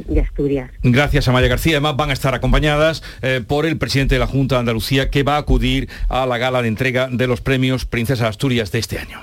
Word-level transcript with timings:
de 0.00 0.20
Asturias. 0.20 0.70
Gracias, 0.82 1.28
Amaya 1.28 1.48
García. 1.48 1.74
Además, 1.74 1.96
van 1.96 2.10
a 2.10 2.12
estar 2.12 2.34
acompañadas 2.34 3.02
eh, 3.22 3.42
por 3.46 3.66
el 3.66 3.78
presidente 3.78 4.14
de 4.16 4.18
la 4.18 4.26
Junta 4.26 4.56
de 4.56 4.60
Andalucía, 4.60 5.10
que 5.10 5.22
va 5.22 5.36
a 5.36 5.38
acudir 5.38 5.88
a 6.08 6.26
la 6.26 6.38
gala 6.38 6.62
de 6.62 6.68
entrega 6.68 7.08
de 7.10 7.26
los 7.26 7.40
premios 7.40 7.84
Princesa 7.84 8.28
Asturias 8.28 8.72
de 8.72 8.78
este 8.78 8.98
año. 8.98 9.20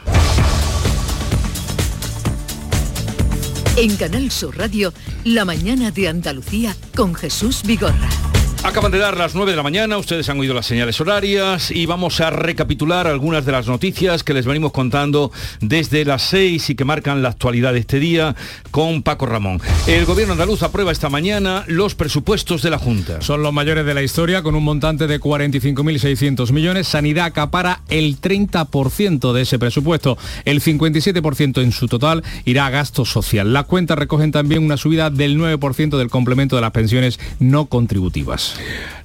En 3.78 3.96
Canal 3.96 4.29
Sur 4.31 4.57
Radio, 4.57 4.94
La 5.23 5.46
mañana 5.46 5.92
de 5.92 6.07
Andalucía 6.10 6.76
con 6.96 7.15
Jesús 7.15 7.63
Vigorra. 7.63 8.31
Acaban 8.63 8.91
de 8.91 8.99
dar 8.99 9.17
las 9.17 9.33
9 9.33 9.51
de 9.51 9.57
la 9.57 9.63
mañana, 9.63 9.97
ustedes 9.97 10.29
han 10.29 10.39
oído 10.39 10.53
las 10.53 10.67
señales 10.67 11.01
horarias 11.01 11.71
y 11.71 11.87
vamos 11.87 12.21
a 12.21 12.29
recapitular 12.29 13.07
algunas 13.07 13.43
de 13.43 13.51
las 13.51 13.67
noticias 13.67 14.23
que 14.23 14.35
les 14.35 14.46
venimos 14.46 14.71
contando 14.71 15.31
desde 15.61 16.05
las 16.05 16.21
6 16.30 16.70
y 16.70 16.75
que 16.75 16.85
marcan 16.85 17.23
la 17.23 17.29
actualidad 17.29 17.73
de 17.73 17.79
este 17.79 17.99
día 17.99 18.35
con 18.70 19.02
Paco 19.02 19.25
Ramón. 19.25 19.59
El 19.88 20.05
gobierno 20.05 20.34
andaluz 20.34 20.61
aprueba 20.61 20.91
esta 20.91 21.09
mañana 21.09 21.63
los 21.67 21.95
presupuestos 21.95 22.61
de 22.61 22.70
la 22.70 22.77
Junta. 22.77 23.19
Son 23.21 23.41
los 23.41 23.52
mayores 23.52 23.83
de 23.83 23.95
la 23.95 24.03
historia 24.03 24.43
con 24.43 24.53
un 24.53 24.63
montante 24.63 25.07
de 25.07 25.19
45.600 25.19 26.52
millones. 26.52 26.88
Sanidad 26.88 27.25
acapara 27.25 27.81
el 27.89 28.21
30% 28.21 29.33
de 29.33 29.41
ese 29.41 29.57
presupuesto. 29.57 30.19
El 30.45 30.61
57% 30.61 31.63
en 31.63 31.71
su 31.71 31.88
total 31.88 32.23
irá 32.45 32.67
a 32.67 32.69
gasto 32.69 33.05
social. 33.05 33.53
Las 33.53 33.66
cuentas 33.66 33.97
recogen 33.97 34.31
también 34.31 34.63
una 34.63 34.77
subida 34.77 35.09
del 35.09 35.39
9% 35.39 35.97
del 35.97 36.11
complemento 36.11 36.55
de 36.55 36.61
las 36.61 36.71
pensiones 36.71 37.19
no 37.39 37.66
contributivas. 37.66 38.50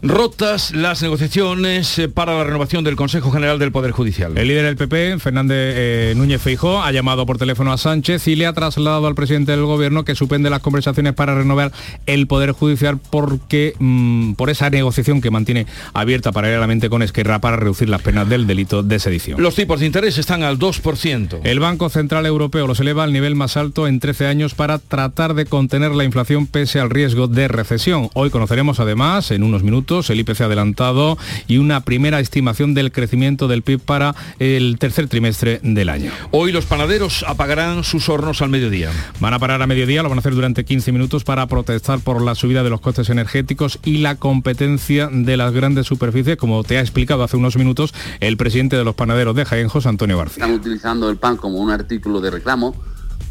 Rotas 0.02 0.72
las 0.72 1.02
negociaciones 1.02 1.98
eh, 1.98 2.08
para 2.08 2.34
la 2.34 2.44
renovación 2.44 2.84
del 2.84 2.96
Consejo 2.96 3.30
General 3.30 3.58
del 3.58 3.72
Poder 3.72 3.92
Judicial. 3.92 4.36
El 4.36 4.48
líder 4.48 4.64
del 4.64 4.76
PP, 4.76 5.18
Fernández 5.18 5.74
eh, 5.76 6.14
Núñez 6.16 6.40
Feijó, 6.40 6.82
ha 6.82 6.92
llamado 6.92 7.26
por 7.26 7.38
teléfono 7.38 7.72
a 7.72 7.78
Sánchez 7.78 8.28
y 8.28 8.36
le 8.36 8.46
ha 8.46 8.52
trasladado 8.52 9.06
al 9.06 9.14
presidente 9.14 9.52
del 9.52 9.64
gobierno 9.64 10.04
que 10.04 10.14
suspende 10.14 10.50
las 10.50 10.60
conversaciones 10.60 11.14
para 11.14 11.34
renovar 11.34 11.72
el 12.06 12.26
Poder 12.26 12.52
Judicial 12.52 12.98
porque 13.10 13.74
mm, 13.78 14.34
por 14.34 14.50
esa 14.50 14.70
negociación 14.70 15.20
que 15.20 15.30
mantiene 15.30 15.66
abierta 15.94 16.30
paralelamente 16.30 16.90
con 16.90 17.02
Esquerra 17.02 17.40
para 17.40 17.56
reducir 17.56 17.88
las 17.88 18.02
penas 18.02 18.28
del 18.28 18.46
delito 18.46 18.82
de 18.82 18.98
sedición. 18.98 19.40
Los 19.42 19.54
tipos 19.54 19.80
de 19.80 19.86
interés 19.86 20.18
están 20.18 20.42
al 20.42 20.58
2%. 20.58 21.40
El 21.42 21.60
Banco 21.60 21.88
Central 21.88 22.26
Europeo 22.26 22.66
los 22.66 22.80
eleva 22.80 23.04
al 23.04 23.12
nivel 23.12 23.34
más 23.34 23.56
alto 23.56 23.88
en 23.88 23.98
13 23.98 24.26
años 24.26 24.54
para 24.54 24.78
tratar 24.78 25.34
de 25.34 25.46
contener 25.46 25.92
la 25.92 26.04
inflación 26.04 26.46
pese 26.46 26.80
al 26.80 26.90
riesgo 26.90 27.28
de 27.28 27.48
recesión. 27.48 28.10
Hoy 28.14 28.30
conoceremos 28.30 28.80
además 28.80 29.30
en 29.36 29.44
unos 29.44 29.62
minutos 29.62 30.10
el 30.10 30.20
IPC 30.20 30.42
adelantado 30.42 31.16
y 31.46 31.58
una 31.58 31.80
primera 31.80 32.20
estimación 32.20 32.74
del 32.74 32.92
crecimiento 32.92 33.48
del 33.48 33.62
PIB 33.62 33.80
para 33.80 34.14
el 34.38 34.76
tercer 34.78 35.08
trimestre 35.08 35.60
del 35.62 35.88
año. 35.88 36.10
Hoy 36.32 36.52
los 36.52 36.66
panaderos 36.66 37.24
apagarán 37.26 37.84
sus 37.84 38.08
hornos 38.08 38.42
al 38.42 38.48
mediodía. 38.48 38.90
Van 39.20 39.34
a 39.34 39.38
parar 39.38 39.62
a 39.62 39.66
mediodía, 39.66 40.02
lo 40.02 40.08
van 40.08 40.18
a 40.18 40.20
hacer 40.20 40.34
durante 40.34 40.64
15 40.64 40.92
minutos 40.92 41.24
para 41.24 41.46
protestar 41.46 42.00
por 42.00 42.22
la 42.22 42.34
subida 42.34 42.62
de 42.62 42.70
los 42.70 42.80
costes 42.80 43.08
energéticos 43.10 43.78
y 43.84 43.98
la 43.98 44.16
competencia 44.16 45.08
de 45.12 45.36
las 45.36 45.52
grandes 45.52 45.86
superficies, 45.86 46.36
como 46.36 46.64
te 46.64 46.78
ha 46.78 46.80
explicado 46.80 47.22
hace 47.22 47.36
unos 47.36 47.56
minutos 47.56 47.94
el 48.20 48.36
presidente 48.36 48.76
de 48.76 48.84
los 48.84 48.94
panaderos 48.94 49.36
de 49.36 49.44
Jaén, 49.44 49.68
José 49.68 49.88
Antonio 49.88 50.18
García. 50.18 50.44
Están 50.44 50.58
utilizando 50.58 51.08
el 51.10 51.16
pan 51.16 51.36
como 51.36 51.58
un 51.58 51.70
artículo 51.70 52.20
de 52.20 52.30
reclamo, 52.30 52.74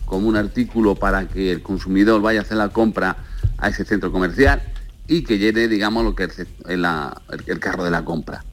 como 0.06 0.28
un 0.28 0.36
artículo 0.36 0.96
para 0.96 1.28
que 1.28 1.52
el 1.52 1.62
consumidor 1.62 2.22
vaya 2.22 2.40
a 2.40 2.44
hacer 2.44 2.58
la 2.58 2.70
compra 2.70 3.18
a 3.58 3.70
ese 3.70 3.86
centro 3.86 4.12
comercial 4.12 4.62
y 5.08 5.24
que 5.24 5.38
llene, 5.38 5.68
digamos, 5.68 6.04
lo 6.04 6.16
que 6.16 6.26
es 6.26 6.40
el, 6.40 6.86
el 7.48 7.60
carro 7.60 7.84
de 7.84 7.92
la 7.92 8.04
compra 8.06 8.44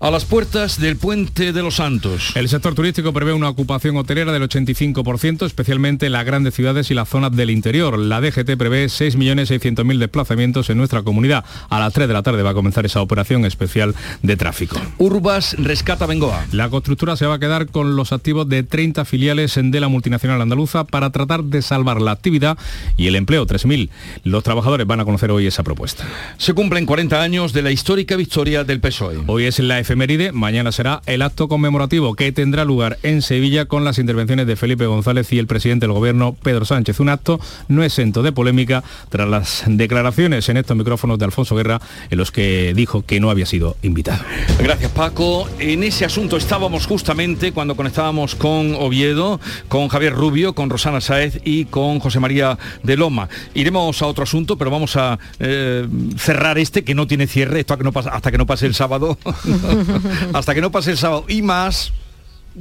a 0.00 0.10
las 0.10 0.24
puertas 0.24 0.80
del 0.80 0.96
Puente 0.96 1.52
de 1.52 1.62
los 1.62 1.76
Santos. 1.76 2.32
El 2.36 2.48
sector 2.48 2.74
turístico 2.74 3.12
prevé 3.12 3.32
una 3.32 3.48
ocupación 3.48 3.96
hotelera 3.96 4.32
del 4.32 4.48
85%, 4.48 5.44
especialmente 5.44 6.06
en 6.06 6.12
las 6.12 6.24
grandes 6.24 6.54
ciudades 6.54 6.90
y 6.90 6.94
las 6.94 7.08
zonas 7.08 7.34
del 7.34 7.50
interior. 7.50 7.98
La 7.98 8.20
DGT 8.20 8.56
prevé 8.56 8.86
6.600.000 8.86 9.98
desplazamientos 9.98 10.70
en 10.70 10.78
nuestra 10.78 11.02
comunidad. 11.02 11.44
A 11.68 11.80
las 11.80 11.92
3 11.92 12.06
de 12.06 12.14
la 12.14 12.22
tarde 12.22 12.42
va 12.42 12.50
a 12.50 12.54
comenzar 12.54 12.86
esa 12.86 13.00
operación 13.00 13.44
especial 13.44 13.94
de 14.22 14.36
tráfico. 14.36 14.80
Urbas 14.98 15.56
rescata 15.58 16.06
Bengoa. 16.06 16.46
La 16.52 16.70
constructora 16.70 17.16
se 17.16 17.26
va 17.26 17.34
a 17.34 17.38
quedar 17.38 17.66
con 17.66 17.96
los 17.96 18.12
activos 18.12 18.48
de 18.48 18.62
30 18.62 19.04
filiales 19.04 19.58
de 19.60 19.80
la 19.80 19.88
multinacional 19.88 20.40
andaluza 20.40 20.84
para 20.84 21.10
tratar 21.10 21.42
de 21.44 21.60
salvar 21.62 22.00
la 22.00 22.12
actividad 22.12 22.56
y 22.96 23.08
el 23.08 23.16
empleo, 23.16 23.46
3.000. 23.46 23.88
Los 24.22 24.44
trabajadores 24.44 24.86
van 24.86 25.00
a 25.00 25.04
conocer 25.04 25.32
hoy 25.32 25.46
esa 25.46 25.64
propuesta. 25.64 26.06
Se 26.36 26.54
cumplen 26.54 26.86
40 26.86 27.20
años 27.20 27.52
de 27.52 27.62
la 27.62 27.72
histórica 27.72 28.14
victoria 28.14 28.62
del 28.62 28.80
PSOE. 28.80 29.18
Hoy 29.26 29.44
es 29.48 29.58
la 29.60 29.78
efeméride, 29.78 30.32
mañana 30.32 30.72
será 30.72 31.00
el 31.06 31.22
acto 31.22 31.48
conmemorativo 31.48 32.14
que 32.14 32.30
tendrá 32.32 32.64
lugar 32.64 32.98
en 33.02 33.22
Sevilla 33.22 33.64
con 33.64 33.82
las 33.82 33.98
intervenciones 33.98 34.46
de 34.46 34.56
Felipe 34.56 34.84
González 34.84 35.32
y 35.32 35.38
el 35.38 35.46
presidente 35.46 35.86
del 35.86 35.94
gobierno, 35.94 36.36
Pedro 36.42 36.66
Sánchez. 36.66 37.00
Un 37.00 37.08
acto 37.08 37.40
no 37.68 37.82
exento 37.82 38.22
de 38.22 38.32
polémica 38.32 38.84
tras 39.08 39.26
las 39.26 39.64
declaraciones 39.66 40.48
en 40.50 40.58
estos 40.58 40.76
micrófonos 40.76 41.18
de 41.18 41.24
Alfonso 41.24 41.56
Guerra 41.56 41.80
en 42.10 42.18
los 42.18 42.30
que 42.30 42.74
dijo 42.74 43.06
que 43.06 43.20
no 43.20 43.30
había 43.30 43.46
sido 43.46 43.76
invitado. 43.82 44.22
Gracias 44.62 44.92
Paco. 44.92 45.48
En 45.58 45.82
ese 45.82 46.04
asunto 46.04 46.36
estábamos 46.36 46.86
justamente 46.86 47.52
cuando 47.52 47.74
conectábamos 47.74 48.34
con 48.34 48.74
Oviedo, 48.74 49.40
con 49.68 49.88
Javier 49.88 50.12
Rubio, 50.12 50.54
con 50.54 50.68
Rosana 50.68 51.00
Saez 51.00 51.40
y 51.44 51.64
con 51.64 52.00
José 52.00 52.20
María 52.20 52.58
de 52.82 52.96
Loma. 52.96 53.28
Iremos 53.54 54.02
a 54.02 54.06
otro 54.06 54.24
asunto, 54.24 54.58
pero 54.58 54.70
vamos 54.70 54.96
a 54.96 55.18
eh, 55.38 55.86
cerrar 56.18 56.58
este 56.58 56.84
que 56.84 56.94
no 56.94 57.06
tiene 57.06 57.26
cierre, 57.26 57.60
esto 57.60 57.78
hasta 58.12 58.30
que 58.30 58.38
no 58.38 58.46
pase 58.46 58.66
el 58.66 58.74
sábado. 58.74 59.16
hasta 60.32 60.54
que 60.54 60.60
no 60.60 60.70
pase 60.70 60.92
el 60.92 60.98
sábado 60.98 61.24
y 61.28 61.42
más. 61.42 61.92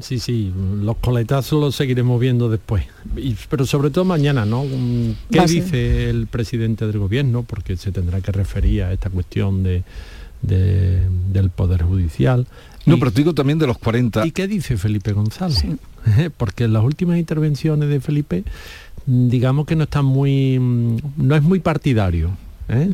Sí, 0.02 0.20
sí, 0.20 0.54
los 0.82 0.98
coletazos 0.98 1.60
los 1.60 1.76
seguiremos 1.76 2.20
viendo 2.20 2.50
después. 2.50 2.86
pero 3.50 3.66
sobre 3.66 3.90
todo 3.90 4.06
mañana, 4.06 4.46
¿no? 4.46 4.64
¿Qué 5.32 5.42
dice 5.46 6.10
el 6.10 6.28
presidente 6.28 6.86
del 6.86 7.00
gobierno? 7.00 7.44
Porque 7.44 7.78
se 7.78 7.92
tendrá 7.92 8.22
que 8.22 8.32
referir 8.32 8.84
a 8.84 8.94
esta 8.94 9.10
cuestión 9.10 9.64
de, 9.64 9.84
del 10.42 11.50
Poder 11.50 11.84
Judicial. 11.84 12.46
No, 12.86 13.00
pero 13.00 13.12
digo 13.12 13.34
también 13.34 13.60
de 13.60 13.68
los 13.68 13.78
40. 13.80 14.26
¿Y 14.26 14.32
qué 14.32 14.48
dice 14.48 14.78
Felipe 14.78 15.12
González? 15.12 15.66
Porque 16.38 16.66
en 16.66 16.74
las 16.74 16.84
últimas 16.84 17.18
intervenciones 17.18 17.90
de 17.90 18.00
Felipe, 18.00 18.44
digamos 19.06 19.66
que 19.66 19.76
no 19.76 19.84
está 19.84 20.02
muy. 20.02 20.60
no 21.18 21.36
es 21.36 21.44
muy 21.44 21.60
partidario. 21.60 22.32
¿eh? 22.70 22.92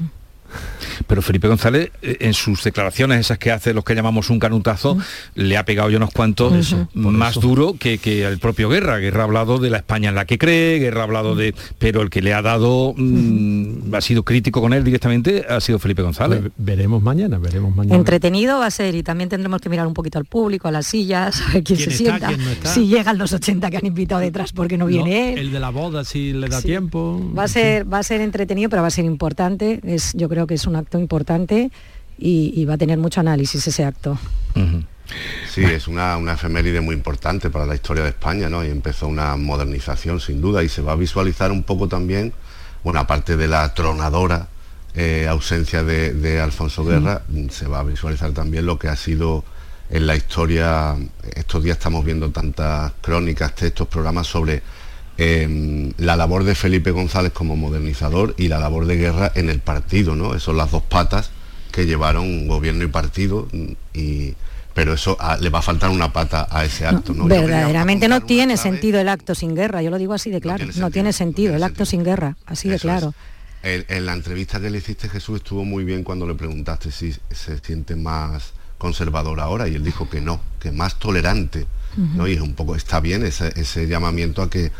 Pero 1.07 1.21
Felipe 1.21 1.47
González, 1.47 1.91
eh, 2.01 2.17
en 2.21 2.33
sus 2.33 2.63
declaraciones, 2.63 3.19
esas 3.19 3.37
que 3.37 3.51
hace 3.51 3.73
los 3.73 3.83
que 3.83 3.95
llamamos 3.95 4.29
un 4.29 4.39
canutazo, 4.39 4.97
le 5.35 5.57
ha 5.57 5.65
pegado 5.65 5.89
yo 5.89 5.97
unos 5.97 6.11
cuantos 6.11 6.75
más 6.93 7.35
duro 7.39 7.75
que, 7.77 7.99
el 8.03 8.39
propio 8.39 8.69
Guerra. 8.69 8.97
Guerra 8.97 9.21
ha 9.21 9.25
hablado 9.25 9.57
de 9.57 9.69
la 9.69 9.77
España 9.77 10.09
en 10.09 10.15
la 10.15 10.25
que 10.25 10.37
cree, 10.37 10.79
Guerra 10.79 11.01
ha 11.01 11.03
hablado 11.03 11.35
de... 11.35 11.53
Pero 11.79 12.01
el 12.01 12.09
que 12.09 12.21
le 12.21 12.33
ha 12.33 12.41
dado, 12.41 12.93
mm, 12.95 13.93
ha 13.93 14.01
sido 14.01 14.23
crítico 14.23 14.61
con 14.61 14.73
él 14.73 14.83
directamente, 14.83 15.45
ha 15.47 15.59
sido 15.61 15.79
Felipe 15.79 16.01
González. 16.01 16.39
Pues 16.41 16.53
veremos 16.57 17.01
mañana, 17.01 17.37
veremos 17.37 17.75
mañana. 17.75 17.95
Entretenido 17.95 18.59
va 18.59 18.67
a 18.67 18.71
ser 18.71 18.95
y 18.95 19.03
también 19.03 19.29
tendremos 19.29 19.61
que 19.61 19.69
mirar 19.69 19.87
un 19.87 19.93
poquito 19.93 20.19
al 20.19 20.25
público, 20.25 20.67
a 20.67 20.71
las 20.71 20.87
sillas, 20.87 21.41
a 21.41 21.53
ver 21.53 21.63
quién, 21.63 21.79
se 21.79 21.91
sienta. 21.91 22.31
Si 22.63 22.87
llegan 22.87 23.17
los 23.17 23.33
80 23.33 23.69
que 23.69 23.77
han 23.77 23.85
invitado 23.85 24.21
detrás 24.21 24.51
porque 24.53 24.77
no 24.77 24.85
viene 24.85 25.33
El 25.33 25.51
de 25.51 25.59
la 25.59 25.69
boda, 25.69 26.03
si 26.03 26.33
le 26.33 26.47
da 26.47 26.61
tiempo. 26.61 27.21
Va 27.37 27.43
a 27.43 27.47
ser, 27.47 27.91
va 27.91 27.99
a 27.99 28.03
ser 28.03 28.21
entretenido, 28.21 28.69
pero 28.69 28.81
va 28.81 28.87
a 28.87 28.91
ser 28.91 29.05
importante. 29.05 29.79
Es, 29.83 30.13
yo 30.13 30.29
creo 30.29 30.42
que 30.47 30.55
es 30.55 30.65
un 30.67 30.75
acto 30.75 30.99
importante 30.99 31.71
y, 32.17 32.63
va 32.65 32.75
a 32.75 32.77
tener 32.77 32.97
mucho 32.97 33.19
análisis 33.19 33.67
ese 33.67 33.83
acto. 33.83 34.17
Sí, 35.49 35.63
es 35.63 35.87
una, 35.87 36.17
una, 36.17 36.33
efeméride 36.33 36.79
muy 36.81 36.95
importante 36.95 37.49
para 37.49 37.65
la 37.65 37.75
historia 37.75 38.03
de 38.03 38.09
España, 38.09 38.49
¿no? 38.49 38.63
Y 38.63 38.69
empezó 38.69 39.07
una 39.07 39.35
modernización, 39.35 40.19
sin 40.19 40.41
duda, 40.41 40.63
y 40.63 40.69
se 40.69 40.81
va 40.81 40.93
a 40.93 40.95
visualizar 40.95 41.51
un 41.51 41.63
poco 41.63 41.87
también, 41.87 42.33
bueno, 42.83 42.99
aparte 42.99 43.35
de 43.35 43.47
la 43.47 43.73
tronadora 43.73 44.47
eh, 44.95 45.27
ausencia 45.27 45.83
de, 45.83 46.39
Alfonso 46.39 46.85
Guerra, 46.85 47.23
se 47.49 47.67
va 47.67 47.79
a 47.79 47.83
visualizar 47.83 48.31
también 48.31 48.67
lo 48.67 48.77
que 48.77 48.89
ha 48.89 48.95
sido 48.95 49.43
en 49.89 50.05
la 50.05 50.15
historia, 50.15 50.95
estos 51.35 51.63
días 51.63 51.77
estamos 51.77 52.05
viendo 52.05 52.29
tantas 52.29 52.91
crónicas, 53.01 53.55
textos, 53.55 53.87
programas 53.87 54.27
sobre 54.27 54.61
La 55.17 56.15
labor 56.15 56.43
de 56.43 56.55
Felipe 56.55 56.91
González 56.91 57.31
como 57.31 57.55
modernizador 57.55 58.33
y 58.37 58.47
la 58.47 58.59
labor 58.59 58.85
de 58.85 58.97
guerra 58.97 59.31
en 59.35 59.49
el 59.49 59.59
partido, 59.59 60.15
¿no? 60.15 60.29
Esas 60.29 60.43
son 60.43 60.57
las 60.57 60.71
dos 60.71 60.83
patas 60.83 61.31
que 61.71 61.85
llevaron 61.85 62.47
gobierno 62.47 62.83
y 62.83 62.87
partido 62.87 63.47
y 63.93 64.35
pero 64.73 64.93
eso 64.93 65.17
ah, 65.19 65.37
le 65.39 65.49
va 65.49 65.59
a 65.59 65.61
faltar 65.61 65.89
una 65.89 66.11
pata 66.11 66.47
a 66.49 66.65
ese 66.65 66.85
acto. 66.85 67.13
¿no? 67.13 67.25
Verdaderamente 67.25 68.07
no 68.07 68.21
tiene 68.21 68.57
sentido 68.57 68.99
el 68.99 69.09
acto 69.09 69.35
sin 69.35 69.55
guerra, 69.55 69.81
yo 69.81 69.89
lo 69.89 69.97
digo 69.97 70.13
así 70.13 70.31
de 70.31 70.41
claro, 70.41 70.65
no 70.75 70.91
tiene 70.91 71.13
sentido, 71.13 71.55
el 71.55 71.63
acto 71.63 71.85
sin 71.85 72.03
guerra, 72.03 72.37
así 72.45 72.69
de 72.69 72.79
claro. 72.79 73.13
En, 73.61 74.05
la 74.05 74.13
entrevista 74.13 74.59
que 74.59 74.69
le 74.69 74.79
hiciste 74.79 75.07
Jesús 75.07 75.37
estuvo 75.37 75.63
muy 75.63 75.85
bien 75.85 76.03
cuando 76.03 76.27
le 76.27 76.33
preguntaste 76.33 76.91
si 76.91 77.13
se 77.31 77.59
siente 77.59 77.95
más 77.95 78.53
conservador 78.77 79.39
ahora 79.39 79.69
y 79.69 79.75
él 79.75 79.83
dijo 79.83 80.09
que 80.09 80.19
no, 80.19 80.41
que 80.59 80.71
más 80.71 80.99
tolerante. 80.99 81.65
¿no? 81.95 82.27
Y 82.27 82.33
es 82.33 82.41
un 82.41 82.55
poco, 82.55 82.75
está 82.75 82.99
bien 82.99 83.23
ese, 83.23 83.53
ese 83.55 83.87
llamamiento 83.87 84.41
a 84.41 84.49
que, 84.49 84.71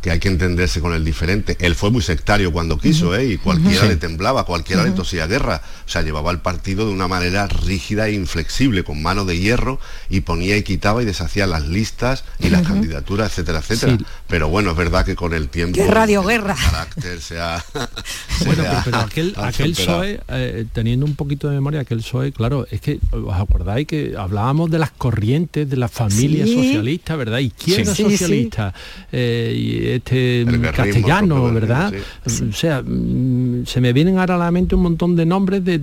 que 0.00 0.10
hay 0.10 0.18
que 0.18 0.28
entenderse 0.28 0.80
con 0.80 0.94
el 0.94 1.04
diferente. 1.04 1.56
Él 1.60 1.74
fue 1.74 1.90
muy 1.90 2.02
sectario 2.02 2.52
cuando 2.52 2.78
quiso, 2.78 3.14
¿eh? 3.14 3.26
y 3.26 3.36
cualquiera 3.36 3.86
le 3.86 3.96
temblaba, 3.96 4.44
cualquiera 4.44 4.82
le 4.82 4.90
tosía 4.92 5.26
guerra. 5.26 5.60
O 5.86 5.88
sea, 5.88 6.02
llevaba 6.02 6.30
el 6.30 6.38
partido 6.38 6.86
de 6.86 6.92
una 6.92 7.08
manera 7.08 7.46
rígida 7.46 8.08
e 8.08 8.12
inflexible, 8.12 8.82
con 8.82 9.02
mano 9.02 9.24
de 9.24 9.38
hierro, 9.38 9.78
y 10.08 10.20
ponía 10.20 10.56
y 10.56 10.62
quitaba 10.62 11.02
y 11.02 11.04
deshacía 11.04 11.46
las 11.46 11.68
listas 11.68 12.24
y 12.38 12.50
las 12.50 12.66
candidaturas, 12.66 13.30
etcétera, 13.30 13.58
etcétera. 13.58 13.98
Pero 14.26 14.48
bueno, 14.48 14.70
es 14.70 14.76
verdad 14.76 15.04
que 15.04 15.14
con 15.14 15.34
el 15.34 15.48
tiempo... 15.48 15.76
¡Qué 15.76 15.86
radioguerra! 15.86 16.54
El 16.54 16.70
carácter 16.70 17.20
se 17.20 17.40
ha... 17.40 17.64
bueno, 18.46 18.64
pero, 18.84 18.96
aquel, 18.98 19.34
aquel 19.36 19.72
PSOE, 19.72 20.20
eh, 20.28 20.64
teniendo 20.72 21.04
un 21.04 21.14
poito 21.14 21.48
de 21.48 21.54
memoria, 21.54 21.80
aquel 21.80 21.98
PSOE, 21.98 22.32
claro, 22.32 22.66
es 22.70 22.80
que 22.80 23.00
os 23.10 23.34
acordáis 23.34 23.86
que 23.86 24.14
hablábamos 24.16 24.70
de 24.70 24.78
las 24.78 24.90
corrientes 24.90 25.68
de 25.68 25.76
la 25.76 25.88
familia 25.88 26.46
socialista, 26.46 27.16
¿verdad? 27.16 27.38
Izquierda 27.38 27.94
socialista. 27.94 28.74
Eh, 29.12 29.73
este 29.82 30.46
castellano, 30.74 31.52
¿verdad? 31.52 31.92
O 32.26 32.52
sea, 32.52 32.82
mm, 32.82 33.66
se 33.66 33.80
me 33.80 33.92
vienen 33.92 34.18
ahora 34.18 34.36
a 34.36 34.38
la 34.38 34.50
mente 34.50 34.74
un 34.74 34.82
montón 34.82 35.16
de 35.16 35.26
nombres 35.26 35.64
de, 35.64 35.78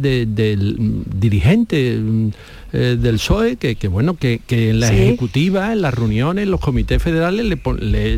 dirigentes 1.16 2.00
mm, 2.00 2.28
eh, 2.74 2.98
del 3.00 3.16
PSOE 3.16 3.58
que, 3.58 3.88
bueno 3.88 4.16
que, 4.16 4.42
en 4.48 4.80
la 4.80 4.94
ejecutiva 4.94 5.74
en 5.74 5.82
las 5.82 5.94
reuniones 5.94 6.44
en 6.44 6.52
los 6.52 6.60
comités 6.60 7.02
federales 7.02 7.58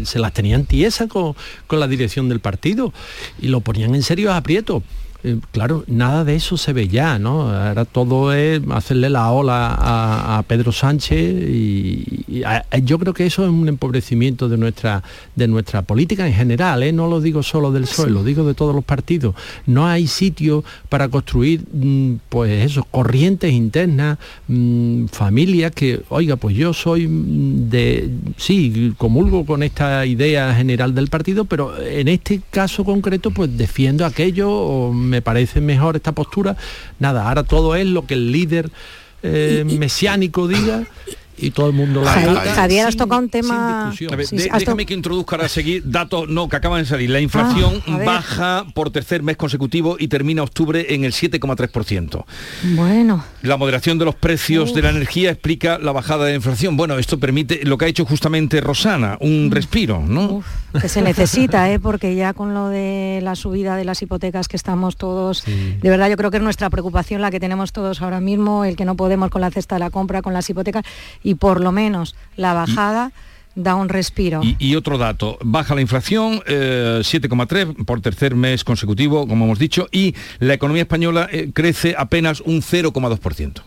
se 0.07 0.19
las 0.19 0.33
tenían 0.33 0.65
tiesas 0.65 1.07
con, 1.07 1.35
con 1.67 1.79
la 1.79 1.87
dirección 1.87 2.29
del 2.29 2.39
partido 2.39 2.93
y 3.41 3.47
lo 3.47 3.61
ponían 3.61 3.95
en 3.95 4.03
serio 4.03 4.31
aprieto 4.31 4.83
eh, 5.25 5.37
claro, 5.51 5.85
nada 5.87 6.25
de 6.25 6.35
eso 6.35 6.57
se 6.57 6.73
ve 6.73 6.89
ya, 6.89 7.17
¿no? 7.17 7.49
Ahora 7.49 7.85
todo 7.85 8.33
es 8.33 8.61
hacerle 8.71 9.09
la 9.09 9.31
ola 9.31 9.73
a, 9.79 10.43
Pedro 10.47 10.73
Sánchez 10.73 11.49
y, 11.49 12.25
yo 12.83 12.99
creo 12.99 13.13
que 13.13 13.25
eso 13.25 13.43
es 13.43 13.49
un 13.49 13.69
empobrecimiento 13.69 14.49
de 14.49 14.57
nuestra, 14.57 15.01
de 15.35 15.47
nuestra 15.47 15.81
política 15.83 16.27
en 16.27 16.33
general, 16.33 16.83
¿eh? 16.83 16.91
No 16.91 17.07
lo 17.07 17.21
digo 17.21 17.41
solo 17.41 17.71
del 17.71 17.83
PSOE, 17.83 18.09
lo 18.09 18.23
digo 18.23 18.43
de 18.45 18.53
todos 18.53 18.75
los 18.75 18.83
partidos. 18.83 19.35
No 19.65 19.87
hay 19.87 20.07
sitio 20.07 20.65
para 20.89 21.07
construir, 21.07 21.63
mm, 21.71 22.15
pues 22.27 22.65
eso, 22.65 22.83
corrientes 22.91 23.53
internas, 23.53 24.17
mm, 24.49 25.05
familias 25.05 25.71
que, 25.71 26.01
oiga, 26.09 26.35
pues 26.35 26.55
yo 26.57 26.73
soy 26.73 27.07
mm, 27.07 27.69
de, 27.69 28.09
sí, 28.37 28.93
comulgo 28.97 29.45
con 29.45 29.63
esta 29.63 30.05
idea 30.05 30.53
general 30.53 30.93
del 30.93 31.07
partido, 31.07 31.45
pero 31.45 31.81
en 31.81 32.09
este 32.09 32.41
caso 32.51 32.83
concreto, 32.83 33.31
pues 33.31 33.55
defiendo 33.57 34.05
aquello 34.05 34.51
o 34.51 34.91
me 34.91 35.12
parece 35.21 35.61
mejor 35.61 35.95
esta 35.95 36.11
postura. 36.11 36.55
Nada, 36.99 37.27
ahora 37.27 37.43
todo 37.43 37.75
es 37.75 37.85
lo 37.85 38.05
que 38.05 38.15
el 38.15 38.31
líder 38.31 38.69
eh, 39.21 39.63
mesiánico 39.65 40.47
diga 40.47 40.83
y 41.37 41.51
todo 41.51 41.67
el 41.67 41.73
mundo 41.73 42.01
la 42.01 42.11
Javier, 42.11 42.87
has 42.87 42.95
tocado 42.95 43.21
un 43.21 43.29
tema... 43.29 43.93
déjame 44.31 44.85
que 44.85 44.93
introduzca 44.93 45.35
a 45.37 45.49
seguir 45.49 45.83
datos 45.85 46.29
no, 46.29 46.47
que 46.49 46.55
acaban 46.55 46.81
de 46.81 46.85
salir. 46.87 47.09
La 47.09 47.19
inflación 47.19 47.81
ah, 47.87 47.99
baja 48.05 48.65
por 48.73 48.91
tercer 48.91 49.23
mes 49.23 49.37
consecutivo 49.37 49.97
y 49.99 50.07
termina 50.07 50.43
octubre 50.43 50.93
en 50.93 51.03
el 51.03 51.13
7,3%. 51.13 52.25
Bueno. 52.75 53.23
La 53.41 53.57
moderación 53.57 53.97
de 53.97 54.05
los 54.05 54.15
precios 54.15 54.73
de 54.73 54.81
la 54.81 54.89
energía 54.89 55.31
explica 55.31 55.79
la 55.79 55.91
bajada 55.91 56.25
de 56.25 56.31
la 56.31 56.35
inflación. 56.35 56.77
Bueno, 56.77 56.97
esto 56.97 57.19
permite 57.19 57.61
lo 57.63 57.77
que 57.77 57.85
ha 57.85 57.87
hecho 57.87 58.05
justamente 58.05 58.61
Rosana, 58.61 59.17
un 59.19 59.49
respiro, 59.51 60.03
¿no? 60.05 60.43
que 60.79 60.89
se 60.89 61.01
necesita, 61.01 61.71
¿eh? 61.71 61.79
porque 61.79 62.15
ya 62.15 62.33
con 62.33 62.53
lo 62.53 62.69
de 62.69 63.19
la 63.21 63.35
subida 63.35 63.75
de 63.75 63.85
las 63.85 64.01
hipotecas 64.01 64.47
que 64.47 64.57
estamos 64.57 64.95
todos, 64.95 65.43
de 65.45 65.89
verdad 65.89 66.09
yo 66.09 66.17
creo 66.17 66.31
que 66.31 66.37
es 66.37 66.43
nuestra 66.43 66.69
preocupación 66.69 67.21
la 67.21 67.31
que 67.31 67.39
tenemos 67.39 67.71
todos 67.71 68.01
ahora 68.01 68.19
mismo, 68.19 68.65
el 68.65 68.75
que 68.75 68.85
no 68.85 68.95
podemos 68.95 69.29
con 69.29 69.41
la 69.41 69.51
cesta 69.51 69.75
de 69.75 69.79
la 69.79 69.89
compra, 69.89 70.21
con 70.21 70.33
las 70.33 70.49
hipotecas 70.49 70.83
y 71.23 71.35
por 71.35 71.61
lo 71.61 71.71
menos 71.71 72.15
la 72.35 72.53
bajada... 72.53 73.11
da 73.55 73.75
un 73.75 73.87
respiro. 73.87 74.41
Y, 74.57 74.75
otro 74.75 74.97
dato, 74.97 75.37
baja 75.43 75.75
la 75.75 75.81
inflación, 75.81 76.41
7,3 76.41 77.69
eh, 77.79 77.83
por 77.85 78.01
tercer 78.01 78.33
mes 78.33 78.63
consecutivo, 78.63 79.27
como 79.27 79.45
hemos 79.45 79.59
dicho, 79.59 79.87
y 79.91 80.15
la 80.39 80.55
economía 80.55 80.81
española 80.81 81.29
eh, 81.31 81.51
crece 81.53 81.93
apenas 81.95 82.41
un 82.41 82.63
0,2%. 82.63 83.61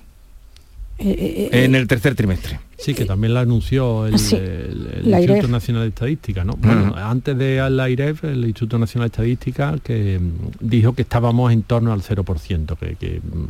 Eh, 0.98 1.50
en 1.52 1.74
el 1.74 1.86
tercer 1.86 2.14
trimestre. 2.14 2.58
Sí, 2.78 2.94
que 2.94 3.04
también 3.04 3.34
la 3.34 3.40
anunció 3.40 4.06
el, 4.06 4.14
Instituto 4.14 5.48
Nacional 5.48 5.82
de 5.82 5.88
Estadística, 5.88 6.42
¿no? 6.44 6.54
Bueno, 6.54 6.94
antes 6.96 7.36
de 7.36 7.68
la 7.70 7.90
IREF, 7.90 8.24
el 8.24 8.44
Instituto 8.44 8.78
Nacional 8.78 9.08
de 9.08 9.12
Estadística, 9.12 9.76
que 9.82 10.18
mm, 10.18 10.56
dijo 10.60 10.94
que 10.94 11.02
estábamos 11.02 11.52
en 11.52 11.62
torno 11.62 11.92
al 11.92 12.02
0%, 12.02 12.76
que, 12.78 12.96
que 12.96 13.20
mm, 13.20 13.46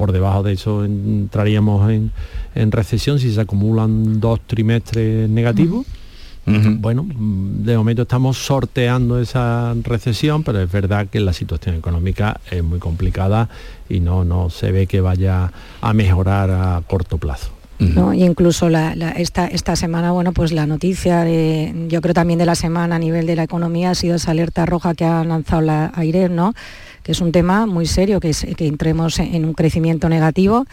por 0.00 0.12
debajo 0.12 0.42
de 0.42 0.54
eso 0.54 0.82
entraríamos 0.82 1.90
en, 1.90 2.72
recesión 2.72 3.18
si 3.18 3.34
se 3.34 3.42
acumulan 3.42 4.18
dos 4.18 4.40
trimestres 4.46 5.28
negativos. 5.28 5.84
Bueno, 6.46 7.06
de 7.06 7.76
momento 7.76 8.02
estamos 8.02 8.38
sorteando 8.38 9.20
esa 9.20 9.74
recesión, 9.82 10.42
pero 10.42 10.58
es 10.62 10.72
verdad 10.72 11.06
que 11.08 11.20
la 11.20 11.34
situación 11.34 11.74
económica 11.74 12.40
es 12.50 12.64
muy 12.64 12.78
complicada 12.78 13.50
y 13.90 14.00
no, 14.00 14.24
no 14.24 14.48
se 14.48 14.72
ve 14.72 14.86
que 14.86 15.02
vaya 15.02 15.52
a 15.82 15.92
mejorar 15.92 16.50
a 16.50 16.82
corto 16.86 17.18
plazo. 17.18 17.59
Y 17.80 18.24
incluso 18.24 18.68
esta, 18.68 19.46
esta 19.46 19.74
semana, 19.74 20.12
bueno, 20.12 20.32
pues 20.32 20.52
la 20.52 20.66
noticia 20.66 21.24
de, 21.24 21.74
yo 21.88 22.02
creo 22.02 22.12
también 22.12 22.38
de 22.38 22.44
la 22.44 22.54
semana 22.54 22.96
a 22.96 22.98
nivel 22.98 23.26
de 23.26 23.36
la 23.36 23.44
economía 23.44 23.90
ha 23.90 23.94
sido 23.94 24.16
esa 24.16 24.32
alerta 24.32 24.66
roja 24.66 24.94
que 24.94 25.06
ha 25.06 25.24
lanzado 25.24 25.62
la 25.62 25.90
AIREF, 25.94 26.30
¿no? 26.30 26.52
que 27.02 27.12
es 27.12 27.20
un 27.20 27.32
tema 27.32 27.66
muy 27.66 27.86
serio, 27.86 28.20
que, 28.20 28.30
es, 28.30 28.46
que 28.56 28.66
entremos 28.66 29.18
en 29.18 29.44
un 29.44 29.54
crecimiento 29.54 30.08
negativo 30.08 30.66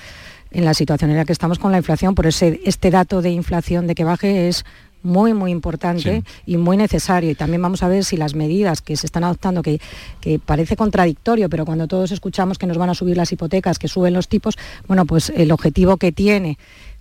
en 0.52 0.66
la 0.66 0.74
situación 0.74 1.12
en 1.12 1.18
la 1.18 1.26
que 1.26 1.34
estamos 1.34 1.60
con 1.60 1.72
la 1.72 1.78
inflación, 1.78 2.16
por 2.16 2.28
ese, 2.28 2.62
este 2.66 2.90
dato 2.92 3.22
de 3.22 3.32
inflación 3.32 3.88
de 3.88 3.96
que 3.96 4.04
baje 4.04 4.48
es 4.48 4.66
muy, 5.04 5.34
muy 5.34 5.52
importante 5.52 6.24
y 6.46 6.58
muy 6.58 6.78
necesario. 6.78 7.30
Y 7.30 7.36
también 7.36 7.62
vamos 7.62 7.84
a 7.84 7.88
ver 7.88 8.04
si 8.04 8.18
las 8.18 8.34
medidas 8.34 8.82
que 8.82 8.98
se 8.98 9.06
están 9.06 9.24
adoptando, 9.24 9.62
que, 9.62 9.80
que, 10.22 10.40
parece 10.40 10.76
contradictorio, 10.76 11.50
pero 11.50 11.66
cuando 11.66 11.88
todos 11.88 12.12
escuchamos 12.12 12.58
que 12.58 12.68
nos 12.68 12.78
van 12.78 12.90
a 12.90 12.94
subir 12.94 13.16
las 13.18 13.32
hipotecas, 13.32 13.80
que 13.80 13.88
suben 13.88 14.14
los 14.14 14.28
tipos, 14.28 14.58
bueno, 14.88 15.06
pues 15.06 15.32
el 15.36 15.52
objetivo 15.52 15.98
que 15.98 16.12
tiene 16.12 16.58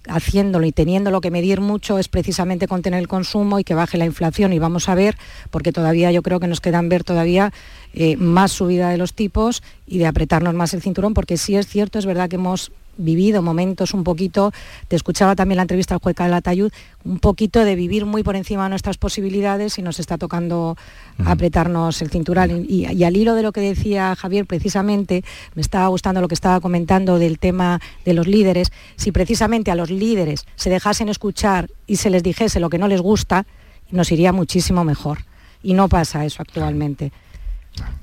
haciéndolo 0.08 0.66
y 0.66 0.72
teniéndolo 0.72 1.20
que 1.20 1.30
medir 1.30 1.60
mucho 1.60 1.98
es 1.98 2.08
precisamente 2.08 2.68
contener 2.68 3.00
el 3.00 3.08
consumo 3.08 3.58
y 3.58 3.64
que 3.64 3.74
baje 3.74 3.98
la 3.98 4.04
inflación. 4.04 4.52
Y 4.52 4.58
vamos 4.58 4.88
a 4.88 4.94
ver, 4.94 5.16
porque 5.50 5.72
todavía 5.72 6.12
yo 6.12 6.22
creo 6.22 6.40
que 6.40 6.46
nos 6.46 6.60
quedan 6.60 6.88
ver 6.88 7.04
todavía 7.04 7.52
eh, 7.98 8.16
más 8.18 8.52
subida 8.52 8.90
de 8.90 8.98
los 8.98 9.14
tipos 9.14 9.62
y 9.86 9.96
de 9.96 10.06
apretarnos 10.06 10.52
más 10.52 10.74
el 10.74 10.82
cinturón, 10.82 11.14
porque 11.14 11.38
sí 11.38 11.56
es 11.56 11.66
cierto, 11.66 11.98
es 11.98 12.04
verdad 12.04 12.28
que 12.28 12.36
hemos 12.36 12.70
vivido 12.98 13.40
momentos 13.40 13.94
un 13.94 14.04
poquito, 14.04 14.52
te 14.88 14.96
escuchaba 14.96 15.34
también 15.34 15.56
la 15.56 15.62
entrevista 15.62 15.94
al 15.94 16.00
juez 16.00 16.14
Calatayud, 16.14 16.70
un 17.04 17.18
poquito 17.20 17.64
de 17.64 17.74
vivir 17.74 18.04
muy 18.04 18.22
por 18.22 18.36
encima 18.36 18.64
de 18.64 18.68
nuestras 18.68 18.98
posibilidades 18.98 19.78
y 19.78 19.82
nos 19.82 19.98
está 19.98 20.18
tocando 20.18 20.76
apretarnos 21.24 22.02
el 22.02 22.10
cinturón. 22.10 22.66
Y, 22.68 22.86
y, 22.86 23.04
al 23.04 23.16
hilo 23.16 23.34
de 23.34 23.42
lo 23.42 23.52
que 23.52 23.62
decía 23.62 24.14
Javier, 24.14 24.44
precisamente, 24.44 25.24
me 25.54 25.62
estaba 25.62 25.88
gustando 25.88 26.20
lo 26.20 26.28
que 26.28 26.34
estaba 26.34 26.60
comentando 26.60 27.18
del 27.18 27.38
tema 27.38 27.80
de 28.04 28.12
los 28.12 28.26
líderes, 28.26 28.72
si 28.96 29.10
precisamente 29.10 29.70
a 29.70 29.74
los 29.74 29.90
líderes 29.90 30.46
se 30.56 30.68
dejasen 30.68 31.08
escuchar 31.08 31.70
y 31.86 31.96
se 31.96 32.10
les 32.10 32.22
dijese 32.22 32.60
lo 32.60 32.68
que 32.68 32.78
no 32.78 32.88
les 32.88 33.00
gusta, 33.00 33.46
nos 33.90 34.12
iría 34.12 34.32
muchísimo 34.32 34.84
mejor. 34.84 35.18
Y 35.62 35.72
no 35.72 35.88
pasa 35.88 36.24
eso 36.24 36.42
actualmente. 36.42 37.12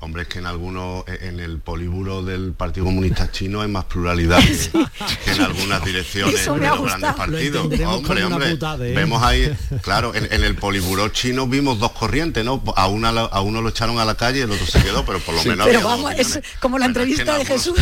Hombre, 0.00 0.22
es 0.22 0.28
que 0.28 0.38
en 0.38 0.46
algunos, 0.46 1.04
eh, 1.08 1.18
en 1.22 1.40
el 1.40 1.58
políbulo 1.58 2.22
del 2.22 2.52
Partido 2.52 2.86
Comunista 2.86 3.30
Chino 3.30 3.62
hay 3.62 3.68
más 3.68 3.84
pluralidad 3.86 4.38
que, 4.38 5.30
en 5.32 5.40
algunas 5.40 5.84
direcciones 5.84 6.44
de 6.44 6.46
los 6.46 6.82
grandes 6.82 7.14
partidos. 7.14 7.64
Hombre, 7.86 8.24
hombre, 8.24 8.56
vemos 8.94 9.22
ahí, 9.22 9.56
claro, 9.82 10.14
en, 10.14 10.30
el 10.30 10.54
políbulo 10.56 11.08
chino 11.08 11.46
vimos 11.46 11.78
dos 11.78 11.92
corrientes, 11.92 12.44
¿no? 12.44 12.62
A 12.76 12.86
una 12.86 13.08
a 13.08 13.40
uno 13.40 13.62
lo 13.62 13.70
echaron 13.70 13.98
a 13.98 14.04
la 14.04 14.14
calle 14.16 14.40
y 14.40 14.42
el 14.42 14.50
otro 14.50 14.66
se 14.66 14.82
quedó, 14.82 15.04
pero 15.04 15.20
por 15.20 15.34
lo 15.34 15.44
menos. 15.44 15.66
Pero 15.66 15.82
vamos, 15.82 16.12
es 16.16 16.40
como 16.60 16.78
la 16.78 16.86
entrevista 16.86 17.38
de 17.38 17.44
Jesús. 17.44 17.78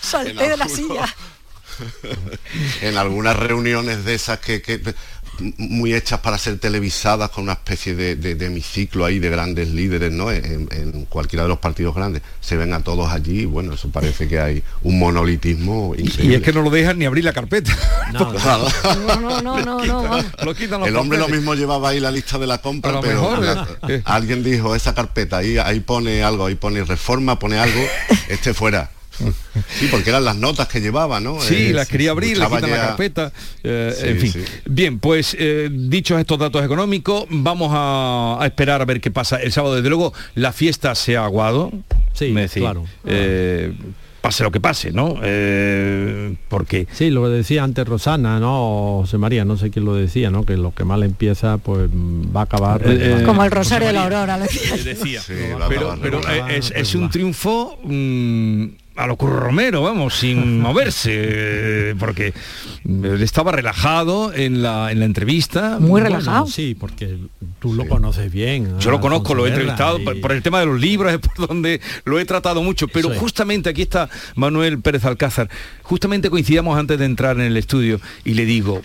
Salté 0.00 0.48
de 0.48 0.56
la 0.56 0.68
silla. 0.68 1.14
en 2.80 2.96
algunas 2.96 3.36
reuniones 3.36 4.04
de 4.04 4.14
esas 4.14 4.38
que 4.38 4.62
muy 5.58 5.94
hechas 5.94 6.20
para 6.20 6.38
ser 6.38 6.58
televisadas 6.58 7.30
con 7.30 7.44
una 7.44 7.54
especie 7.54 7.94
de, 7.94 8.46
hemiciclo 8.46 9.04
ahí 9.04 9.18
de 9.18 9.30
grandes 9.30 9.68
líderes, 9.68 10.12
¿no? 10.12 10.30
En, 10.30 10.66
cualquiera 11.08 11.44
de 11.44 11.48
los 11.48 11.58
partidos 11.58 11.94
grandes. 11.94 12.22
Se 12.40 12.56
ven 12.56 12.72
a 12.72 12.80
todos 12.80 13.10
allí, 13.10 13.44
bueno, 13.44 13.74
eso 13.74 13.88
parece 13.90 14.28
que 14.28 14.40
hay 14.40 14.62
un 14.82 14.98
monolitismo 14.98 15.94
increíble. 15.96 16.32
Y 16.32 16.34
es 16.34 16.42
que 16.42 16.52
no 16.52 16.62
lo 16.62 16.70
dejan 16.70 16.98
ni 16.98 17.04
abrir 17.04 17.24
la 17.24 17.32
carpeta. 17.32 17.76
No, 18.12 18.32
no, 18.32 19.42
no, 19.42 19.60
no, 19.60 19.84
no, 19.84 20.86
El 20.86 20.96
hombre 20.96 21.18
lo 21.18 21.28
mismo 21.28 21.54
llevaba 21.54 21.88
ahí 21.90 22.00
la 22.00 22.10
lista 22.10 22.38
de 22.38 22.46
la 22.46 22.58
compra, 22.58 23.00
pero 23.00 23.42
eh. 23.88 24.00
alguien 24.04 24.44
dijo, 24.44 24.74
esa 24.76 24.94
carpeta, 24.94 25.38
ahí, 25.38 25.58
ahí 25.58 25.80
pone 25.80 26.22
algo, 26.22 26.46
ahí 26.46 26.54
pone 26.54 26.84
reforma, 26.84 27.38
pone 27.38 27.58
algo, 27.58 27.80
este 28.28 28.54
fuera. 28.54 28.90
Sí, 29.78 29.88
porque 29.90 30.10
eran 30.10 30.24
las 30.24 30.36
notas 30.36 30.68
que 30.68 30.80
llevaba, 30.80 31.20
¿no? 31.20 31.40
Sí, 31.40 31.72
las 31.72 31.88
quería 31.88 32.10
abrir, 32.10 32.38
le 32.38 32.44
quitan 32.44 32.70
la 32.70 32.76
carpeta, 32.76 33.32
eh, 33.62 33.94
en 34.02 34.20
fin. 34.20 34.44
Bien, 34.66 34.98
pues 34.98 35.36
eh, 35.38 35.68
dichos 35.70 36.20
estos 36.20 36.38
datos 36.38 36.64
económicos, 36.64 37.24
vamos 37.30 37.70
a, 37.72 38.38
esperar 38.44 38.82
a 38.82 38.84
ver 38.84 39.00
qué 39.00 39.10
pasa 39.10 39.36
el 39.36 39.52
sábado. 39.52 39.76
Desde 39.76 39.88
luego, 39.88 40.12
la 40.34 40.52
fiesta 40.52 40.94
se 40.94 41.16
ha 41.16 41.24
aguado. 41.24 41.72
Sí, 42.12 42.34
claro. 42.54 42.84
Eh, 43.04 43.72
pase 44.26 44.42
lo 44.42 44.50
que 44.50 44.60
pase, 44.60 44.90
¿no? 44.90 45.14
Eh, 45.22 46.34
porque... 46.48 46.88
Sí, 46.92 47.10
lo 47.10 47.22
que 47.22 47.28
decía 47.28 47.62
antes 47.62 47.86
Rosana, 47.86 48.40
¿no? 48.40 48.98
José 49.02 49.18
María, 49.18 49.44
no 49.44 49.56
sé 49.56 49.70
quién 49.70 49.84
lo 49.84 49.94
decía, 49.94 50.30
¿no? 50.30 50.44
Que 50.44 50.56
lo 50.56 50.74
que 50.74 50.84
mal 50.84 51.04
empieza, 51.04 51.58
pues 51.58 51.88
va 51.88 52.40
a 52.40 52.42
acabar... 52.42 52.82
Eh, 52.84 53.22
Como 53.24 53.44
el 53.44 53.52
Rosario 53.52 53.86
de 53.86 53.92
la 53.92 54.02
Aurora, 54.02 54.36
decía. 54.38 55.22
pero, 55.68 56.20
es, 56.48 56.94
un 56.96 57.08
triunfo... 57.08 57.78
Mm, 57.84 58.66
a 58.96 59.06
lo 59.06 59.16
Curro 59.16 59.40
Romero, 59.40 59.82
vamos, 59.82 60.14
sin 60.14 60.60
moverse, 60.66 61.94
porque 61.98 62.32
estaba 63.20 63.52
relajado 63.52 64.32
en 64.32 64.62
la, 64.62 64.90
en 64.90 65.00
la 65.00 65.04
entrevista. 65.04 65.78
Muy 65.78 66.00
relajado. 66.00 66.46
sí, 66.46 66.74
porque 66.78 67.18
tú 67.58 67.74
lo 67.74 67.86
conoces 67.86 68.32
bien. 68.32 68.78
Yo 68.78 68.90
lo 68.90 69.00
conozco, 69.00 69.34
lo 69.34 69.46
he 69.46 69.50
entrevistado 69.50 69.98
por, 70.02 70.32
el 70.32 70.42
tema 70.42 70.60
de 70.60 70.66
los 70.66 70.80
libros, 70.80 71.12
es 71.12 71.18
por 71.18 71.46
donde 71.46 71.80
lo 72.04 72.18
he 72.18 72.24
tratado 72.24 72.62
mucho, 72.62 72.88
pero 72.88 73.10
justamente 73.14 73.70
aquí 73.70 73.82
está 73.82 74.08
Manuel 74.34 74.80
Pérez 74.80 75.04
Alcázar. 75.04 75.48
Justamente 75.82 76.30
coincidíamos 76.30 76.78
antes 76.78 76.98
de 76.98 77.04
entrar 77.04 77.36
en 77.36 77.46
el 77.46 77.56
estudio 77.56 78.00
y 78.24 78.34
le 78.34 78.44
digo, 78.44 78.82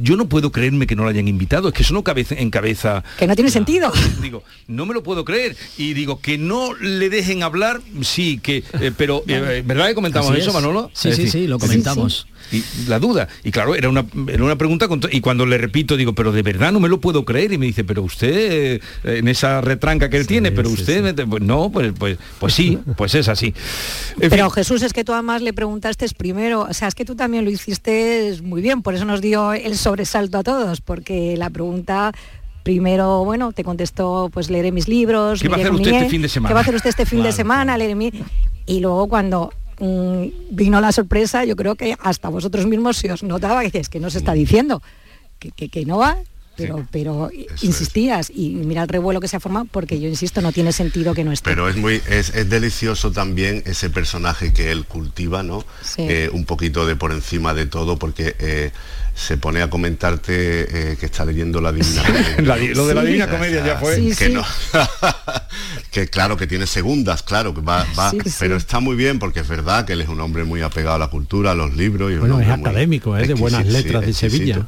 yo 0.00 0.16
no 0.16 0.28
puedo 0.28 0.52
creerme 0.52 0.86
que 0.86 0.96
no 0.96 1.04
lo 1.04 1.08
hayan 1.08 1.28
invitado, 1.28 1.68
es 1.68 1.74
que 1.74 1.82
eso 1.82 1.94
no 1.94 2.02
cabe 2.02 2.26
en 2.30 2.50
cabeza. 2.50 3.02
Que 3.18 3.26
no 3.26 3.34
tiene 3.34 3.50
sentido. 3.50 3.92
Digo, 4.22 4.44
no 4.68 4.86
me 4.86 4.94
lo 4.94 5.02
puedo 5.02 5.24
creer. 5.24 5.56
Y 5.76 5.94
digo, 5.94 6.20
que 6.20 6.38
no 6.38 6.74
le 6.74 7.08
dejen 7.10 7.42
hablar, 7.42 7.80
sí, 8.02 8.38
que. 8.42 8.64
Eh, 8.80 8.92
pero, 8.96 9.22
eh, 9.26 9.62
¿verdad 9.64 9.88
que 9.88 9.94
comentamos 9.94 10.36
eso, 10.36 10.52
Manolo? 10.52 10.90
Sí, 10.94 11.12
sí, 11.12 11.28
sí, 11.28 11.46
lo 11.46 11.58
comentamos 11.58 12.26
y 12.50 12.64
la 12.88 12.98
duda. 12.98 13.28
Y 13.44 13.50
claro, 13.50 13.74
era 13.74 13.88
una, 13.88 14.04
era 14.28 14.44
una 14.44 14.56
pregunta, 14.56 14.88
y 15.10 15.20
cuando 15.20 15.46
le 15.46 15.58
repito, 15.58 15.96
digo, 15.96 16.14
pero 16.14 16.32
de 16.32 16.42
verdad 16.42 16.72
no 16.72 16.80
me 16.80 16.88
lo 16.88 17.00
puedo 17.00 17.24
creer. 17.24 17.52
Y 17.52 17.58
me 17.58 17.66
dice, 17.66 17.84
pero 17.84 18.02
usted, 18.02 18.32
eh, 18.34 18.80
en 19.04 19.28
esa 19.28 19.60
retranca 19.60 20.10
que 20.10 20.16
él 20.16 20.26
tiene, 20.26 20.52
pero 20.52 20.68
usted, 20.68 21.14
pues 21.26 21.42
no, 21.42 21.70
pues, 21.70 21.92
pues, 21.98 22.18
pues 22.38 22.54
sí, 22.54 22.78
pues 22.96 23.14
es 23.14 23.28
así. 23.28 23.54
pero 24.18 24.50
Jesús, 24.50 24.82
es 24.82 24.92
que 24.92 25.04
tú 25.04 25.12
además 25.12 25.42
le 25.42 25.52
preguntaste 25.52 26.06
primero, 26.16 26.62
o 26.62 26.74
sea, 26.74 26.88
es 26.88 26.94
que 26.94 27.04
tú 27.04 27.14
también 27.14 27.44
lo 27.44 27.50
hiciste 27.50 28.36
muy 28.42 28.62
bien, 28.62 28.82
por 28.82 28.94
eso 28.94 29.04
nos 29.04 29.20
dio 29.20 29.52
el 29.52 29.76
sobresalto 29.76 30.38
a 30.38 30.42
todos, 30.42 30.80
porque 30.80 31.36
la 31.36 31.50
pregunta 31.50 32.12
primero, 32.62 33.24
bueno, 33.24 33.52
te 33.52 33.64
contestó, 33.64 34.30
pues 34.32 34.50
leeré 34.50 34.72
mis 34.72 34.88
libros. 34.88 35.40
¿Qué 35.40 35.48
va 35.48 35.56
a 35.56 35.60
hacer 35.60 35.72
usted 35.72 35.92
este 35.92 36.08
fin 36.08 36.22
de 36.22 36.28
semana? 36.28 36.48
¿Qué 36.48 36.54
va 36.54 36.60
a 36.60 36.62
hacer 36.62 36.74
usted 36.74 36.90
este 36.90 37.06
fin 37.06 37.22
de 37.22 37.32
semana? 37.32 37.76
Leeré 37.76 37.94
mi... 37.94 38.12
Y 38.66 38.80
luego 38.80 39.08
cuando 39.08 39.52
Mm, 39.78 40.26
vino 40.50 40.80
la 40.80 40.92
sorpresa, 40.92 41.44
yo 41.44 41.56
creo 41.56 41.74
que 41.74 41.96
hasta 42.00 42.28
vosotros 42.28 42.66
mismos 42.66 42.98
se 42.98 43.10
os 43.10 43.22
notaba 43.22 43.68
que 43.70 43.78
es 43.78 43.88
que 43.88 44.00
no 44.00 44.10
se 44.10 44.18
está 44.18 44.32
diciendo, 44.32 44.82
que, 45.38 45.50
que, 45.68 45.84
no 45.84 45.98
va, 45.98 46.18
pero, 46.56 46.86
pero 46.90 47.30
insistías 47.62 48.30
y 48.30 48.50
mira 48.50 48.82
el 48.82 48.88
revuelo 48.88 49.20
que 49.20 49.28
se 49.28 49.36
ha 49.36 49.40
formado 49.40 49.66
porque 49.70 49.98
yo 49.98 50.08
insisto 50.08 50.40
no 50.40 50.52
tiene 50.52 50.72
sentido 50.72 51.14
que 51.14 51.24
no 51.24 51.32
esté. 51.32 51.50
Pero 51.50 51.68
es 51.68 51.76
muy 51.76 52.00
es, 52.08 52.32
delicioso 52.48 53.10
también 53.10 53.62
ese 53.66 53.90
personaje 53.90 54.52
que 54.52 54.70
él 54.70 54.84
cultiva 54.84 55.42
no 55.42 55.64
eh, 55.96 56.28
un 56.32 56.44
poquito 56.44 56.86
de 56.86 56.94
por 56.94 57.12
encima 57.12 57.54
de 57.54 57.66
todo 57.66 57.98
porque 57.98 58.36
eh, 58.38 58.70
se 59.14 59.36
pone 59.36 59.62
a 59.62 59.70
comentarte 59.70 60.92
eh, 60.92 60.96
que 60.96 61.06
está 61.06 61.24
leyendo 61.24 61.60
la 61.60 61.72
Divina 61.72 62.02
Comedia. 62.36 62.74
lo 62.74 62.86
de 62.86 62.94
la 62.94 63.02
Divina 63.02 63.28
Comedia 63.28 63.64
ya 63.64 63.78
fue. 63.78 64.14
que, 64.16 64.28
no. 64.30 64.44
que 65.92 66.08
claro, 66.08 66.38
que 66.38 66.46
tiene 66.46 66.66
segundas, 66.66 67.22
claro, 67.22 67.54
que 67.54 67.60
va, 67.60 67.86
pero 68.38 68.56
está 68.56 68.80
muy 68.80 68.96
bien 68.96 69.18
porque 69.18 69.40
es 69.40 69.48
verdad 69.48 69.84
que 69.84 69.92
él 69.92 70.00
es 70.00 70.08
un 70.08 70.20
hombre 70.20 70.42
muy 70.44 70.62
apegado 70.62 70.96
a 70.96 70.98
la 70.98 71.08
cultura, 71.08 71.50
a 71.50 71.54
los 71.54 71.74
libros. 71.76 72.10
Y 72.10 72.16
bueno, 72.16 72.40
es 72.40 72.48
académico, 72.48 73.14
es 73.14 73.28
de 73.28 73.34
buenas 73.34 73.66
letras 73.66 74.06
de 74.06 74.14
Sevilla. 74.14 74.66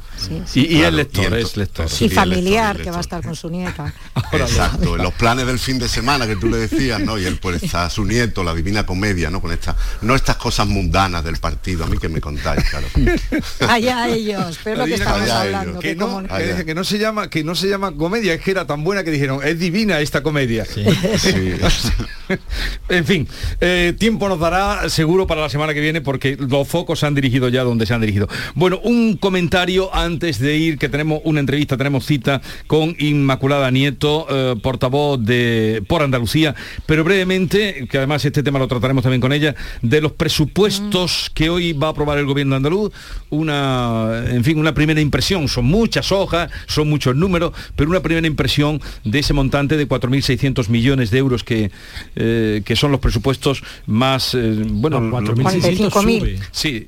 Y, 0.53 0.81
es 0.81 0.93
lector, 0.93 1.33
es 1.35 1.57
lector. 1.57 1.87
Y 1.99 2.09
familiar, 2.09 2.79
que 2.79 2.91
va 2.91 2.97
a 2.97 3.01
estar 3.01 3.23
con 3.23 3.35
su 3.35 3.49
nieta. 3.49 3.91
Exacto, 4.33 4.97
en 4.97 5.01
los 5.01 5.13
planes 5.15 5.47
del 5.47 5.57
fin 5.57 5.79
de 5.79 5.87
semana 5.87 6.27
que 6.27 6.35
tú 6.35 6.47
le 6.47 6.57
decías, 6.57 7.01
¿no? 7.01 7.17
Y 7.17 7.25
él 7.25 7.39
pues 7.41 7.63
está 7.63 7.89
su 7.89 8.05
nieto, 8.05 8.43
la 8.43 8.53
Divina 8.53 8.85
Comedia, 8.85 9.31
¿no? 9.31 9.41
Con 9.41 9.51
esta, 9.51 9.75
no 10.01 10.13
estas 10.13 10.35
cosas 10.35 10.67
mundanas 10.67 11.23
del 11.23 11.37
partido, 11.37 11.85
a 11.85 11.87
mí 11.87 11.97
que 11.97 12.07
me 12.07 12.21
contáis, 12.21 12.63
claro. 12.69 12.85
Allá 13.67 14.09
ellos 14.09 14.59
pero 14.63 14.77
lo 14.77 14.85
que 14.85 14.93
estamos 14.93 15.27
hablando. 15.27 15.79
Que, 15.79 15.95
no, 15.95 16.23
que, 16.65 16.75
no, 16.75 16.83
se 16.83 16.99
llama, 16.99 17.31
que 17.31 17.43
no 17.43 17.55
se 17.55 17.67
llama 17.67 17.93
comedia, 17.93 18.35
es 18.35 18.41
que 18.41 18.51
era 18.51 18.67
tan 18.67 18.83
buena 18.83 19.03
que 19.03 19.09
dijeron, 19.09 19.39
es 19.43 19.57
divina 19.57 19.99
esta 19.99 20.21
comedia. 20.21 20.67
en 22.89 23.05
fin, 23.05 23.27
eh, 23.61 23.93
tiempo 23.97 24.27
nos 24.29 24.39
dará 24.39 24.89
seguro 24.89 25.27
para 25.27 25.41
la 25.41 25.49
semana 25.49 25.73
que 25.73 25.81
viene 25.81 26.01
porque 26.01 26.37
los 26.39 26.67
focos 26.67 26.99
se 26.99 27.05
han 27.05 27.15
dirigido 27.15 27.49
ya 27.49 27.63
donde 27.63 27.85
se 27.85 27.93
han 27.93 28.01
dirigido. 28.01 28.27
Bueno, 28.55 28.79
un 28.83 29.17
comentario 29.17 29.93
antes 29.93 30.39
de 30.39 30.57
ir, 30.57 30.77
que 30.77 30.89
tenemos 30.89 31.21
una 31.23 31.39
entrevista, 31.39 31.77
tenemos 31.77 32.05
cita 32.05 32.41
con 32.67 32.95
Inmaculada 32.99 33.71
Nieto, 33.71 34.27
eh, 34.29 34.55
portavoz 34.61 35.19
de 35.23 35.83
por 35.87 36.01
Andalucía, 36.01 36.55
pero 36.85 37.03
brevemente, 37.03 37.87
que 37.89 37.97
además 37.97 38.25
este 38.25 38.43
tema 38.43 38.59
lo 38.59 38.67
trataremos 38.67 39.03
también 39.03 39.21
con 39.21 39.33
ella, 39.33 39.55
de 39.81 40.01
los 40.01 40.13
presupuestos 40.13 41.31
que 41.33 41.49
hoy 41.49 41.73
va 41.73 41.87
a 41.87 41.89
aprobar 41.91 42.17
el 42.17 42.25
gobierno 42.25 42.55
andaluz, 42.55 42.91
una 43.29 44.23
en 44.29 44.43
fin, 44.43 44.59
una 44.59 44.73
primera 44.73 45.01
impresión. 45.01 45.47
Son 45.47 45.65
muchas 45.65 46.11
hojas, 46.11 46.51
son 46.67 46.89
muchos 46.89 47.15
números, 47.15 47.53
pero 47.75 47.89
una 47.89 48.01
primera 48.01 48.27
impresión 48.27 48.81
de 49.03 49.19
ese 49.19 49.33
montante 49.33 49.77
de 49.77 49.87
4.600 49.87 50.69
millones 50.69 51.04
de 51.11 51.17
euros 51.17 51.43
que, 51.43 51.71
eh, 52.15 52.61
que 52.65 52.75
son 52.75 52.91
los 52.91 52.99
presupuestos 52.99 53.63
más, 53.85 54.35
eh, 54.35 54.63
bueno, 54.67 54.99
4.600 55.01 56.39
Sí, 56.51 56.87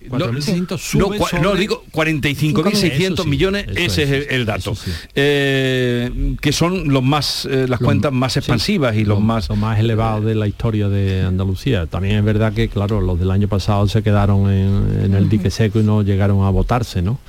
no, 1.41 1.55
digo 1.55 1.83
45.600 1.91 3.25
millones, 3.25 3.67
ese 3.75 4.03
es, 4.03 4.27
el, 4.29 4.45
dato. 4.45 4.75
Eh, 5.15 6.35
que 6.41 6.51
son 6.51 6.91
los 6.91 7.03
más, 7.03 7.45
las 7.45 7.79
cuentas 7.79 8.11
más 8.11 8.37
expansivas 8.37 8.95
y 8.95 9.05
los 9.05 9.19
más... 9.19 9.49
más 9.51 9.79
elevados 9.79 10.25
de 10.25 10.35
la 10.35 10.47
historia 10.47 10.89
de 10.89 11.23
Andalucía. 11.23 11.85
También 11.87 12.17
es 12.17 12.23
verdad 12.23 12.53
que, 12.53 12.69
claro, 12.69 13.01
los 13.01 13.19
del 13.19 13.31
año 13.31 13.47
pasado 13.47 13.87
se 13.87 14.01
quedaron 14.01 14.51
en, 14.51 15.05
en 15.05 15.13
el 15.13 15.29
dique 15.29 15.49
seco 15.49 15.79
y 15.79 15.83
no 15.83 16.01
llegaron 16.01 16.43
a 16.43 16.49
votarse, 16.49 17.01
¿no? 17.01 17.19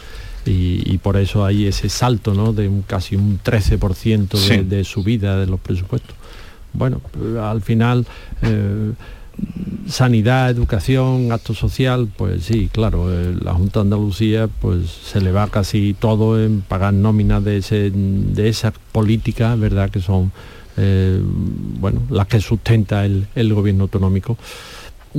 y, 0.48 0.98
por 0.98 1.16
eso 1.16 1.44
hay 1.44 1.66
ese 1.66 1.88
salto 1.88 2.34
¿no? 2.34 2.52
de 2.52 2.68
un, 2.68 2.82
casi 2.82 3.16
un 3.16 3.40
13% 3.42 4.64
de, 4.64 4.84
subida 4.84 5.38
de 5.38 5.46
los 5.46 5.60
presupuestos. 5.60 6.16
Bueno, 6.78 7.00
al 7.42 7.60
final 7.60 8.06
eh, 8.42 8.92
sanidad, 9.88 10.50
educación, 10.50 11.32
acto 11.32 11.54
social, 11.54 12.08
pues 12.16 12.44
sí, 12.44 12.68
claro, 12.72 13.12
eh, 13.12 13.34
la 13.40 13.52
Junta 13.54 13.80
de 13.80 13.84
Andalucía 13.84 14.48
pues 14.60 14.88
se 14.90 15.20
le 15.20 15.32
va 15.32 15.48
casi 15.48 15.94
todo 15.98 16.42
en 16.42 16.60
pagar 16.60 16.94
nóminas 16.94 17.42
de, 17.44 17.58
ese, 17.58 17.90
de 17.90 18.48
esas 18.48 18.74
políticas, 18.92 19.58
¿verdad? 19.58 19.90
Que 19.90 20.00
son, 20.00 20.30
eh, 20.76 21.20
bueno, 21.80 22.00
las 22.10 22.26
que 22.28 22.40
sustenta 22.40 23.04
el, 23.04 23.26
el 23.34 23.52
gobierno 23.52 23.84
autonómico 23.84 24.36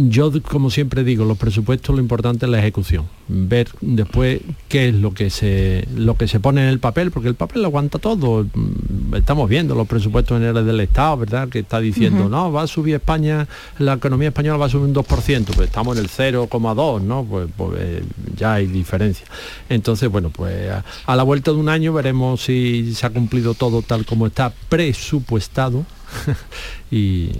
yo, 0.07 0.31
como 0.43 0.69
siempre 0.69 1.03
digo, 1.03 1.25
los 1.25 1.37
presupuestos 1.37 1.95
lo 1.95 2.01
importante 2.01 2.45
es 2.45 2.51
la 2.51 2.59
ejecución. 2.59 3.07
Ver 3.27 3.69
después 3.81 4.41
qué 4.67 4.89
es 4.89 4.95
lo 4.95 5.13
que 5.13 5.29
se 5.29 5.87
lo 5.95 6.15
que 6.15 6.27
se 6.27 6.39
pone 6.39 6.61
en 6.61 6.69
el 6.69 6.79
papel, 6.79 7.11
porque 7.11 7.27
el 7.27 7.35
papel 7.35 7.61
lo 7.61 7.67
aguanta 7.67 7.99
todo. 7.99 8.45
Mm, 8.53 9.15
estamos 9.15 9.49
viendo 9.49 9.75
los 9.75 9.87
presupuestos 9.87 10.37
generales 10.37 10.65
del 10.65 10.79
Estado, 10.79 11.17
¿verdad? 11.17 11.49
Que 11.49 11.59
está 11.59 11.79
diciendo, 11.79 12.29
no, 12.29 12.51
va 12.51 12.63
a 12.63 12.67
subir 12.67 12.95
España, 12.95 13.47
la 13.77 13.93
economía 13.93 14.29
española 14.29 14.57
va 14.57 14.65
a 14.67 14.69
subir 14.69 14.85
un 14.85 14.95
2%, 14.95 15.45
pues 15.45 15.67
estamos 15.67 15.97
en 15.97 16.03
el 16.03 16.09
0,2, 16.09 17.01
¿no? 17.01 17.25
Pues, 17.25 17.49
pues 17.55 17.77
eh, 17.79 18.03
ya 18.35 18.53
hay 18.53 18.67
diferencia. 18.67 19.25
Entonces, 19.67 20.09
bueno, 20.09 20.29
pues 20.29 20.71
a 21.05 21.15
la 21.15 21.23
vuelta 21.23 21.51
de 21.51 21.57
un 21.57 21.69
año 21.69 21.93
veremos 21.93 22.41
si 22.41 22.93
se 22.95 23.05
ha 23.05 23.09
cumplido 23.09 23.53
todo 23.53 23.81
tal 23.81 24.05
como 24.05 24.27
está 24.27 24.53
presupuestado 24.69 25.85
y, 26.91 27.31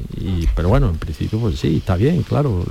pero 0.56 0.70
bueno, 0.70 0.90
en 0.90 0.98
principio 0.98 1.40
pues 1.40 1.60
sí, 1.60 1.78
está 1.78 1.96
bien, 1.96 2.24
claro. 2.24 2.66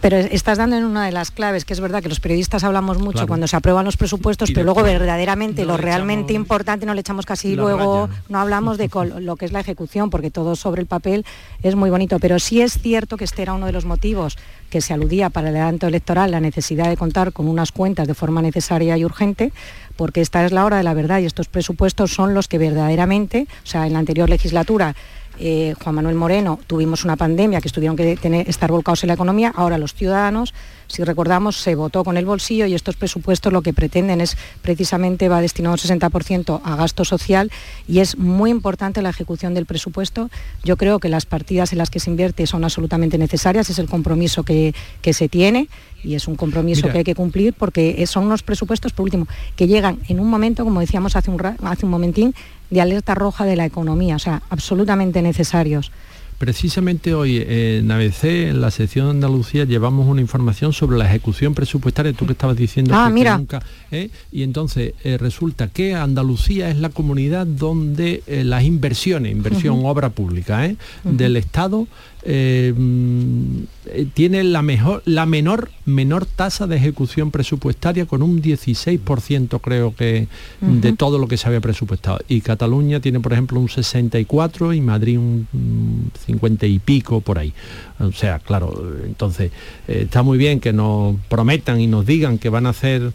Pero 0.00 0.16
estás 0.16 0.58
dando 0.58 0.76
en 0.76 0.84
una 0.84 1.06
de 1.06 1.12
las 1.12 1.30
claves, 1.30 1.64
que 1.64 1.72
es 1.74 1.80
verdad 1.80 2.02
que 2.02 2.08
los 2.08 2.18
periodistas 2.18 2.64
hablamos 2.64 2.98
mucho 2.98 3.28
cuando 3.28 3.46
se 3.46 3.54
aprueban 3.54 3.84
los 3.84 3.96
presupuestos, 3.96 4.50
pero 4.50 4.64
luego 4.64 4.82
verdaderamente 4.82 5.64
lo 5.64 5.76
realmente 5.76 6.32
importante 6.32 6.86
no 6.86 6.94
le 6.94 7.02
echamos 7.02 7.24
casi 7.24 7.54
luego, 7.54 8.08
no 8.28 8.40
hablamos 8.40 8.78
de 8.78 8.90
lo 9.20 9.36
que 9.36 9.44
es 9.44 9.52
la 9.52 9.60
ejecución, 9.60 10.10
porque 10.10 10.32
todo 10.32 10.56
sobre 10.56 10.80
el 10.80 10.88
papel 10.88 11.24
es 11.62 11.76
muy 11.76 11.88
bonito. 11.88 12.18
Pero 12.18 12.40
sí 12.40 12.62
es 12.62 12.78
cierto 12.80 13.16
que 13.16 13.24
este 13.24 13.42
era 13.42 13.52
uno 13.52 13.66
de 13.66 13.72
los 13.72 13.84
motivos 13.84 14.36
que 14.72 14.80
se 14.80 14.94
aludía 14.94 15.28
para 15.28 15.50
el 15.50 15.56
adelanto 15.56 15.86
electoral, 15.86 16.30
la 16.30 16.40
necesidad 16.40 16.88
de 16.88 16.96
contar 16.96 17.34
con 17.34 17.46
unas 17.46 17.72
cuentas 17.72 18.08
de 18.08 18.14
forma 18.14 18.40
necesaria 18.40 18.96
y 18.96 19.04
urgente, 19.04 19.52
porque 19.96 20.22
esta 20.22 20.46
es 20.46 20.50
la 20.50 20.64
hora 20.64 20.78
de 20.78 20.82
la 20.82 20.94
verdad 20.94 21.18
y 21.18 21.26
estos 21.26 21.46
presupuestos 21.46 22.14
son 22.14 22.32
los 22.32 22.48
que 22.48 22.56
verdaderamente, 22.56 23.46
o 23.62 23.66
sea, 23.66 23.86
en 23.86 23.92
la 23.92 23.98
anterior 23.98 24.30
legislatura 24.30 24.96
eh, 25.38 25.74
Juan 25.82 25.94
Manuel 25.94 26.14
Moreno, 26.14 26.58
tuvimos 26.66 27.04
una 27.04 27.16
pandemia 27.16 27.60
que 27.60 27.68
tuvieron 27.68 27.96
que 27.96 28.16
tener, 28.16 28.48
estar 28.48 28.70
volcados 28.70 29.04
en 29.04 29.08
la 29.08 29.14
economía, 29.14 29.52
ahora 29.54 29.76
los 29.76 29.92
ciudadanos, 29.92 30.54
si 30.92 31.04
recordamos, 31.04 31.56
se 31.56 31.74
votó 31.74 32.04
con 32.04 32.18
el 32.18 32.26
bolsillo 32.26 32.66
y 32.66 32.74
estos 32.74 32.96
presupuestos 32.96 33.50
lo 33.50 33.62
que 33.62 33.72
pretenden 33.72 34.20
es 34.20 34.36
precisamente 34.60 35.30
va 35.30 35.40
destinado 35.40 35.74
un 35.74 35.78
60% 35.78 36.60
a 36.62 36.76
gasto 36.76 37.06
social 37.06 37.50
y 37.88 38.00
es 38.00 38.18
muy 38.18 38.50
importante 38.50 39.00
la 39.00 39.08
ejecución 39.08 39.54
del 39.54 39.64
presupuesto. 39.64 40.28
Yo 40.64 40.76
creo 40.76 40.98
que 40.98 41.08
las 41.08 41.24
partidas 41.24 41.72
en 41.72 41.78
las 41.78 41.88
que 41.88 41.98
se 41.98 42.10
invierte 42.10 42.46
son 42.46 42.62
absolutamente 42.62 43.16
necesarias, 43.16 43.70
es 43.70 43.78
el 43.78 43.88
compromiso 43.88 44.42
que, 44.42 44.74
se 45.02 45.28
tiene 45.30 45.68
y 46.04 46.14
es 46.14 46.28
un 46.28 46.36
compromiso 46.36 46.90
que 46.90 46.98
hay 46.98 47.04
que 47.04 47.14
cumplir 47.14 47.54
porque 47.54 48.06
son 48.06 48.26
unos 48.26 48.42
presupuestos, 48.42 48.92
por 48.92 49.04
último, 49.04 49.26
que 49.56 49.68
llegan 49.68 49.98
en 50.08 50.20
un 50.20 50.28
momento, 50.28 50.62
como 50.62 50.80
decíamos 50.80 51.16
hace 51.16 51.30
un, 51.30 51.40
hace 51.62 51.86
un 51.86 51.90
momentín, 51.90 52.34
de 52.68 52.80
alerta 52.82 53.14
roja 53.14 53.46
de 53.46 53.56
la 53.56 53.64
economía, 53.64 54.16
o 54.16 54.18
sea, 54.18 54.42
absolutamente 54.50 55.22
necesarios. 55.22 55.90
Precisamente 56.38 57.14
hoy 57.14 57.44
en 57.46 57.90
ABC, 57.90 58.24
en 58.24 58.60
la 58.60 58.70
sección 58.70 59.06
de 59.06 59.10
Andalucía, 59.12 59.64
llevamos 59.64 60.06
una 60.06 60.20
información 60.20 60.72
sobre 60.72 60.98
la 60.98 61.06
ejecución 61.06 61.54
presupuestaria, 61.54 62.12
tú 62.12 62.26
que 62.26 62.32
estabas 62.32 62.56
diciendo 62.56 62.94
ah, 62.94 63.06
que, 63.08 63.14
mira. 63.14 63.38
nunca... 63.38 63.62
¿eh? 63.90 64.10
Y 64.30 64.42
entonces 64.42 64.94
eh, 65.04 65.18
resulta 65.18 65.68
que 65.68 65.94
Andalucía 65.94 66.70
es 66.70 66.78
la 66.78 66.88
comunidad 66.88 67.46
donde 67.46 68.22
eh, 68.26 68.44
las 68.44 68.64
inversiones, 68.64 69.32
inversión, 69.32 69.84
obra 69.84 70.10
pública, 70.10 70.70
del 71.04 71.36
Estado, 71.36 71.86
mm, 72.26 73.56
tiene 74.14 74.44
la, 74.44 74.62
mejor, 74.62 75.02
la 75.04 75.26
menor, 75.26 75.70
menor 75.84 76.26
tasa 76.26 76.66
de 76.66 76.76
ejecución 76.76 77.30
presupuestaria 77.30 78.06
con 78.06 78.22
un 78.22 78.40
16% 78.40 79.60
creo 79.60 79.94
que 79.94 80.28
de 80.60 80.92
todo 80.92 81.18
lo 81.18 81.26
que 81.28 81.36
se 81.36 81.48
había 81.48 81.60
presupuestado. 81.60 82.20
Y 82.28 82.40
Cataluña 82.40 83.00
tiene, 83.00 83.20
por 83.20 83.32
ejemplo, 83.32 83.58
un 83.58 83.68
64 83.68 84.72
y 84.72 84.80
Madrid 84.80 85.18
un 85.18 86.10
50 86.26 86.66
y 86.66 86.78
pico 86.78 87.20
por 87.20 87.38
ahí. 87.38 87.52
O 87.98 88.12
sea, 88.12 88.38
claro, 88.38 88.72
entonces 89.04 89.50
eh, 89.88 90.02
está 90.04 90.22
muy 90.22 90.38
bien 90.38 90.60
que 90.60 90.72
nos 90.72 91.16
prometan 91.28 91.80
y 91.80 91.86
nos 91.86 92.06
digan 92.06 92.38
que 92.38 92.48
van 92.48 92.66
a 92.66 92.70
hacer 92.70 93.12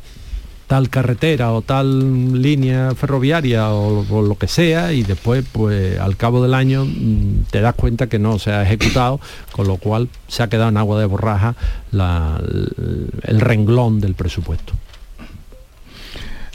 tal 0.68 0.90
carretera 0.90 1.52
o 1.54 1.62
tal 1.62 2.42
línea 2.42 2.94
ferroviaria 2.94 3.70
o, 3.70 4.22
lo 4.22 4.38
que 4.38 4.48
sea 4.48 4.94
y 4.94 5.04
después 5.04 5.46
pues 5.52 5.98
al 6.00 6.18
cabo 6.18 6.44
del 6.44 6.54
año 6.54 6.86
mm, 6.86 7.46
te 7.50 7.62
das 7.62 7.74
cuenta 7.76 8.08
que 8.08 8.20
no 8.20 8.38
se 8.38 8.52
ha 8.52 8.64
ejecutado 8.64 9.20
con 9.54 9.68
lo 9.68 9.78
cual 9.78 10.10
se 10.28 10.44
ha 10.44 10.50
quedado 10.50 10.70
en 10.70 10.78
agua 10.78 11.00
de 11.00 11.06
borraja 11.06 11.56
el 11.92 13.40
renglón 13.40 14.02
del 14.02 14.14
presupuesto 14.14 14.74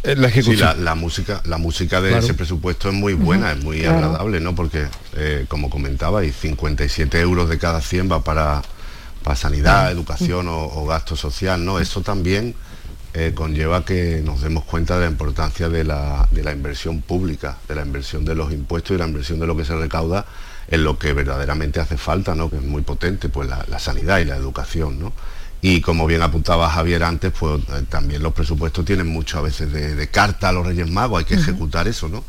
eh, 0.05 0.17
la 0.17 0.29
ejecución. 0.29 0.85
la, 0.85 0.95
música, 0.97 1.43
la 1.45 1.59
música 1.59 2.01
de 2.01 2.19
ese 2.19 2.35
presupuesto 2.35 2.89
es 2.89 2.95
muy 2.95 3.15
buena, 3.15 3.53
es 3.53 3.63
muy 3.63 3.85
agradable, 3.85 4.41
¿no? 4.41 4.53
Porque, 4.53 4.89
eh, 5.17 5.45
como 5.47 5.71
comentaba, 5.71 6.25
y 6.25 6.33
57 6.33 7.21
euros 7.21 7.49
de 7.49 7.57
cada 7.59 7.81
100 7.81 8.11
va 8.11 8.25
para, 8.25 8.63
para 9.23 9.37
sanidad, 9.37 9.93
educación 9.93 10.49
o, 10.49 10.87
gasto 10.87 11.15
social, 11.15 11.65
¿no? 11.65 11.79
Eso 11.79 12.01
también 12.01 12.57
eh, 13.15 13.33
conlleva 13.35 13.85
que 13.85 14.23
nos 14.25 14.41
demos 14.41 14.65
cuenta 14.65 14.95
de 14.97 15.05
la 15.05 15.11
importancia 15.11 15.69
de 15.69 15.85
la, 15.85 16.29
de 16.31 16.43
la 16.43 16.53
inversión 16.53 17.03
pública, 17.03 17.59
de 17.69 17.75
la 17.75 17.83
inversión 17.83 18.25
de 18.25 18.35
los 18.35 18.53
impuestos 18.53 18.95
y 18.95 18.99
la 18.99 19.07
inversión 19.07 19.39
de 19.39 19.47
lo 19.47 19.57
que 19.57 19.65
se 19.65 19.77
recauda 19.77 20.25
en 20.69 20.85
lo 20.85 20.99
que 20.99 21.13
verdaderamente 21.13 21.81
hace 21.81 21.99
falta, 21.99 22.35
¿no? 22.35 22.49
Que 22.49 22.57
es 22.57 22.63
muy 22.63 22.83
potente, 22.83 23.29
pues 23.29 23.49
la, 23.49 23.65
la 23.69 23.79
sanidad 23.79 24.19
y 24.21 24.25
la 24.25 24.37
educación, 24.37 24.99
¿no? 24.99 25.13
Y 25.65 25.81
como 25.81 26.07
bien 26.07 26.23
apuntaba 26.23 26.69
Javier 26.69 27.05
antes, 27.05 27.33
pues 27.39 27.63
eh, 27.69 27.85
también 27.89 28.21
los 28.21 28.33
presupuestos 28.33 28.85
tienen 28.85 29.07
mucho 29.07 29.39
a 29.39 29.43
veces 29.43 29.73
de, 29.73 30.09
carta 30.09 30.49
a 30.49 30.53
los 30.53 30.67
Reyes 30.67 30.91
Magos, 30.91 31.21
hay 31.21 31.25
que 31.25 31.37
ejecutar 31.37 31.87
eso, 31.87 32.09
¿no? 32.09 32.25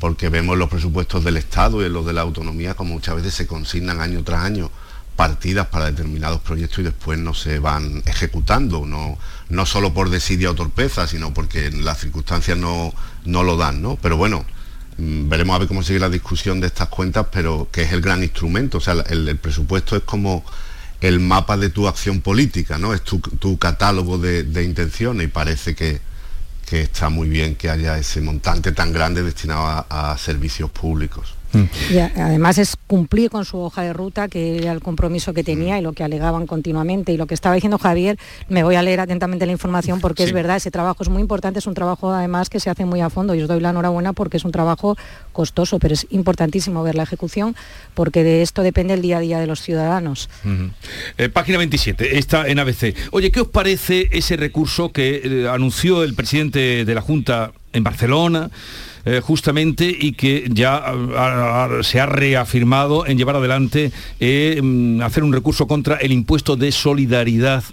Porque 0.00 0.30
vemos 0.30 0.56
los 0.56 0.70
presupuestos 0.70 1.22
del 1.22 1.36
Estado 1.36 1.84
y 1.84 1.88
los 1.90 2.06
de 2.06 2.14
la 2.14 2.22
autonomía 2.22 2.74
como 2.74 2.94
muchas 2.94 3.16
veces 3.16 3.34
se 3.34 3.46
consignan 3.46 4.00
año 4.00 4.24
tras 4.24 4.42
año 4.42 4.70
partidas 5.18 5.66
para 5.66 5.86
determinados 5.86 6.40
proyectos 6.42 6.78
y 6.78 6.82
después 6.84 7.18
no 7.18 7.34
se 7.34 7.58
van 7.58 8.04
ejecutando, 8.06 8.86
no, 8.86 9.18
no 9.48 9.66
solo 9.66 9.92
por 9.92 10.10
desidia 10.10 10.48
o 10.48 10.54
torpeza, 10.54 11.08
sino 11.08 11.34
porque 11.34 11.72
las 11.72 11.98
circunstancias 11.98 12.56
no, 12.56 12.94
no 13.24 13.42
lo 13.42 13.56
dan, 13.56 13.82
¿no? 13.82 13.96
Pero 14.00 14.16
bueno, 14.16 14.44
mm, 14.96 15.28
veremos 15.28 15.56
a 15.56 15.58
ver 15.58 15.66
cómo 15.66 15.82
sigue 15.82 15.98
la 15.98 16.08
discusión 16.08 16.60
de 16.60 16.68
estas 16.68 16.86
cuentas, 16.86 17.26
pero 17.32 17.68
que 17.72 17.82
es 17.82 17.92
el 17.92 18.00
gran 18.00 18.22
instrumento, 18.22 18.78
o 18.78 18.80
sea, 18.80 18.94
el 19.08 19.36
presupuesto 19.38 19.96
es 19.96 20.04
como 20.04 20.44
el 21.00 21.18
mapa 21.18 21.56
de 21.56 21.70
tu 21.70 21.88
acción 21.88 22.20
política, 22.20 22.78
¿no? 22.78 22.94
Es 22.94 23.02
tu, 23.02 23.58
catálogo 23.58 24.18
de, 24.18 24.62
intenciones 24.62 25.26
y 25.26 25.28
parece 25.28 25.74
que, 25.74 26.00
está 26.70 27.08
muy 27.08 27.28
bien 27.28 27.56
que 27.56 27.70
haya 27.70 27.98
ese 27.98 28.20
montante 28.20 28.70
tan 28.70 28.92
grande 28.92 29.24
destinado 29.24 29.84
a 29.90 30.16
servicios 30.16 30.70
públicos. 30.70 31.37
Mm. 31.52 31.92
Y 31.92 31.98
además 31.98 32.58
es 32.58 32.76
cumplir 32.86 33.30
con 33.30 33.44
su 33.44 33.58
hoja 33.58 33.82
de 33.82 33.92
ruta, 33.92 34.28
que 34.28 34.58
era 34.58 34.72
el 34.72 34.80
compromiso 34.80 35.32
que 35.32 35.44
tenía 35.44 35.78
y 35.78 35.82
lo 35.82 35.92
que 35.92 36.04
alegaban 36.04 36.46
continuamente. 36.46 37.12
Y 37.12 37.16
lo 37.16 37.26
que 37.26 37.34
estaba 37.34 37.54
diciendo 37.54 37.78
Javier, 37.78 38.18
me 38.48 38.62
voy 38.62 38.74
a 38.74 38.82
leer 38.82 39.00
atentamente 39.00 39.46
la 39.46 39.52
información 39.52 40.00
porque 40.00 40.24
es 40.24 40.32
verdad, 40.32 40.56
ese 40.56 40.70
trabajo 40.70 41.02
es 41.02 41.08
muy 41.08 41.22
importante, 41.22 41.58
es 41.58 41.66
un 41.66 41.74
trabajo 41.74 42.12
además 42.12 42.50
que 42.50 42.60
se 42.60 42.70
hace 42.70 42.84
muy 42.84 43.00
a 43.00 43.10
fondo 43.10 43.34
y 43.34 43.42
os 43.42 43.48
doy 43.48 43.60
la 43.60 43.70
enhorabuena 43.70 44.12
porque 44.12 44.36
es 44.36 44.44
un 44.44 44.52
trabajo 44.52 44.96
costoso, 45.32 45.78
pero 45.78 45.94
es 45.94 46.06
importantísimo 46.10 46.82
ver 46.82 46.94
la 46.94 47.02
ejecución 47.02 47.56
porque 47.94 48.22
de 48.24 48.42
esto 48.42 48.62
depende 48.62 48.94
el 48.94 49.02
día 49.02 49.18
a 49.18 49.20
día 49.20 49.38
de 49.38 49.46
los 49.46 49.62
ciudadanos. 49.62 50.28
Eh, 51.16 51.28
página 51.28 51.58
27, 51.58 52.18
está 52.18 52.48
en 52.48 52.58
ABC. 52.58 52.94
Oye, 53.10 53.30
¿qué 53.30 53.40
os 53.40 53.48
parece 53.48 54.08
ese 54.12 54.36
recurso 54.36 54.92
que 54.92 55.20
eh, 55.24 55.48
anunció 55.48 56.02
el 56.02 56.14
presidente 56.14 56.84
de 56.84 56.94
la 56.94 57.00
Junta 57.00 57.52
en 57.78 57.84
Barcelona? 57.84 58.50
Eh, 59.04 59.20
justamente 59.22 59.96
y 59.98 60.12
que 60.12 60.48
ya 60.50 60.92
se 61.82 61.98
ha 62.00 62.04
reafirmado 62.04 63.06
en 63.06 63.16
llevar 63.16 63.36
adelante 63.36 63.90
eh, 64.20 64.60
mm, 64.62 65.00
hacer 65.00 65.22
un 65.24 65.32
recurso 65.32 65.66
contra 65.66 65.96
el 65.96 66.12
impuesto 66.12 66.56
de 66.56 66.72
solidaridad 66.72 67.64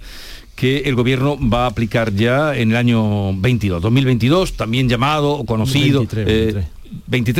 que 0.55 0.79
el 0.85 0.95
gobierno 0.95 1.37
va 1.37 1.65
a 1.65 1.67
aplicar 1.67 2.13
ya 2.13 2.55
en 2.55 2.71
el 2.71 2.77
año 2.77 3.35
22, 3.35 3.81
2022, 3.81 4.53
también 4.53 4.87
llamado 4.87 5.31
o 5.31 5.45
conocido. 5.45 5.99
23, 5.99 6.65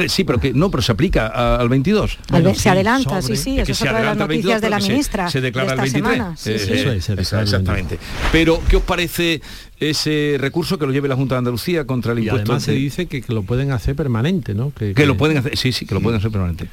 sí, 0.07 0.23
pero 0.23 0.39
que 0.39 0.53
no, 0.53 0.69
pero 0.69 0.81
se 0.81 0.91
aplica 0.91 1.55
al 1.55 1.69
22. 1.69 2.17
se 2.55 2.69
adelanta, 2.69 3.21
sí, 3.21 3.35
sí, 3.35 3.59
eso 3.59 3.71
es 3.71 3.81
otra 3.81 3.99
de 3.99 4.05
las 4.05 4.17
noticias 4.17 4.61
de 4.61 4.69
la 4.69 4.79
ministra. 4.79 5.29
Se, 5.29 5.41
declara 5.41 5.73
el 5.73 5.79
23. 5.81 6.47
eso 6.47 6.91
es, 6.91 7.09
exactamente. 7.09 7.99
Pero, 8.31 8.61
¿qué 8.69 8.77
os 8.77 8.83
parece 8.83 9.41
ese 9.79 10.37
recurso 10.39 10.77
que 10.77 10.85
lo 10.85 10.91
lleve 10.91 11.07
la 11.07 11.15
Junta 11.15 11.35
de 11.35 11.39
Andalucía 11.39 11.85
contra 11.85 12.13
el 12.13 12.19
impuesto? 12.19 12.51
además 12.51 12.63
se 12.63 12.73
dice 12.73 13.07
que, 13.07 13.23
lo 13.27 13.43
pueden 13.43 13.71
hacer 13.71 13.95
permanente, 13.95 14.53
¿no? 14.53 14.71
Que, 14.71 14.93
lo 15.05 15.17
pueden 15.17 15.37
hacer, 15.37 15.57
sí, 15.57 15.71
sí, 15.71 15.85
que 15.85 15.95
lo 15.95 16.01
pueden 16.01 16.19
hacer 16.19 16.31
permanente. 16.31 16.67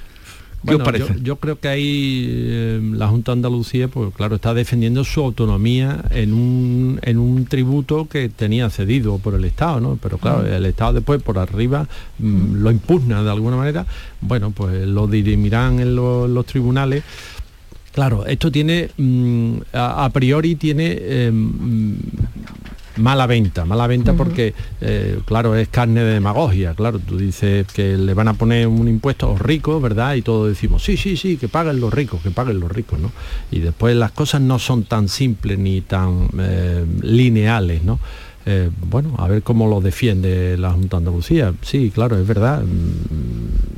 Yo, 1.23 1.37
creo 1.37 1.59
que 1.59 1.69
ahí 1.69 2.27
eh, 2.29 2.81
la 2.95 3.09
Junta 3.09 3.33
de 3.33 3.39
Andalucía, 3.39 3.89
pues 3.89 4.15
claro, 4.15 4.37
está 4.37 4.55
defendiendo 4.55 5.05
su 5.05 5.21
autonomía 5.21 6.05
en 6.11 6.33
un, 6.33 7.01
en 7.03 7.19
un 7.19 7.47
tributo 7.47 8.07
que 8.09 8.29
tenía 8.29 8.71
cedido 8.71 9.19
por 9.19 9.35
el 9.35 9.45
Estado, 9.45 9.81
¿no? 9.81 9.99
Pero 10.01 10.19
claro, 10.19 10.47
el 10.47 10.65
Estado 10.67 10.95
después 10.95 11.23
por 11.23 11.39
arriba 11.39 11.89
mm, 12.19 12.55
lo 12.63 12.71
impugna 12.71 13.23
de 13.23 13.31
alguna 13.31 13.57
manera. 13.57 13.87
Bueno, 14.21 14.53
pues 14.53 14.87
lo 14.87 15.07
dirimirán 15.07 15.81
en 15.81 15.97
los 15.97 16.47
tribunales. 16.47 17.03
Claro, 17.93 18.25
esto 18.25 18.51
tiene, 18.51 18.89
mm, 18.97 19.57
a, 19.75 20.09
priori 20.11 20.55
tiene 20.55 20.97
em, 21.27 21.99
mala 22.97 23.27
venta, 23.27 23.65
mala 23.65 23.87
venta 23.87 24.15
porque, 24.15 24.55
eh, 24.81 25.21
claro, 25.25 25.55
es 25.57 25.69
carne 25.69 26.03
de 26.03 26.15
demagogia, 26.15 26.75
claro, 26.75 26.99
tú 26.99 27.17
dices 27.17 27.67
que 27.67 27.97
le 27.97 28.15
van 28.15 28.29
a 28.29 28.35
poner 28.35 28.67
un 28.67 28.89
impuesto 28.89 29.27
a 29.27 29.31
los 29.31 29.41
ricos, 29.41 29.81
¿verdad? 29.83 30.15
Y 30.15 30.23
todos 30.23 30.49
decimos, 30.49 30.83
sí, 30.83 30.97
sí, 30.97 31.17
sí, 31.17 31.37
que 31.37 31.49
paguen 31.49 31.81
los 31.81 31.93
ricos, 31.93 32.23
que 32.23 32.31
paguen 32.31 32.61
los 32.61 32.71
ricos, 32.71 32.99
¿no? 32.99 33.13
Y 33.51 33.61
después 33.61 33.97
las 33.97 34.13
cosas 34.13 34.41
no 34.41 34.59
son 34.59 34.85
tan 34.85 35.09
simples 35.09 35.59
ni 35.59 35.81
tan 35.81 36.29
eh, 36.39 36.85
lineales, 37.03 37.83
¿no? 37.83 37.99
Eh, 38.45 38.71
bueno, 38.89 39.15
a 39.19 39.29
ver 39.29 39.43
cómo 39.43 39.69
lo 39.69 39.81
defiende 39.81 40.57
la 40.59 40.73
Junta 40.73 40.97
de 40.97 40.99
Andalucía. 40.99 41.55
Sí, 41.63 41.93
claro, 41.95 42.19
es 42.19 42.27
verdad. 42.27 42.63
Mm, 42.63 43.73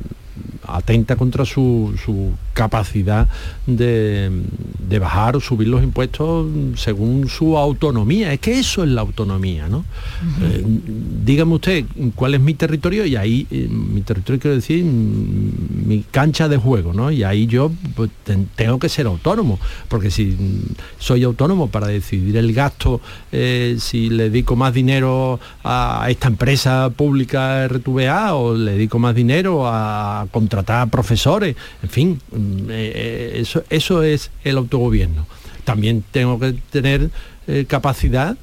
atenta 0.67 1.15
contra 1.15 1.45
su, 1.45 1.93
capacidad 2.55 3.27
de, 3.67 4.31
bajar 4.99 5.35
o 5.35 5.41
subir 5.41 5.67
los 5.67 5.83
impuestos 5.83 6.47
según 6.75 7.27
su 7.27 7.57
autonomía. 7.57 8.31
Es 8.31 8.39
que 8.39 8.57
eso 8.57 8.83
es 8.83 8.89
la 8.89 9.01
autonomía, 9.01 9.67
¿no? 9.67 9.83
Eh, 10.41 10.63
dígame 11.25 11.55
usted 11.55 11.85
cuál 12.15 12.33
es 12.33 12.39
mi 12.39 12.53
territorio 12.53 13.05
y 13.05 13.17
ahí, 13.17 13.45
eh, 13.51 13.67
mi 13.69 14.01
territorio 14.01 14.39
quiero 14.39 14.55
decir, 14.55 14.85
mi 14.85 16.05
cancha 16.09 16.47
de 16.47 16.55
juego, 16.55 16.93
¿no? 16.93 17.11
Y 17.11 17.23
ahí 17.23 17.45
yo 17.45 17.71
pues, 17.93 18.09
tengo 18.55 18.79
que 18.79 18.87
ser 18.87 19.05
autónomo, 19.05 19.59
porque 19.89 20.09
si 20.09 20.37
soy 20.97 21.23
autónomo 21.23 21.67
para 21.67 21.87
decidir 21.87 22.37
el 22.37 22.53
gasto, 22.53 23.01
eh, 23.33 23.75
si 23.79 24.09
le 24.09 24.29
dedico 24.29 24.55
más 24.55 24.73
dinero 24.73 25.41
a 25.65 26.07
esta 26.09 26.29
empresa 26.29 26.89
pública 26.95 27.67
RTVA 27.67 28.33
o 28.33 28.55
le 28.55 28.71
dedico 28.71 28.97
más 28.97 29.13
dinero 29.13 29.67
a 29.67 30.25
contratar 30.31 30.89
profesores, 30.89 31.57
en 31.83 31.89
fin, 31.89 32.21
mm, 32.31 32.44
eh, 32.69 32.91
eh, 32.95 33.31
eso, 33.41 33.63
eso 33.69 34.03
es 34.03 34.31
el 34.43 34.57
autogobierno. 34.57 35.27
También 35.63 36.03
tengo 36.11 36.39
que 36.39 36.53
tener 36.69 37.09
eh, 37.47 37.65
capacidad 37.67 38.37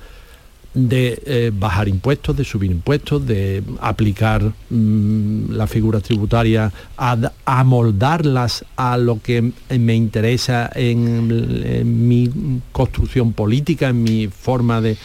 de 0.74 1.52
bajar 1.54 1.86
impuestos, 1.86 2.34
de 2.34 2.44
subir 2.44 2.70
impuestos, 2.70 3.26
de 3.26 3.62
aplicar 3.82 4.54
mm, 4.70 5.50
las 5.50 5.70
figuras 5.70 6.02
tributarias, 6.02 6.72
a, 6.96 7.18
amoldarlas 7.44 8.64
a 8.76 8.96
lo 8.96 9.20
que 9.20 9.52
me 9.68 9.94
interesa 9.94 10.70
en, 10.74 12.06
mi 12.06 12.60
construcción 12.72 13.34
política, 13.34 13.90
en 13.90 14.02
mi 14.02 14.28
forma 14.28 14.80
de, 14.80 14.96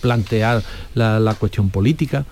plantear 0.00 0.62
la 0.94 1.36
cuestión 1.38 1.68
política. 1.68 2.24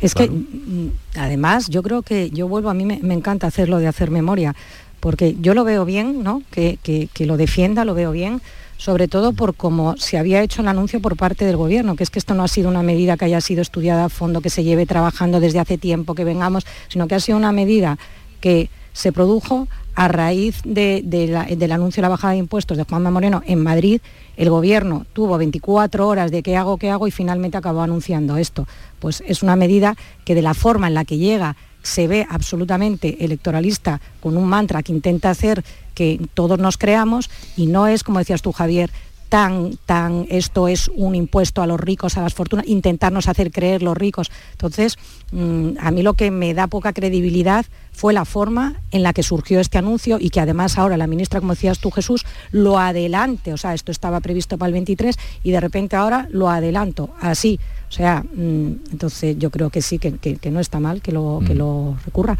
Es 0.00 0.14
que 0.14 0.28
mm, 0.28 0.90
además 1.16 1.68
yo 1.68 1.82
creo 1.82 2.02
que 2.02 2.30
yo 2.30 2.48
vuelvo, 2.48 2.70
a 2.70 2.74
mí 2.74 2.84
me, 2.84 3.14
encanta 3.14 3.46
hacerlo 3.46 3.78
de 3.78 3.88
hacer 3.88 4.10
memoria, 4.10 4.54
porque 5.00 5.36
yo 5.40 5.54
lo 5.54 5.64
veo 5.64 5.84
bien, 5.84 6.22
¿no? 6.22 6.42
Que, 6.50 6.78
lo 7.20 7.36
defienda, 7.36 7.84
lo 7.84 7.94
veo 7.94 8.12
bien, 8.12 8.40
sobre 8.76 9.08
todo 9.08 9.32
por 9.32 9.54
cómo 9.54 9.96
se 9.96 10.18
había 10.18 10.42
hecho 10.42 10.62
el 10.62 10.68
anuncio 10.68 11.00
por 11.00 11.16
parte 11.16 11.44
del 11.44 11.56
gobierno, 11.56 11.96
que 11.96 12.04
es 12.04 12.10
que 12.10 12.18
esto 12.18 12.34
no 12.34 12.44
ha 12.44 12.48
sido 12.48 12.68
una 12.68 12.82
medida 12.82 13.16
que 13.16 13.24
haya 13.24 13.40
sido 13.40 13.62
estudiada 13.62 14.06
a 14.06 14.08
fondo, 14.08 14.40
que 14.40 14.50
se 14.50 14.64
lleve 14.64 14.86
trabajando 14.86 15.40
desde 15.40 15.58
hace 15.58 15.78
tiempo, 15.78 16.14
que 16.14 16.24
vengamos, 16.24 16.66
sino 16.88 17.08
que 17.08 17.14
ha 17.14 17.20
sido 17.20 17.38
una 17.38 17.52
medida 17.52 17.98
que 18.40 18.70
se 18.92 19.12
produjo 19.12 19.68
a 19.94 20.06
raíz 20.08 20.60
del 20.64 21.72
anuncio 21.72 22.00
de 22.00 22.02
la 22.02 22.08
bajada 22.08 22.32
de 22.32 22.38
impuestos 22.38 22.76
de 22.76 22.84
Juanma 22.84 23.10
Moreno 23.10 23.42
en 23.46 23.62
Madrid. 23.62 24.00
El 24.36 24.48
gobierno 24.48 25.06
tuvo 25.12 25.38
24 25.38 26.06
horas 26.06 26.30
de 26.30 26.42
qué 26.44 26.56
hago, 26.56 26.76
qué 26.78 26.90
hago 26.90 27.08
y 27.08 27.10
finalmente 27.10 27.58
acabó 27.58 27.82
anunciando 27.82 28.36
esto. 28.36 28.68
Pues 29.00 29.24
es 29.26 29.42
una 29.42 29.56
medida 29.56 29.96
que 30.24 30.36
de 30.36 30.42
la 30.42 30.54
forma 30.54 30.86
en 30.86 30.94
la 30.94 31.04
que 31.04 31.18
llega 31.18 31.56
se 31.88 32.06
ve 32.06 32.26
absolutamente 32.28 33.24
electoralista 33.24 34.00
con 34.20 34.36
un 34.36 34.46
mantra 34.46 34.82
que 34.82 34.92
intenta 34.92 35.30
hacer 35.30 35.64
que 35.94 36.20
todos 36.34 36.58
nos 36.58 36.76
creamos 36.76 37.30
y 37.56 37.66
no 37.66 37.86
es, 37.86 38.04
como 38.04 38.18
decías 38.18 38.42
tú, 38.42 38.52
Javier, 38.52 38.90
tan, 39.28 39.78
tan, 39.86 40.26
esto 40.30 40.68
es 40.68 40.90
un 40.94 41.14
impuesto 41.14 41.62
a 41.62 41.66
los 41.66 41.78
ricos, 41.78 42.16
a 42.16 42.22
las 42.22 42.34
fortunas, 42.34 42.66
intentarnos 42.66 43.28
hacer 43.28 43.50
creer 43.50 43.82
los 43.82 43.96
ricos. 43.96 44.30
Entonces, 44.52 44.96
mm, 45.32 45.72
a 45.80 45.90
mí 45.90 46.02
lo 46.02 46.14
que 46.14 46.30
me 46.30 46.54
da 46.54 46.66
poca 46.66 46.92
credibilidad 46.92 47.66
fue 47.92 48.12
la 48.12 48.24
forma 48.24 48.80
en 48.90 49.02
la 49.02 49.12
que 49.12 49.22
surgió 49.22 49.60
este 49.60 49.76
anuncio 49.76 50.18
y 50.20 50.30
que 50.30 50.40
además 50.40 50.78
ahora 50.78 50.96
la 50.96 51.06
ministra, 51.06 51.40
como 51.40 51.54
decías 51.54 51.78
tú 51.78 51.90
Jesús, 51.90 52.24
lo 52.52 52.78
adelante, 52.78 53.52
o 53.52 53.56
sea, 53.56 53.74
esto 53.74 53.92
estaba 53.92 54.20
previsto 54.20 54.56
para 54.56 54.68
el 54.68 54.72
23 54.74 55.16
y 55.42 55.50
de 55.50 55.60
repente 55.60 55.96
ahora 55.96 56.28
lo 56.30 56.48
adelanto, 56.48 57.10
así. 57.20 57.58
O 57.88 57.92
sea, 57.92 58.22
mm, 58.22 58.92
entonces 58.92 59.36
yo 59.38 59.50
creo 59.50 59.70
que 59.70 59.82
sí, 59.82 59.98
que, 59.98 60.38
no 60.50 60.60
está 60.60 60.80
mal 60.80 61.02
que 61.02 61.12
lo, 61.12 61.40
que 61.46 61.54
mm. 61.54 61.58
lo 61.58 61.96
recurra. 62.04 62.38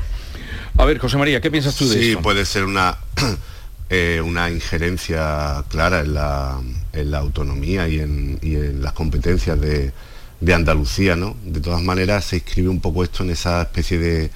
A 0.77 0.85
ver, 0.85 0.99
José 0.99 1.19
María, 1.19 1.41
¿qué 1.41 1.51
piensas 1.51 1.75
tú 1.75 1.89
de 1.89 1.99
sí, 1.99 2.17
puede 2.17 2.45
ser 2.45 2.65
una 2.65 2.97
Eh, 3.91 4.21
una 4.21 4.51
injerencia 4.51 5.65
clara 5.71 6.01
en 6.01 6.13
la, 6.13 7.19
autonomía 7.19 7.89
y 7.89 8.01
en, 8.01 8.83
las 8.83 8.93
competencias 8.93 9.59
de, 9.59 9.93
Andalucía, 10.55 11.17
¿no? 11.17 11.37
De 11.43 11.61
todas 11.61 11.83
maneras, 11.83 12.27
se 12.27 12.37
inscribe 12.37 12.69
un 12.69 12.81
poco 12.81 13.03
esto 13.03 13.25
en 13.25 13.31
esa 13.31 13.63
especie 13.63 14.31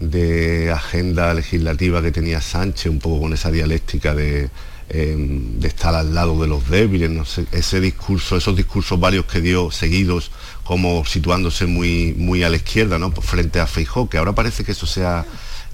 de, 0.00 0.70
agenda 0.70 1.32
legislativa 1.32 2.02
que 2.02 2.12
tenía 2.12 2.42
Sánchez, 2.42 2.90
un 2.90 2.98
poco 2.98 3.22
con 3.22 3.32
esa 3.32 3.50
dialéctica 3.50 4.14
de, 4.14 4.50
em, 4.90 5.64
estar 5.64 5.94
al 5.94 6.14
lado 6.14 6.40
de 6.42 6.48
los 6.48 6.68
débiles, 6.68 7.10
ese 7.52 7.80
discurso, 7.80 8.36
esos 8.36 8.54
discursos 8.54 9.00
varios 9.00 9.24
que 9.24 9.40
dio 9.40 9.70
seguidos, 9.70 10.30
como 10.62 11.06
situándose 11.06 11.64
muy, 11.66 12.14
muy 12.18 12.42
a 12.42 12.50
la 12.50 12.56
izquierda, 12.56 12.98
¿no? 12.98 13.12
Frente 13.12 13.60
a 13.60 13.66
Feijó, 13.66 14.10
que 14.10 14.18
ahora 14.18 14.34
parece 14.34 14.62
que 14.62 14.72
eso 14.72 14.86
sea 14.86 15.24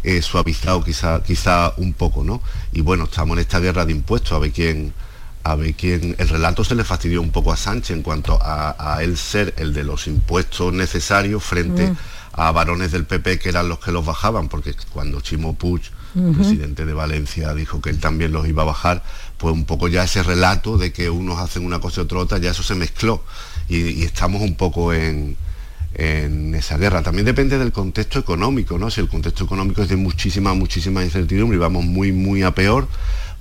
eh, 0.07 0.23
suavizado 0.23 0.85
quizá, 0.85 1.21
quizá 1.21 1.73
un 1.79 1.93
poco, 1.93 2.23
¿no? 2.23 2.41
Y 2.71 2.81
bueno, 2.81 3.05
estamos 3.05 3.37
en 3.37 3.41
esta 3.41 3.59
guerra 3.59 3.85
de 3.85 3.91
impuestos, 3.91 4.33
a 4.35 4.39
ver 4.39 4.53
quién, 4.53 4.95
a 5.43 5.57
ver 5.57 5.75
quién. 5.75 6.15
El 6.19 6.29
relato 6.29 6.63
se 6.63 6.77
le 6.77 6.85
fastidió 6.85 7.21
un 7.21 7.31
poco 7.31 7.53
a 7.53 7.57
Sánchez 7.57 7.91
en 7.97 8.03
cuanto 8.05 8.39
a, 8.41 8.99
él 9.03 9.17
ser 9.17 9.53
el 9.57 9.75
de 9.75 9.83
los 9.83 10.07
impuestos 10.07 10.73
necesarios 10.73 11.43
frente 11.43 11.91
mm. 11.91 11.97
a 12.35 12.53
varones 12.53 12.93
del 12.93 13.05
PP 13.05 13.41
que 13.41 13.49
eran 13.49 13.69
los 13.69 13.81
que 13.81 13.91
los 13.91 14.07
bajaban, 14.07 14.49
porque 14.49 14.77
cuando 14.93 15.21
Chimo 15.21 15.57
Puig, 15.57 15.83
presidente 16.37 16.87
de 16.87 16.95
Valencia, 16.95 17.53
dijo 17.53 17.81
que 17.83 17.91
él 17.91 17.99
también 17.99 18.31
los 18.31 18.47
iba 18.47 18.63
a 18.63 18.67
bajar, 18.67 19.03
pues 19.39 19.53
un 19.53 19.65
poco 19.65 19.89
ya 19.89 20.05
ese 20.05 20.23
relato 20.23 20.79
de 20.79 20.93
que 20.93 21.11
unos 21.11 21.41
hacen 21.41 21.67
una 21.67 21.81
cosa 21.81 22.01
y 22.01 22.05
otra 22.05 22.21
otra, 22.21 22.39
ya 22.39 22.53
eso 22.53 22.63
se 22.63 22.77
mezcló. 22.77 23.25
y 23.69 24.05
estamos 24.05 24.41
un 24.41 24.55
poco 24.55 24.93
en, 24.93 25.37
en 25.97 26.55
esa 26.55 26.77
guerra. 26.77 27.03
También 27.03 27.25
depende 27.25 27.59
del 27.59 27.73
contexto 27.73 28.19
económico, 28.19 28.79
¿no? 28.79 28.91
Si 28.91 29.01
el 29.01 29.09
contexto 29.09 29.45
económico 29.45 29.83
es 29.83 29.89
de 29.89 29.97
muchísima, 29.97 30.55
muchísima 30.55 31.03
incertidumbre 31.03 31.57
y 31.57 31.61
vamos 31.61 31.85
muy, 31.85 32.13
muy 32.13 32.43
a 32.43 32.55
peor, 32.55 32.87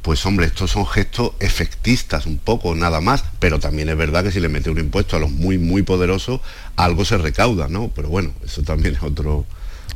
pues 0.02 0.26
hombre, 0.26 0.46
estos 0.46 0.72
son 0.72 0.86
gestos 0.86 1.32
efectistas 1.40 2.26
un 2.26 2.38
poco, 2.38 2.76
nada 2.76 3.02
más, 3.02 3.24
pero 3.40 3.60
también 3.60 3.90
es 3.90 3.98
verdad 3.98 4.24
que 4.24 4.32
si 4.32 4.40
le 4.40 4.50
mete 4.50 4.70
un 4.70 4.80
impuesto 4.80 5.18
a 5.18 5.20
los 5.20 5.32
muy, 5.32 5.58
muy 5.58 5.82
poderosos, 5.82 6.42
algo 6.76 7.04
se 7.04 7.18
recauda, 7.18 7.68
¿no? 7.68 7.92
Pero 7.94 8.10
bueno, 8.10 8.32
eso 8.46 8.62
también 8.62 8.96
es 8.96 9.04
otro, 9.04 9.46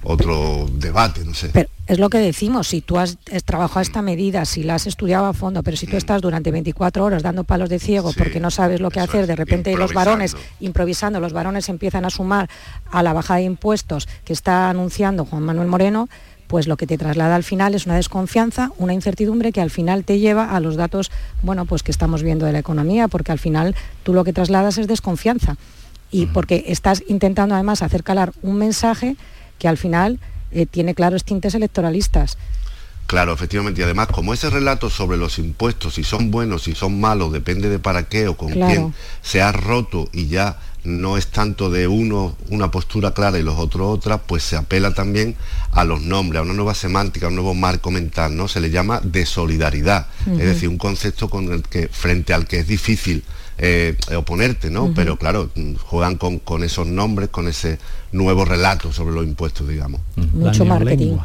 otro 0.03 0.67
debate, 0.71 1.23
no 1.25 1.33
sé. 1.33 1.49
Pero 1.53 1.69
es 1.87 1.99
lo 1.99 2.09
que 2.09 2.19
decimos, 2.19 2.67
si 2.67 2.81
tú 2.81 2.97
has, 2.97 3.17
trabajado 3.45 3.81
esta 3.81 4.01
medida, 4.01 4.45
si 4.45 4.63
la 4.63 4.75
has 4.75 4.87
estudiado 4.87 5.25
a 5.25 5.33
fondo, 5.33 5.63
pero 5.63 5.75
si 5.75 5.87
tú 5.87 5.95
mm. 5.95 5.97
estás 5.97 6.21
durante 6.21 6.51
24 6.51 7.03
horas 7.03 7.23
dando 7.23 7.43
palos 7.43 7.69
de 7.69 7.79
ciego 7.79 8.13
porque 8.17 8.39
no 8.39 8.51
sabes 8.51 8.79
lo 8.79 8.91
que 8.91 8.99
hacer, 8.99 9.27
de 9.27 9.35
repente 9.35 9.75
los 9.75 9.93
varones, 9.93 10.37
improvisando, 10.59 11.19
los 11.19 11.33
varones 11.33 11.67
empiezan 11.69 12.05
a 12.05 12.09
sumar 12.09 12.49
a 12.91 13.03
la 13.03 13.13
bajada 13.13 13.39
de 13.39 13.45
impuestos 13.45 14.07
que 14.23 14.33
está 14.33 14.69
anunciando 14.69 15.25
Juan 15.25 15.43
Manuel 15.43 15.67
Moreno, 15.67 16.09
pues 16.49 16.67
lo 16.67 16.77
que 16.77 16.87
te 16.87 16.97
traslada 16.97 17.35
al 17.35 17.43
final 17.43 17.75
es 17.75 17.85
una 17.85 17.95
desconfianza, 17.95 18.71
una 18.77 18.95
incertidumbre 18.95 19.51
que 19.51 19.61
al 19.61 19.69
final 19.69 20.03
te 20.03 20.17
lleva 20.17 20.55
a 20.55 20.59
los 20.59 20.75
datos, 20.75 21.11
bueno, 21.43 21.65
pues 21.65 21.83
que 21.83 21.91
estamos 21.91 22.23
viendo 22.23 22.47
de 22.47 22.51
la 22.51 22.59
economía, 22.59 23.07
porque 23.07 23.31
al 23.31 23.37
final 23.37 23.75
tú 24.01 24.13
lo 24.13 24.23
que 24.23 24.33
trasladas 24.33 24.79
es 24.79 24.87
desconfianza. 24.87 25.57
Y 26.09 26.25
porque 26.25 26.65
estás 26.67 27.03
intentando 27.07 27.53
además 27.53 27.83
hacer 27.83 28.03
calar 28.03 28.33
un 28.41 28.57
mensaje 28.57 29.15
que 29.59 29.67
al 29.67 29.77
final 29.77 30.19
eh, 30.51 30.65
tiene 30.65 30.95
claros 30.95 31.23
tintes 31.23 31.53
electoralistas. 31.53 32.37
Claro, 33.09 33.33
efectivamente. 33.33 33.81
Y 33.81 33.83
además, 33.83 34.07
como 34.07 34.35
ese 34.35 34.51
relato 34.51 34.89
sobre 34.89 35.17
los 35.17 35.39
impuestos, 35.39 35.95
si 35.95 36.03
son 36.03 36.29
buenos, 36.29 36.63
si 36.63 36.75
son 36.75 36.99
malos, 36.99 37.31
depende 37.31 37.67
de 37.67 37.79
para 37.79 38.07
qué 38.07 38.27
o 38.27 38.37
con 38.37 38.51
quién, 38.51 38.93
se 39.23 39.41
ha 39.41 39.51
roto 39.51 40.09
y 40.13 40.27
ya 40.27 40.59
no 40.83 41.17
es 41.17 41.27
tanto 41.27 41.71
de 41.71 41.87
uno 41.87 42.37
una 42.49 42.69
postura 42.69 43.11
clara 43.11 43.39
y 43.39 43.43
los 43.43 43.57
otros 43.57 43.87
otra, 43.87 44.19
pues 44.19 44.43
se 44.43 44.55
apela 44.55 44.93
también 44.93 45.35
a 45.71 45.83
los 45.85 46.01
nombres, 46.01 46.39
a 46.39 46.43
una 46.43 46.53
nueva 46.53 46.75
semántica, 46.75 47.25
a 47.25 47.29
un 47.29 47.35
nuevo 47.35 47.55
marco 47.55 47.89
mental, 47.89 48.37
¿no? 48.37 48.47
Se 48.47 48.61
le 48.61 48.69
llama 48.69 49.01
de 49.03 49.25
solidaridad, 49.25 50.07
es 50.31 50.45
decir, 50.45 50.69
un 50.69 50.77
concepto 50.77 51.29
con 51.29 51.51
el 51.51 51.63
que, 51.63 51.87
frente 51.87 52.33
al 52.33 52.47
que 52.47 52.59
es 52.59 52.67
difícil 52.67 53.23
eh, 53.59 53.95
oponerte, 54.15 54.69
¿no? 54.69 54.93
Pero 54.95 55.17
claro, 55.17 55.51
juegan 55.83 56.15
con, 56.17 56.63
esos 56.63 56.87
nombres, 56.87 57.29
con 57.29 57.47
ese 57.47 57.77
nuevo 58.11 58.45
relato 58.45 58.91
sobre 58.93 59.13
los 59.13 59.25
impuestos, 59.25 59.67
digamos. 59.67 60.01
Mucho 60.33 60.65
marketing. 60.65 61.17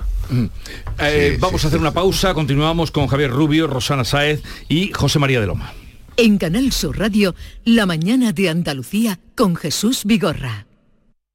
Eh, 0.99 1.37
vamos 1.39 1.65
a 1.65 1.69
hacer 1.69 1.79
una 1.79 1.93
pausa, 1.93 2.35
continuamos 2.35 2.91
con 2.91 3.07
Javier 3.07 3.31
Rubio, 3.31 3.67
Rosana 3.67 4.05
Saez 4.05 4.43
y 4.69 4.91
José 4.93 5.19
María 5.19 5.41
de 5.41 5.47
Loma. 5.47 5.73
En 6.17 6.39
Canal 6.39 6.73
Sur 6.73 6.99
Radio, 6.99 7.35
La 7.65 7.87
mañana 7.87 8.33
de 8.33 8.49
Andalucía 8.49 9.19
con 9.35 9.55
Jesús 9.57 10.05
Vigorra. 10.05 10.67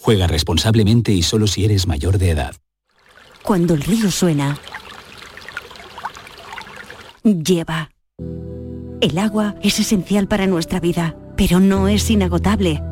Juega 0.00 0.26
responsablemente 0.26 1.12
y 1.12 1.22
solo 1.22 1.46
si 1.46 1.64
eres 1.64 1.86
mayor 1.86 2.18
de 2.18 2.30
edad. 2.30 2.54
Cuando 3.42 3.74
el 3.74 3.82
río 3.82 4.10
suena, 4.10 4.58
lleva. 7.22 7.90
El 9.00 9.18
agua 9.18 9.54
es 9.62 9.78
esencial 9.78 10.28
para 10.28 10.46
nuestra 10.46 10.80
vida, 10.80 11.16
pero 11.36 11.60
no 11.60 11.88
es 11.88 12.10
inagotable. 12.10 12.82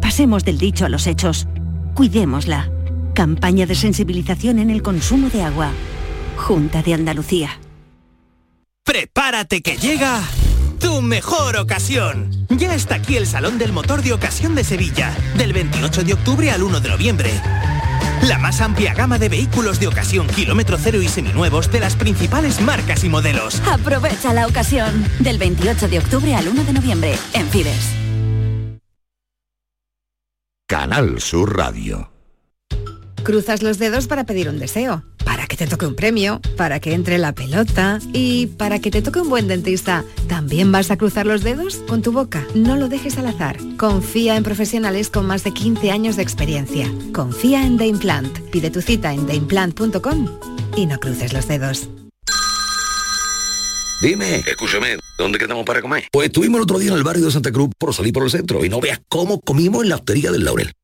Pasemos 0.00 0.44
del 0.44 0.58
dicho 0.58 0.84
a 0.84 0.88
los 0.88 1.06
hechos. 1.06 1.46
Cuidémosla. 1.94 2.70
Campaña 3.14 3.66
de 3.66 3.74
sensibilización 3.74 4.58
en 4.58 4.70
el 4.70 4.82
consumo 4.82 5.30
de 5.30 5.42
agua. 5.42 5.70
Junta 6.36 6.82
de 6.82 6.94
Andalucía. 6.94 7.60
Prepárate 8.84 9.62
que 9.62 9.76
llega 9.76 10.20
tu 10.84 11.00
mejor 11.00 11.56
ocasión. 11.56 12.30
Ya 12.50 12.74
está 12.74 12.96
aquí 12.96 13.16
el 13.16 13.26
Salón 13.26 13.56
del 13.56 13.72
Motor 13.72 14.02
de 14.02 14.12
Ocasión 14.12 14.54
de 14.54 14.64
Sevilla, 14.64 15.16
del 15.38 15.54
28 15.54 16.04
de 16.04 16.12
octubre 16.12 16.50
al 16.50 16.62
1 16.62 16.80
de 16.80 16.88
noviembre. 16.90 17.30
La 18.28 18.36
más 18.36 18.60
amplia 18.60 18.92
gama 18.92 19.18
de 19.18 19.30
vehículos 19.30 19.80
de 19.80 19.86
ocasión 19.86 20.26
kilómetro 20.26 20.76
cero 20.78 21.00
y 21.00 21.08
seminuevos 21.08 21.72
de 21.72 21.80
las 21.80 21.96
principales 21.96 22.60
marcas 22.60 23.02
y 23.02 23.08
modelos. 23.08 23.62
Aprovecha 23.66 24.34
la 24.34 24.46
ocasión, 24.46 25.08
del 25.20 25.38
28 25.38 25.88
de 25.88 26.00
octubre 26.00 26.34
al 26.34 26.48
1 26.48 26.64
de 26.64 26.72
noviembre, 26.74 27.18
en 27.32 27.48
Fides. 27.48 27.88
Canal 30.66 31.18
Sur 31.22 31.56
Radio. 31.56 32.13
Cruzas 33.24 33.62
los 33.62 33.78
dedos 33.78 34.06
para 34.06 34.24
pedir 34.24 34.50
un 34.50 34.58
deseo, 34.58 35.02
para 35.24 35.46
que 35.46 35.56
te 35.56 35.66
toque 35.66 35.86
un 35.86 35.96
premio, 35.96 36.42
para 36.58 36.78
que 36.78 36.92
entre 36.92 37.16
la 37.16 37.32
pelota 37.32 37.98
y 38.12 38.48
para 38.48 38.80
que 38.80 38.90
te 38.90 39.00
toque 39.00 39.20
un 39.20 39.30
buen 39.30 39.48
dentista. 39.48 40.04
¿También 40.28 40.70
vas 40.70 40.90
a 40.90 40.98
cruzar 40.98 41.24
los 41.24 41.42
dedos? 41.42 41.76
Con 41.88 42.02
tu 42.02 42.12
boca, 42.12 42.46
no 42.54 42.76
lo 42.76 42.88
dejes 42.88 43.16
al 43.16 43.26
azar. 43.26 43.56
Confía 43.78 44.36
en 44.36 44.42
profesionales 44.42 45.08
con 45.08 45.24
más 45.24 45.42
de 45.42 45.52
15 45.52 45.90
años 45.90 46.16
de 46.16 46.22
experiencia. 46.22 46.92
Confía 47.14 47.64
en 47.64 47.78
The 47.78 47.86
Implant. 47.86 48.38
Pide 48.50 48.70
tu 48.70 48.82
cita 48.82 49.14
en 49.14 49.26
theimplant.com 49.26 50.28
y 50.76 50.84
no 50.84 51.00
cruces 51.00 51.32
los 51.32 51.48
dedos. 51.48 51.88
Dime, 54.02 54.40
escúchame, 54.40 54.98
¿dónde 55.16 55.38
quedamos 55.38 55.64
para 55.64 55.80
comer? 55.80 56.04
Pues 56.12 56.26
estuvimos 56.26 56.58
el 56.58 56.64
otro 56.64 56.78
día 56.78 56.90
en 56.90 56.98
el 56.98 57.04
barrio 57.04 57.24
de 57.24 57.30
Santa 57.30 57.50
Cruz 57.50 57.70
por 57.78 57.94
salir 57.94 58.12
por 58.12 58.24
el 58.24 58.30
centro 58.30 58.62
y 58.66 58.68
no 58.68 58.80
veas 58.80 59.00
cómo 59.08 59.40
comimos 59.40 59.82
en 59.82 59.88
la 59.88 59.94
hostería 59.94 60.30
del 60.30 60.44
Laurel. 60.44 60.74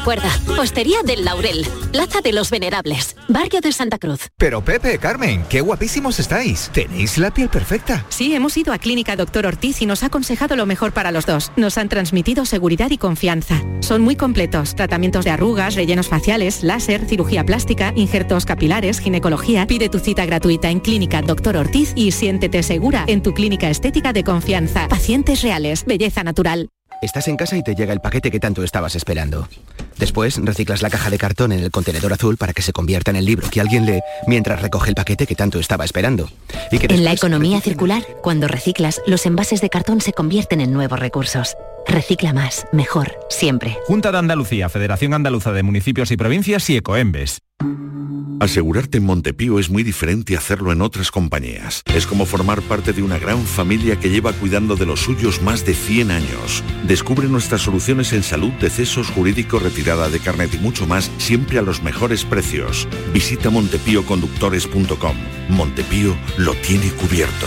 Recuerda, 0.00 0.30
Hostería 0.58 1.02
del 1.04 1.26
Laurel, 1.26 1.66
Plaza 1.92 2.22
de 2.22 2.32
los 2.32 2.48
Venerables, 2.48 3.16
Barrio 3.28 3.60
de 3.60 3.70
Santa 3.70 3.98
Cruz. 3.98 4.28
Pero 4.38 4.64
Pepe, 4.64 4.96
Carmen, 4.96 5.44
qué 5.50 5.60
guapísimos 5.60 6.18
estáis. 6.18 6.70
Tenéis 6.72 7.18
la 7.18 7.34
piel 7.34 7.50
perfecta. 7.50 8.06
Sí, 8.08 8.34
hemos 8.34 8.56
ido 8.56 8.72
a 8.72 8.78
Clínica 8.78 9.14
Doctor 9.14 9.44
Ortiz 9.44 9.82
y 9.82 9.86
nos 9.86 10.02
ha 10.02 10.06
aconsejado 10.06 10.56
lo 10.56 10.64
mejor 10.64 10.92
para 10.92 11.12
los 11.12 11.26
dos. 11.26 11.52
Nos 11.56 11.76
han 11.76 11.90
transmitido 11.90 12.46
seguridad 12.46 12.90
y 12.90 12.96
confianza. 12.96 13.60
Son 13.80 14.00
muy 14.00 14.16
completos. 14.16 14.74
Tratamientos 14.74 15.26
de 15.26 15.32
arrugas, 15.32 15.74
rellenos 15.74 16.08
faciales, 16.08 16.62
láser, 16.62 17.04
cirugía 17.06 17.44
plástica, 17.44 17.92
injertos 17.94 18.46
capilares, 18.46 19.00
ginecología. 19.00 19.66
Pide 19.66 19.90
tu 19.90 19.98
cita 19.98 20.24
gratuita 20.24 20.70
en 20.70 20.80
Clínica 20.80 21.20
Doctor 21.20 21.58
Ortiz 21.58 21.92
y 21.94 22.12
siéntete 22.12 22.62
segura 22.62 23.04
en 23.06 23.22
tu 23.22 23.34
clínica 23.34 23.68
estética 23.68 24.14
de 24.14 24.24
confianza. 24.24 24.88
Pacientes 24.88 25.42
reales, 25.42 25.84
belleza 25.84 26.24
natural. 26.24 26.70
Estás 27.00 27.28
en 27.28 27.36
casa 27.38 27.56
y 27.56 27.62
te 27.62 27.74
llega 27.74 27.94
el 27.94 28.00
paquete 28.00 28.30
que 28.30 28.40
tanto 28.40 28.62
estabas 28.62 28.94
esperando. 28.94 29.48
Después 29.96 30.36
reciclas 30.36 30.82
la 30.82 30.90
caja 30.90 31.08
de 31.08 31.16
cartón 31.16 31.50
en 31.52 31.60
el 31.60 31.70
contenedor 31.70 32.12
azul 32.12 32.36
para 32.36 32.52
que 32.52 32.60
se 32.60 32.74
convierta 32.74 33.10
en 33.10 33.16
el 33.16 33.24
libro 33.24 33.48
que 33.48 33.60
alguien 33.60 33.86
lee 33.86 34.00
mientras 34.26 34.60
recoge 34.60 34.90
el 34.90 34.94
paquete 34.94 35.26
que 35.26 35.34
tanto 35.34 35.58
estaba 35.58 35.86
esperando. 35.86 36.28
Y 36.70 36.78
que 36.78 36.94
en 36.94 37.04
la 37.04 37.12
economía 37.12 37.62
circular, 37.62 38.02
cuando 38.22 38.48
reciclas, 38.48 39.00
los 39.06 39.24
envases 39.24 39.62
de 39.62 39.70
cartón 39.70 40.02
se 40.02 40.12
convierten 40.12 40.60
en 40.60 40.72
nuevos 40.72 40.98
recursos. 40.98 41.56
Recicla 41.86 42.32
más, 42.32 42.66
mejor, 42.72 43.12
siempre. 43.28 43.76
Junta 43.86 44.12
de 44.12 44.18
Andalucía, 44.18 44.68
Federación 44.68 45.14
Andaluza 45.14 45.52
de 45.52 45.62
Municipios 45.62 46.10
y 46.10 46.16
Provincias 46.16 46.68
y 46.70 46.76
Ecoembes. 46.76 47.42
Asegurarte 48.40 48.96
en 48.96 49.04
Montepío 49.04 49.58
es 49.58 49.68
muy 49.68 49.82
diferente 49.82 50.34
a 50.34 50.38
hacerlo 50.38 50.72
en 50.72 50.80
otras 50.80 51.10
compañías. 51.10 51.82
Es 51.94 52.06
como 52.06 52.24
formar 52.24 52.62
parte 52.62 52.94
de 52.94 53.02
una 53.02 53.18
gran 53.18 53.44
familia 53.44 54.00
que 54.00 54.08
lleva 54.08 54.32
cuidando 54.32 54.76
de 54.76 54.86
los 54.86 55.00
suyos 55.00 55.42
más 55.42 55.66
de 55.66 55.74
100 55.74 56.10
años. 56.10 56.64
Descubre 56.86 57.28
nuestras 57.28 57.60
soluciones 57.60 58.14
en 58.14 58.22
salud, 58.22 58.50
decesos, 58.52 59.10
jurídico, 59.10 59.58
retirada 59.58 60.08
de 60.08 60.20
carnet 60.20 60.54
y 60.54 60.58
mucho 60.58 60.86
más, 60.86 61.10
siempre 61.18 61.58
a 61.58 61.62
los 61.62 61.82
mejores 61.82 62.24
precios. 62.24 62.88
Visita 63.12 63.50
montepíoconductores.com. 63.50 65.16
Montepío 65.50 66.16
lo 66.38 66.54
tiene 66.54 66.90
cubierto. 66.92 67.46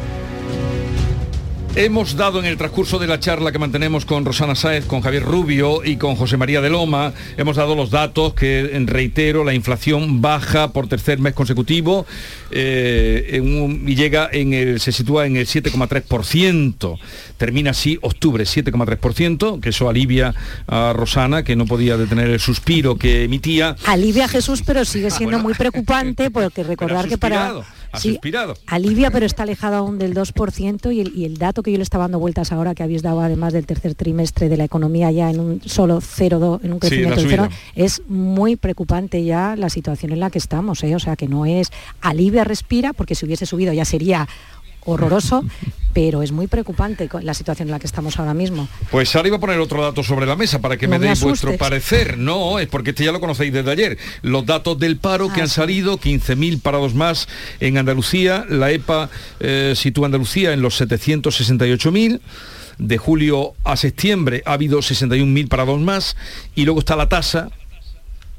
Hemos 1.73 2.17
dado 2.17 2.39
en 2.39 2.45
el 2.45 2.57
transcurso 2.57 2.99
de 2.99 3.07
la 3.07 3.21
charla 3.21 3.53
que 3.53 3.57
mantenemos 3.57 4.03
con 4.03 4.25
Rosana 4.25 4.55
Sáez, 4.55 4.85
con 4.85 4.99
Javier 4.99 5.23
Rubio 5.23 5.85
y 5.85 5.95
con 5.95 6.17
José 6.17 6.35
María 6.35 6.59
de 6.59 6.69
Loma, 6.69 7.13
hemos 7.37 7.55
dado 7.55 7.75
los 7.75 7.89
datos 7.89 8.33
que, 8.33 8.69
reitero, 8.87 9.45
la 9.45 9.53
inflación 9.53 10.21
baja 10.21 10.73
por 10.73 10.89
tercer 10.89 11.19
mes 11.19 11.33
consecutivo 11.33 12.05
eh, 12.51 13.41
y 13.85 13.95
llega 13.95 14.29
en 14.33 14.53
el, 14.53 14.81
se 14.81 14.91
sitúa 14.91 15.25
en 15.25 15.37
el 15.37 15.47
7,3%. 15.47 16.99
Termina 17.37 17.71
así 17.71 17.97
octubre, 18.01 18.43
7,3%, 18.43 19.61
que 19.61 19.69
eso 19.69 19.87
alivia 19.87 20.35
a 20.67 20.91
Rosana, 20.91 21.43
que 21.43 21.55
no 21.55 21.65
podía 21.65 21.95
detener 21.95 22.29
el 22.31 22.41
suspiro 22.41 22.97
que 22.97 23.23
emitía. 23.23 23.77
Alivia 23.85 24.25
a 24.25 24.27
Jesús, 24.27 24.61
pero 24.65 24.83
sigue 24.83 25.09
siendo 25.09 25.39
muy 25.39 25.53
preocupante 25.53 26.29
porque 26.31 26.63
recordar 26.63 27.07
que 27.07 27.17
para 27.17 27.63
ha 27.91 27.99
suspirado. 27.99 28.55
Alivia, 28.67 29.11
pero 29.11 29.25
está 29.25 29.43
alejado 29.43 29.75
aún 29.75 29.97
del 29.97 30.13
2% 30.13 30.93
y 30.93 31.01
el, 31.01 31.15
y 31.15 31.25
el, 31.25 31.37
dato 31.37 31.63
que 31.63 31.71
yo 31.71 31.77
le 31.77 31.83
estaba 31.83 32.05
dando 32.05 32.19
vueltas 32.19 32.51
ahora, 32.51 32.75
que 32.75 32.83
habéis 32.83 33.01
dado 33.01 33.21
además 33.21 33.53
del 33.53 33.65
tercer 33.65 33.95
trimestre 33.95 34.49
de 34.49 34.57
la 34.57 34.63
economía 34.63 35.11
ya 35.11 35.29
en 35.29 35.39
un 35.39 35.61
solo 35.65 35.99
0,2, 35.99 36.59
en 36.63 36.73
un 36.73 36.79
crecimiento 36.79 37.21
de 37.21 37.29
cero, 37.29 37.49
es 37.75 38.01
muy 38.07 38.55
preocupante 38.55 39.23
ya 39.23 39.55
la 39.55 39.69
situación 39.69 40.11
en 40.11 40.19
la 40.19 40.29
que 40.29 40.37
estamos. 40.37 40.83
¿eh? 40.83 40.95
O 40.95 40.99
sea, 40.99 41.15
que 41.15 41.27
no 41.27 41.45
es 41.45 41.71
alivia, 42.01 42.43
respira, 42.43 42.93
porque 42.93 43.15
si 43.15 43.25
hubiese 43.25 43.45
subido 43.45 43.73
ya 43.73 43.85
sería 43.85 44.27
horroroso, 44.85 45.43
pero 45.93 46.21
es 46.21 46.31
muy 46.31 46.47
preocupante 46.47 47.09
la 47.21 47.33
situación 47.33 47.67
en 47.67 47.71
la 47.71 47.79
que 47.79 47.87
estamos 47.87 48.17
ahora 48.19 48.33
mismo. 48.33 48.67
Pues 48.89 49.15
ahora 49.15 49.27
iba 49.27 49.37
a 49.37 49.39
poner 49.39 49.59
otro 49.59 49.81
dato 49.81 50.03
sobre 50.03 50.25
la 50.25 50.35
mesa 50.35 50.59
para 50.59 50.77
que 50.77 50.87
me, 50.87 50.99
deis 50.99 51.21
vuestro 51.21 51.57
parecer. 51.57 52.17
No, 52.17 52.59
es 52.59 52.67
porque 52.67 52.91
este 52.91 53.03
ya 53.03 53.11
lo 53.11 53.19
conocéis 53.19 53.53
desde 53.53 53.71
ayer. 53.71 53.97
Los 54.21 54.45
datos 54.45 54.79
del 54.79 54.97
paro 54.97 55.31
que 55.31 55.41
ah, 55.41 55.43
han 55.43 55.49
salido, 55.49 55.97
15.000 55.97 56.61
parados 56.61 56.93
más 56.93 57.27
en 57.59 57.77
Andalucía. 57.77 58.45
La 58.49 58.71
EPA 58.71 59.09
eh, 59.39 59.73
sitúa 59.75 60.05
Andalucía 60.05 60.53
en 60.53 60.61
los 60.61 60.79
768.000 60.81 62.19
de 62.77 62.97
julio 62.97 63.53
a 63.63 63.77
septiembre 63.77 64.41
ha 64.45 64.53
habido 64.53 64.79
61.000 64.79 65.49
parados 65.49 65.79
más 65.79 66.17
y 66.55 66.65
luego 66.65 66.79
está 66.79 66.95
la 66.95 67.09
tasa 67.09 67.49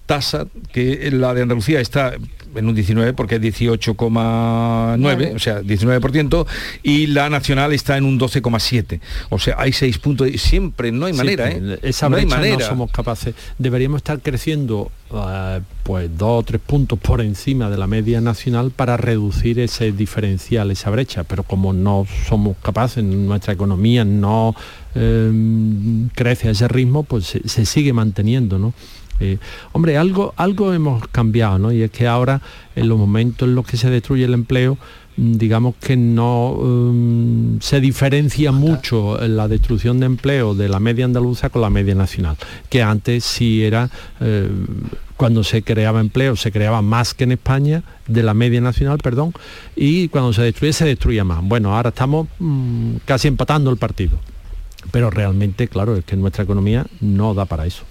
tasa 0.07 0.47
que 0.73 1.11
la 1.13 1.33
de 1.33 1.43
Andalucía 1.43 1.81
está 1.81 2.15
en 2.55 2.69
un 2.69 2.75
19 2.75 3.13
porque 3.15 3.37
es 3.37 3.43
18,9, 3.43 5.35
o 5.35 5.39
sea, 5.39 5.61
19%, 5.61 6.47
y 6.83 7.07
la 7.09 7.31
nacional 7.31 7.73
está 7.73 7.97
en 7.97 8.05
un 8.05 8.19
12,7. 8.19 9.01
O 9.31 9.39
sea, 9.39 9.57
hay 9.59 9.73
6 9.73 9.99
puntos, 9.99 10.29
y 10.29 10.39
siempre 10.39 10.93
no 10.93 11.07
hay 11.07 11.13
manera, 11.13 11.51
¿eh? 11.51 11.79
Esa 11.83 12.09
no, 12.09 12.17
hay 12.17 12.27
manera. 12.27 12.59
no 12.59 12.67
somos 12.67 12.91
capaces. 12.91 13.35
Deberíamos 13.59 13.99
estar 13.99 14.21
creciendo 14.21 14.91
uh, 15.11 15.61
pues 15.83 16.11
dos 16.17 16.41
o 16.41 16.43
tres 16.43 16.61
puntos 16.61 16.99
por 16.99 17.21
encima 17.21 17.69
de 17.71 17.77
la 17.77 17.87
media 17.87 18.21
nacional 18.21 18.71
para 18.71 18.97
reducir 18.97 19.59
ese 19.59 19.93
diferencial, 19.93 20.71
esa 20.71 20.91
brecha, 20.91 21.25
pero 21.25 21.43
como 21.43 21.73
no 21.73 22.07
somos 22.29 22.57
capaces, 22.63 23.03
nuestra 23.03 23.53
economía 23.53 24.05
no 24.05 24.55
eh, 24.95 26.09
crece 26.15 26.49
a 26.49 26.51
ese 26.53 26.69
ritmo, 26.69 27.03
pues 27.03 27.27
se, 27.27 27.49
se 27.49 27.67
sigue 27.67 27.93
manteniendo, 27.93 28.59
¿no? 28.59 28.75
Eh, 29.23 29.39
hombre, 29.71 29.97
algo, 29.97 30.35
algo 30.37 30.73
hemos 30.73 31.07
cambiado, 31.07 31.57
¿no? 31.57 31.71
Y 31.71 31.83
es 31.83 31.93
que 31.93 32.09
ahora, 32.09 32.43
en 32.75 32.89
los 32.89 32.99
momentos 32.99 33.49
en 33.49 33.55
los 33.55 33.65
que 33.65 33.77
se 33.77 33.89
destruye 33.89 34.25
el 34.25 34.35
empleo, 34.35 34.79
mm, 35.17 35.35
digamos 35.35 35.77
que 35.77 35.97
no 35.97 36.51
um, 36.51 37.61
se 37.61 37.81
diferencia 37.81 38.51
mucho 38.51 39.17
la 39.29 39.47
destrucción 39.47 40.01
de 40.01 40.07
empleo 40.07 40.57
de 40.57 40.69
la 40.69 40.81
media 40.81 41.05
andaluza 41.05 41.51
con 41.51 41.63
la 41.63 41.71
media 41.71 41.95
nacional, 41.95 42.37
que 42.69 42.83
antes 42.83 43.23
sí 43.23 43.63
era, 43.63 43.91
eh, 44.19 44.49
cuando 45.17 45.45
se 45.45 45.63
creaba 45.63 46.01
empleo, 46.01 46.35
se 46.35 46.51
creaba 46.51 46.83
más 46.83 47.15
que 47.15 47.23
en 47.23 47.33
España, 47.33 47.85
de 48.09 48.25
la 48.25 48.35
media 48.35 48.61
nacional, 48.61 48.99
perdón, 48.99 49.33
y 49.77 50.09
cuando 50.09 50.33
se 50.33 50.43
destruye, 50.43 50.73
se 50.73 50.85
destruía 50.85 51.23
más. 51.23 51.45
Bueno, 51.45 51.77
ahora 51.77 51.91
estamos 51.91 52.27
mm, 52.41 52.97
casi 53.05 53.29
empatando 53.29 53.71
el 53.71 53.77
partido, 53.77 54.19
pero 54.91 55.11
realmente, 55.11 55.69
claro, 55.69 55.95
es 55.95 56.05
que 56.05 56.17
nuestra 56.17 56.43
economía 56.43 56.87
no 57.01 57.35
da 57.35 57.45
para 57.45 57.67
eso 57.67 57.85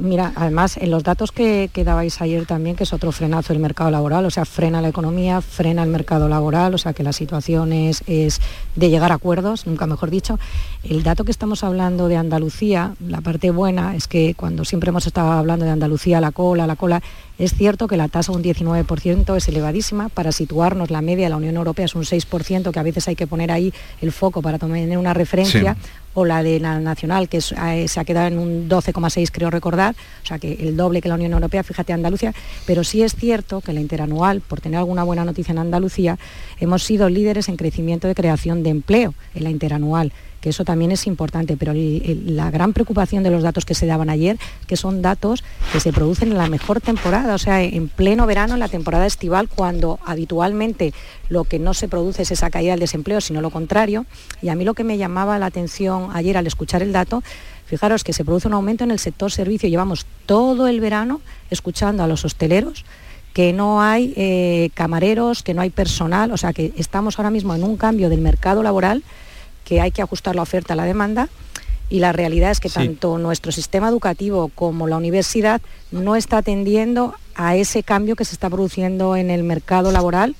mira, 0.00 0.32
además, 0.34 0.76
en 0.78 0.90
los 0.90 1.04
datos 1.04 1.30
que, 1.30 1.70
dabais 1.74 2.20
ayer 2.20 2.46
también, 2.46 2.76
que 2.76 2.84
es 2.84 2.92
otro 2.92 3.12
frenazo 3.12 3.52
del 3.52 3.60
mercado 3.60 3.90
laboral, 3.90 4.24
o 4.24 4.30
sea, 4.30 4.44
frena 4.44 4.80
la 4.80 4.88
economía, 4.88 5.40
frena 5.40 5.82
el 5.82 5.90
mercado 5.90 6.28
laboral, 6.28 6.74
o 6.74 6.78
sea, 6.78 6.94
que 6.94 7.02
la 7.02 7.12
situación 7.12 7.72
es, 7.72 8.02
de 8.06 8.90
llegar 8.90 9.12
a 9.12 9.16
acuerdos, 9.16 9.66
nunca 9.66 9.86
mejor 9.86 10.10
dicho. 10.10 10.38
El 10.82 11.02
dato 11.02 11.24
que 11.24 11.30
estamos 11.30 11.64
hablando 11.64 12.08
de 12.08 12.16
Andalucía, 12.16 12.94
la 13.06 13.20
parte 13.20 13.50
buena 13.50 13.94
es 13.94 14.08
que 14.08 14.34
cuando 14.34 14.64
siempre 14.64 14.88
hemos 14.88 15.06
estado 15.06 15.32
hablando 15.32 15.64
de 15.64 15.70
Andalucía, 15.70 16.20
la 16.20 16.32
cola, 16.32 16.66
la 16.66 16.76
cola, 16.76 17.02
es 17.38 17.54
cierto 17.54 17.88
que 17.88 17.96
la 17.96 18.08
tasa 18.08 18.32
un 18.32 18.42
19% 18.42 19.36
es 19.36 19.48
elevadísima. 19.48 20.08
Para 20.08 20.32
situarnos, 20.32 20.90
la 20.90 21.02
media 21.02 21.26
de 21.26 21.30
la 21.30 21.36
Unión 21.36 21.56
Europea 21.56 21.84
es 21.86 21.94
un 21.94 22.04
6%, 22.04 22.70
que 22.70 22.78
a 22.78 22.82
veces 22.82 23.08
hay 23.08 23.16
que 23.16 23.26
poner 23.26 23.50
ahí 23.50 23.72
el 24.00 24.12
foco 24.12 24.40
para 24.40 24.58
tener 24.58 24.96
una 24.96 25.14
referencia. 25.14 25.76
O 26.14 26.24
la 26.24 26.42
de 26.42 26.60
la 26.60 26.78
nacional, 26.80 27.28
que 27.28 27.38
eh, 27.38 27.88
se 27.88 28.00
ha 28.00 28.04
quedado 28.04 28.28
en 28.28 28.38
un 28.38 28.68
12,6, 28.68 29.30
creo 29.32 29.50
recordar, 29.50 29.94
o 30.22 30.26
sea 30.26 30.38
que 30.38 30.52
el 30.54 30.76
doble 30.76 31.02
que 31.02 31.08
la 31.08 31.16
Unión 31.16 31.32
Europea, 31.32 31.62
fíjate 31.62 31.92
Andalucía. 31.92 32.32
Pero 32.66 32.84
sí 32.84 33.02
es 33.02 33.14
cierto 33.14 33.60
que 33.60 33.72
la 33.72 33.80
interanual, 33.80 34.40
por 34.40 34.60
tener 34.60 34.78
alguna 34.78 35.02
buena 35.02 35.24
noticia 35.24 35.52
en 35.52 35.58
Andalucía, 35.58 36.18
hemos 36.60 36.82
sido 36.82 37.08
líderes 37.08 37.48
en 37.48 37.56
crecimiento 37.56 38.08
de 38.08 38.14
creación 38.14 38.62
de 38.62 38.70
empleo 38.70 39.14
en 39.34 39.44
la 39.44 39.50
interanual 39.50 40.12
que 40.44 40.50
eso 40.50 40.62
también 40.62 40.92
es 40.92 41.06
importante, 41.06 41.56
pero 41.56 41.72
la 41.74 42.50
gran 42.50 42.74
preocupación 42.74 43.22
de 43.22 43.30
los 43.30 43.42
datos 43.42 43.64
que 43.64 43.74
se 43.74 43.86
daban 43.86 44.10
ayer, 44.10 44.36
que 44.66 44.76
son 44.76 45.00
datos 45.00 45.42
que 45.72 45.80
se 45.80 45.90
producen 45.90 46.32
en 46.32 46.36
la 46.36 46.50
mejor 46.50 46.82
temporada, 46.82 47.34
o 47.34 47.38
sea, 47.38 47.62
en 47.62 47.88
pleno 47.88 48.26
verano, 48.26 48.52
en 48.52 48.60
la 48.60 48.68
temporada 48.68 49.06
estival, 49.06 49.48
cuando 49.48 49.98
habitualmente 50.04 50.92
lo 51.30 51.44
que 51.44 51.58
no 51.58 51.72
se 51.72 51.88
produce 51.88 52.24
es 52.24 52.30
esa 52.30 52.50
caída 52.50 52.72
del 52.72 52.80
desempleo, 52.80 53.22
sino 53.22 53.40
lo 53.40 53.48
contrario. 53.48 54.04
Y 54.42 54.50
a 54.50 54.54
mí 54.54 54.66
lo 54.66 54.74
que 54.74 54.84
me 54.84 54.98
llamaba 54.98 55.38
la 55.38 55.46
atención 55.46 56.10
ayer 56.12 56.36
al 56.36 56.46
escuchar 56.46 56.82
el 56.82 56.92
dato, 56.92 57.22
fijaros 57.64 58.04
que 58.04 58.12
se 58.12 58.22
produce 58.22 58.46
un 58.46 58.52
aumento 58.52 58.84
en 58.84 58.90
el 58.90 58.98
sector 58.98 59.32
servicio, 59.32 59.70
llevamos 59.70 60.04
todo 60.26 60.68
el 60.68 60.78
verano 60.78 61.22
escuchando 61.48 62.02
a 62.02 62.06
los 62.06 62.26
hosteleros, 62.26 62.84
que 63.32 63.54
no 63.54 63.80
hay 63.80 64.12
eh, 64.14 64.68
camareros, 64.74 65.42
que 65.42 65.54
no 65.54 65.62
hay 65.62 65.70
personal, 65.70 66.32
o 66.32 66.36
sea 66.36 66.52
que 66.52 66.74
estamos 66.76 67.18
ahora 67.18 67.30
mismo 67.30 67.54
en 67.54 67.64
un 67.64 67.78
cambio 67.78 68.10
del 68.10 68.20
mercado 68.20 68.62
laboral 68.62 69.02
que 69.64 69.80
hay 69.80 69.90
que 69.90 70.02
ajustar 70.02 70.36
la 70.36 70.42
oferta 70.42 70.74
a 70.74 70.76
la 70.76 70.84
demanda 70.84 71.28
Y 71.90 72.00
la 72.00 72.12
realidad 72.12 72.50
es 72.50 72.60
que 72.60 72.70
tanto 72.70 73.18
nuestro 73.18 73.52
sistema 73.52 73.88
educativo 73.88 74.50
como 74.54 74.86
la 74.86 74.96
universidad 74.96 75.60
no 75.90 76.16
está 76.16 76.38
atendiendo 76.38 77.14
a 77.34 77.56
ese 77.56 77.82
cambio 77.82 78.16
que 78.16 78.24
se 78.24 78.34
está 78.34 78.48
produciendo 78.48 79.16
en 79.16 79.30
el 79.30 79.42
mercado 79.42 79.92
laboral 79.92 80.34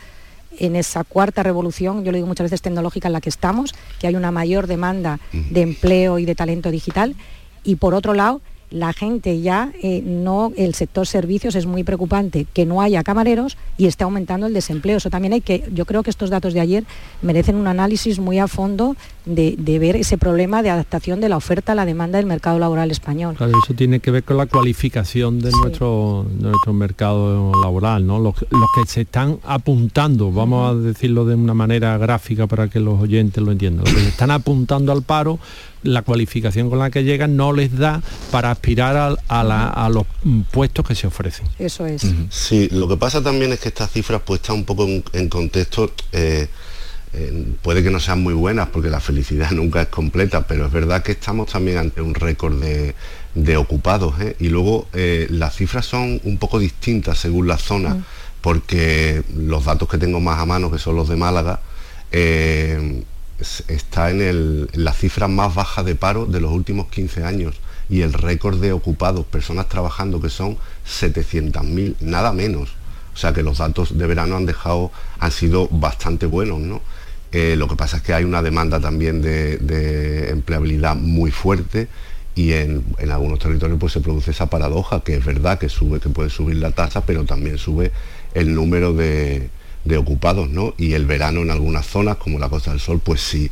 en 0.58 0.76
esa 0.76 1.04
cuarta 1.04 1.42
revolución, 1.42 2.04
yo 2.04 2.12
lo 2.12 2.16
digo 2.16 2.26
muchas 2.26 2.44
veces 2.44 2.62
tecnológica 2.62 3.08
en 3.08 3.12
la 3.12 3.20
que 3.20 3.28
estamos, 3.28 3.74
que 3.98 4.06
hay 4.06 4.16
una 4.16 4.30
mayor 4.30 4.66
demanda 4.66 5.18
de 5.32 5.62
empleo 5.62 6.18
y 6.18 6.24
de 6.24 6.34
talento 6.34 6.70
digital. 6.70 7.16
Y 7.64 7.76
por 7.76 7.94
otro 7.94 8.14
lado, 8.14 8.40
la 8.70 8.92
gente 8.92 9.40
ya 9.40 9.72
eh, 9.82 10.02
no, 10.04 10.52
el 10.56 10.74
sector 10.74 11.06
servicios 11.06 11.54
es 11.54 11.66
muy 11.66 11.84
preocupante 11.84 12.46
que 12.52 12.66
no 12.66 12.82
haya 12.82 13.02
camareros 13.04 13.56
y 13.78 13.87
esté 13.87 14.04
aumentando 14.04 14.46
el 14.46 14.54
desempleo. 14.54 14.96
Eso 14.96 15.10
también 15.10 15.32
hay 15.32 15.40
que, 15.40 15.64
yo 15.72 15.87
creo 15.87 16.02
que 16.02 16.10
estos 16.10 16.30
datos 16.30 16.54
de 16.54 16.60
ayer 16.60 16.84
merecen 17.22 17.56
un 17.56 17.66
análisis 17.66 18.18
muy 18.18 18.38
a 18.38 18.48
fondo 18.48 18.96
de, 19.24 19.78
ver 19.78 19.96
ese 19.96 20.18
problema 20.18 20.62
de 20.62 20.70
adaptación 20.70 21.20
de 21.20 21.28
la 21.28 21.37
oferta 21.37 21.72
a 21.72 21.74
la 21.74 21.87
demanda 21.87 22.18
del 22.18 22.26
mercado 22.26 22.58
laboral 22.58 22.90
español. 22.90 23.34
Claro, 23.37 23.58
eso 23.62 23.74
tiene 23.74 24.00
que 24.00 24.10
ver 24.10 24.24
con 24.24 24.37
la 24.37 24.46
cualificación 24.46 25.40
de 25.40 25.50
nuestro, 25.50 26.26
nuestro 26.38 26.72
mercado 26.72 27.52
laboral, 27.60 28.06
¿no? 28.06 28.18
Los, 28.18 28.34
que 28.34 28.87
se 28.87 29.02
están 29.02 29.38
apuntando, 29.44 30.32
vamos 30.32 30.70
a 30.70 30.74
decirlo 30.74 31.24
de 31.24 31.34
una 31.34 31.54
manera 31.54 31.96
gráfica 31.98 32.46
para 32.46 32.68
que 32.68 32.80
los 32.80 33.00
oyentes 33.00 33.42
lo 33.42 33.52
entiendan, 33.52 33.84
los 33.84 33.94
que 33.94 34.08
están 34.08 34.30
apuntando 34.30 34.92
al 34.92 35.02
paro 35.02 35.38
la 35.84 36.02
cualificación 36.02 36.70
con 36.70 36.78
la 36.78 36.90
que 36.90 37.04
llegan 37.04 37.37
no 37.37 37.52
les 37.52 37.76
da 37.76 38.02
para 38.30 38.50
aspirar 38.50 39.18
a, 39.28 39.88
los 39.90 40.06
puestos 40.50 40.87
que 40.87 40.94
se 40.94 41.06
ofrecen. 41.06 41.46
Eso 41.58 41.87
es. 41.87 42.06
Sí, 42.30 42.68
lo 42.72 42.88
que 42.88 42.96
pasa 42.96 43.22
también 43.22 43.52
es 43.52 43.60
que 43.60 43.68
estas 43.68 43.92
cifras 43.92 44.22
puestas 44.22 44.56
un 44.56 44.64
poco 44.64 44.87
en, 44.87 45.28
contexto, 45.28 45.92
eh, 46.12 46.48
puede 47.62 47.83
que 47.83 47.90
no 47.90 48.00
sean 48.00 48.22
muy 48.22 48.35
buenas 48.35 48.68
porque 48.68 48.90
la 48.90 49.00
felicidad 49.00 49.50
nunca 49.53 49.83
es 49.83 49.88
completa, 49.88 50.46
pero 50.46 50.66
es 50.66 50.72
verdad 50.72 51.03
que 51.03 51.12
estamos 51.12 51.50
también 51.50 51.79
ante 51.79 52.00
un 52.00 52.14
récord 52.14 52.61
de, 52.61 53.57
ocupados. 53.57 54.20
¿eh? 54.20 54.37
Y 54.40 54.48
luego 54.48 54.88
eh, 54.92 55.27
las 55.31 55.57
cifras 55.57 55.87
son 55.87 56.20
un 56.24 56.38
poco 56.38 56.59
distintas 56.59 57.18
según 57.18 57.48
la 57.48 57.59
zona, 57.59 58.05
porque 58.40 59.22
los 59.37 59.64
datos 59.64 59.88
que 59.88 59.98
tengo 59.98 60.20
más 60.20 60.38
a 60.38 60.46
mano, 60.46 60.70
que 60.70 60.79
son 60.79 60.96
los 60.96 61.09
de 61.09 61.16
Málaga, 61.16 61.61
está 63.68 64.11
en, 64.11 64.68
la 64.72 64.92
cifra 64.92 65.29
más 65.29 65.55
baja 65.55 65.83
de 65.83 65.94
paro 65.94 66.27
de 66.27 66.40
los 66.40 66.53
últimos 66.53 66.87
15 66.88 67.24
años 67.24 67.57
y 67.88 68.03
el 68.03 68.12
récord 68.12 68.61
de 68.61 68.72
ocupados, 68.72 69.27
personas 69.27 69.68
trabajando 69.68 70.20
que 70.20 70.31
son 70.31 70.57
700.000, 70.87 71.96
nada 72.00 72.33
menos. 72.33 72.70
O 73.14 73.16
sea 73.16 73.33
que 73.33 73.42
los 73.42 73.59
datos 73.59 73.96
de 73.96 74.07
verano 74.07 74.37
han 74.37 74.46
dejado, 74.46 74.90
han 75.20 75.31
sido 75.31 75.68
bastante 75.68 76.27
buenos, 76.27 76.59
¿no? 76.61 76.81
Eh, 77.37 77.57
lo 77.57 77.66
que 77.66 77.75
pasa 77.75 77.97
es 77.97 78.05
que 78.05 78.14
hay 78.14 78.23
una 78.23 78.42
demanda 78.42 78.79
también 78.79 79.20
de, 79.20 80.29
empleabilidad 80.31 80.94
muy 80.94 81.33
fuerte 81.33 81.88
y 82.37 82.53
en, 82.53 82.85
algunos 83.11 83.40
territorios 83.40 83.77
pues 83.81 83.92
se 83.92 84.01
produce 84.01 84.31
esa 84.31 84.47
paradoja, 84.47 85.01
que 85.01 85.16
es 85.16 85.25
verdad 85.25 85.59
que 85.59 85.68
sube, 85.68 85.99
que 85.99 86.09
puede 86.11 86.31
subir 86.31 86.59
la 86.59 86.70
tasa, 86.70 87.05
pero 87.05 87.25
también 87.25 87.59
sube 87.59 87.90
el 88.35 88.55
número 88.55 88.92
de, 88.92 89.51
ocupados, 89.99 90.49
¿no? 90.49 90.75
Y 90.79 90.92
el 90.92 91.07
verano 91.07 91.42
en 91.42 91.51
algunas 91.51 91.87
zonas, 91.87 92.18
como 92.18 92.38
la 92.38 92.49
Costa 92.49 92.70
del 92.70 92.79
Sol, 92.79 93.01
pues 93.03 93.20
sí 93.20 93.51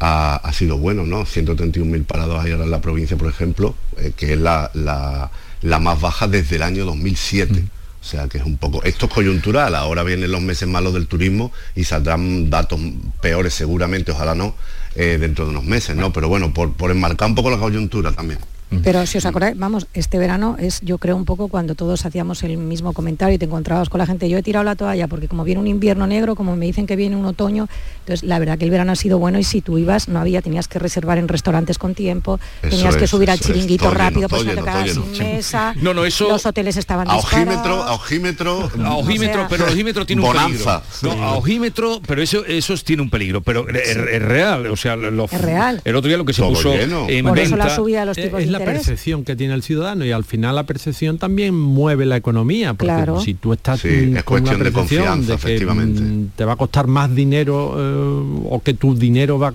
ha, 0.00 0.50
sido 0.52 0.78
bueno, 0.78 1.06
¿no? 1.06 1.24
131.000 1.24 2.04
parados 2.06 2.44
ahí 2.44 2.50
ahora 2.50 2.64
en 2.64 2.72
la 2.72 2.80
provincia, 2.80 3.16
por 3.16 3.28
ejemplo, 3.28 3.76
eh, 3.96 4.12
que 4.16 4.32
es 4.32 4.40
la, 4.40 4.72
la, 4.74 5.78
más 5.78 6.00
baja 6.00 6.26
desde 6.26 6.56
el 6.56 6.64
año 6.64 6.84
2007. 6.84 7.52
Mm. 7.52 7.79
O 8.00 8.04
sea 8.04 8.28
que 8.28 8.38
es 8.38 8.44
un 8.44 8.56
poco, 8.56 8.82
esto 8.82 9.06
es 9.06 9.12
coyuntural, 9.12 9.74
ahora 9.74 10.02
vienen 10.02 10.32
los 10.32 10.40
meses 10.40 10.66
malos 10.66 10.94
del 10.94 11.06
turismo 11.06 11.52
y 11.74 11.84
saldrán 11.84 12.48
datos 12.48 12.80
peores 13.20 13.52
seguramente, 13.52 14.12
ojalá 14.12 14.34
no, 14.34 14.54
eh, 14.94 15.18
dentro 15.20 15.44
de 15.44 15.50
unos 15.50 15.64
meses, 15.64 15.96
¿no? 15.96 16.12
Pero 16.12 16.28
bueno, 16.28 16.54
por, 16.54 16.72
por 16.72 16.90
enmarcar 16.90 17.28
un 17.28 17.34
poco 17.34 17.50
la 17.50 17.58
coyuntura 17.58 18.12
también. 18.12 18.38
Pero 18.82 19.04
si 19.06 19.18
os 19.18 19.26
acordáis, 19.26 19.58
vamos, 19.58 19.86
este 19.94 20.18
verano 20.18 20.56
es 20.58 20.80
yo 20.82 20.98
creo 20.98 21.16
un 21.16 21.24
poco 21.24 21.48
cuando 21.48 21.74
todos 21.74 22.06
hacíamos 22.06 22.42
el 22.44 22.56
mismo 22.56 22.92
comentario 22.92 23.34
y 23.34 23.38
te 23.38 23.46
encontrabas 23.46 23.88
con 23.88 23.98
la 23.98 24.06
gente, 24.06 24.28
yo 24.28 24.38
he 24.38 24.42
tirado 24.42 24.64
la 24.64 24.76
toalla 24.76 25.08
porque 25.08 25.28
como 25.28 25.44
viene 25.44 25.60
un 25.60 25.66
invierno 25.66 26.06
negro, 26.06 26.36
como 26.36 26.56
me 26.56 26.66
dicen 26.66 26.86
que 26.86 26.96
viene 26.96 27.16
un 27.16 27.24
otoño, 27.24 27.68
entonces 28.00 28.22
la 28.26 28.38
verdad 28.38 28.58
que 28.58 28.64
el 28.64 28.70
verano 28.70 28.92
ha 28.92 28.96
sido 28.96 29.18
bueno 29.18 29.38
y 29.38 29.44
si 29.44 29.60
tú 29.60 29.78
ibas 29.78 30.08
no 30.08 30.20
había, 30.20 30.40
tenías 30.40 30.68
que 30.68 30.78
reservar 30.78 31.18
en 31.18 31.28
restaurantes 31.28 31.78
con 31.78 31.94
tiempo, 31.94 32.38
tenías 32.62 32.96
que 32.96 33.06
subir 33.06 33.30
al 33.30 33.40
chiringuito 33.40 33.90
rápido, 33.90 34.28
pues 34.28 34.44
no 34.44 34.50
te 34.52 34.60
quedabas 34.60 34.90
sin 34.90 35.18
mesa, 35.18 35.74
no, 35.76 35.92
no, 35.92 36.04
eso, 36.04 36.28
los 36.28 36.46
hoteles 36.46 36.76
estaban 36.76 37.10
a 37.10 37.16
ojímetro, 37.16 37.82
a 37.82 37.92
ojímetro, 37.94 38.70
a 38.84 38.96
ojímetro, 38.96 39.46
pero 39.48 39.66
el 39.66 39.72
ojímetro 39.72 40.06
tiene 40.06 40.22
un 40.22 40.32
peligro. 40.32 40.82
No, 41.02 41.12
a 41.12 41.34
ojímetro, 41.34 42.00
pero 42.06 42.22
eso, 42.22 42.44
eso 42.46 42.74
tiene 42.76 43.02
un 43.02 43.10
peligro, 43.10 43.40
pero 43.40 43.68
es, 43.68 44.22
real, 44.22 44.66
o 44.66 44.76
sea, 44.76 44.94
es 44.94 45.40
real. 45.40 45.80
el 45.84 45.96
otro 45.96 46.08
día 46.08 46.16
lo 46.16 46.24
que 46.24 46.32
se 46.32 46.42
puso 46.42 46.72
en 46.72 47.24
Por 47.26 47.38
eso 47.38 47.56
la 47.56 47.74
subida 47.74 48.00
de 48.00 48.06
los 48.06 48.16
tipos 48.16 48.40
es 48.40 48.59
de 48.60 48.66
la 48.66 48.72
percepción 48.72 49.24
que 49.24 49.36
tiene 49.36 49.54
el 49.54 49.62
ciudadano 49.62 50.04
y 50.04 50.12
al 50.12 50.24
final 50.24 50.54
la 50.56 50.64
percepción 50.64 51.18
también 51.18 51.58
mueve 51.58 52.06
la 52.06 52.16
economía, 52.16 52.74
porque 52.74 52.92
claro. 52.92 53.20
si 53.20 53.34
tú 53.34 53.52
estás 53.52 53.84
es 53.84 54.22
cuestión 54.24 54.62
de 54.62 54.72
confianza, 54.72 55.34
efectivamente. 55.34 56.00
Mm, 56.00 56.30
te 56.36 56.44
va 56.44 56.52
a 56.52 56.56
costar 56.56 56.86
más 56.86 57.14
dinero 57.14 57.74
eh, 57.78 58.46
o 58.48 58.62
que 58.62 58.74
tu 58.74 58.94
dinero 58.94 59.38
va 59.38 59.48
a, 59.48 59.52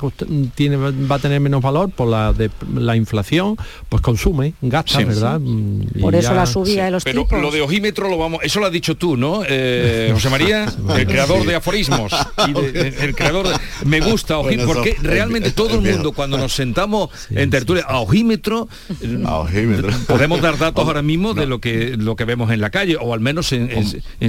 tiene, 0.56 0.78
va 0.78 1.16
a 1.16 1.20
tener 1.20 1.40
menos 1.40 1.62
valor 1.62 1.90
por 1.90 2.08
la, 2.08 2.34
de, 2.34 2.50
la 2.74 2.96
inflación, 2.96 3.58
pues 3.90 4.02
consume, 4.02 4.54
gasta, 4.62 5.04
¿verdad? 5.04 5.40
Mm, 5.40 6.02
por 6.02 6.16
eso 6.16 6.34
la 6.34 6.46
subida 6.46 6.86
de 6.86 6.92
los 6.92 7.04
Pero 7.04 7.26
lo 7.42 7.52
de 7.52 7.62
ojímetro 7.62 8.10
lo 8.10 8.18
vamos, 8.18 8.42
eso 8.44 8.60
lo 8.60 8.66
has 8.66 8.72
dicho 8.72 8.96
tú, 8.96 9.18
¿no? 9.18 9.44
Eh, 9.48 10.10
José 10.14 10.30
María, 10.30 10.66
el 10.98 11.08
creador 11.08 11.46
de 11.46 11.56
aforismos 11.56 12.14
el 12.76 13.16
creador 13.16 13.48
me 13.86 14.00
gusta 14.00 14.38
ojímetro, 14.38 14.74
porque 14.74 14.96
realmente 15.02 15.52
todo 15.52 15.76
el 15.76 15.82
mundo 15.82 16.12
cuando 16.12 16.38
nos 16.38 16.54
sentamos 16.54 17.10
en 17.30 17.50
tertulia 17.50 17.84
a 17.88 18.00
ojímetro, 18.00 18.68
a 19.26 19.36
ojímetro 19.38 19.90
Podemos 20.08 20.42
dar 20.42 20.58
datos 20.58 20.84
ahora 20.88 21.02
mismo 21.02 21.34
de 21.34 21.46
lo 21.46 21.60
que 21.60 21.96
lo 21.98 22.16
que 22.16 22.26
vemos 22.26 22.52
en 22.52 22.62
la 22.62 22.70
calle, 22.70 22.98
o 23.00 23.14
al 23.14 23.20
menos 23.20 23.52
en, 23.52 23.70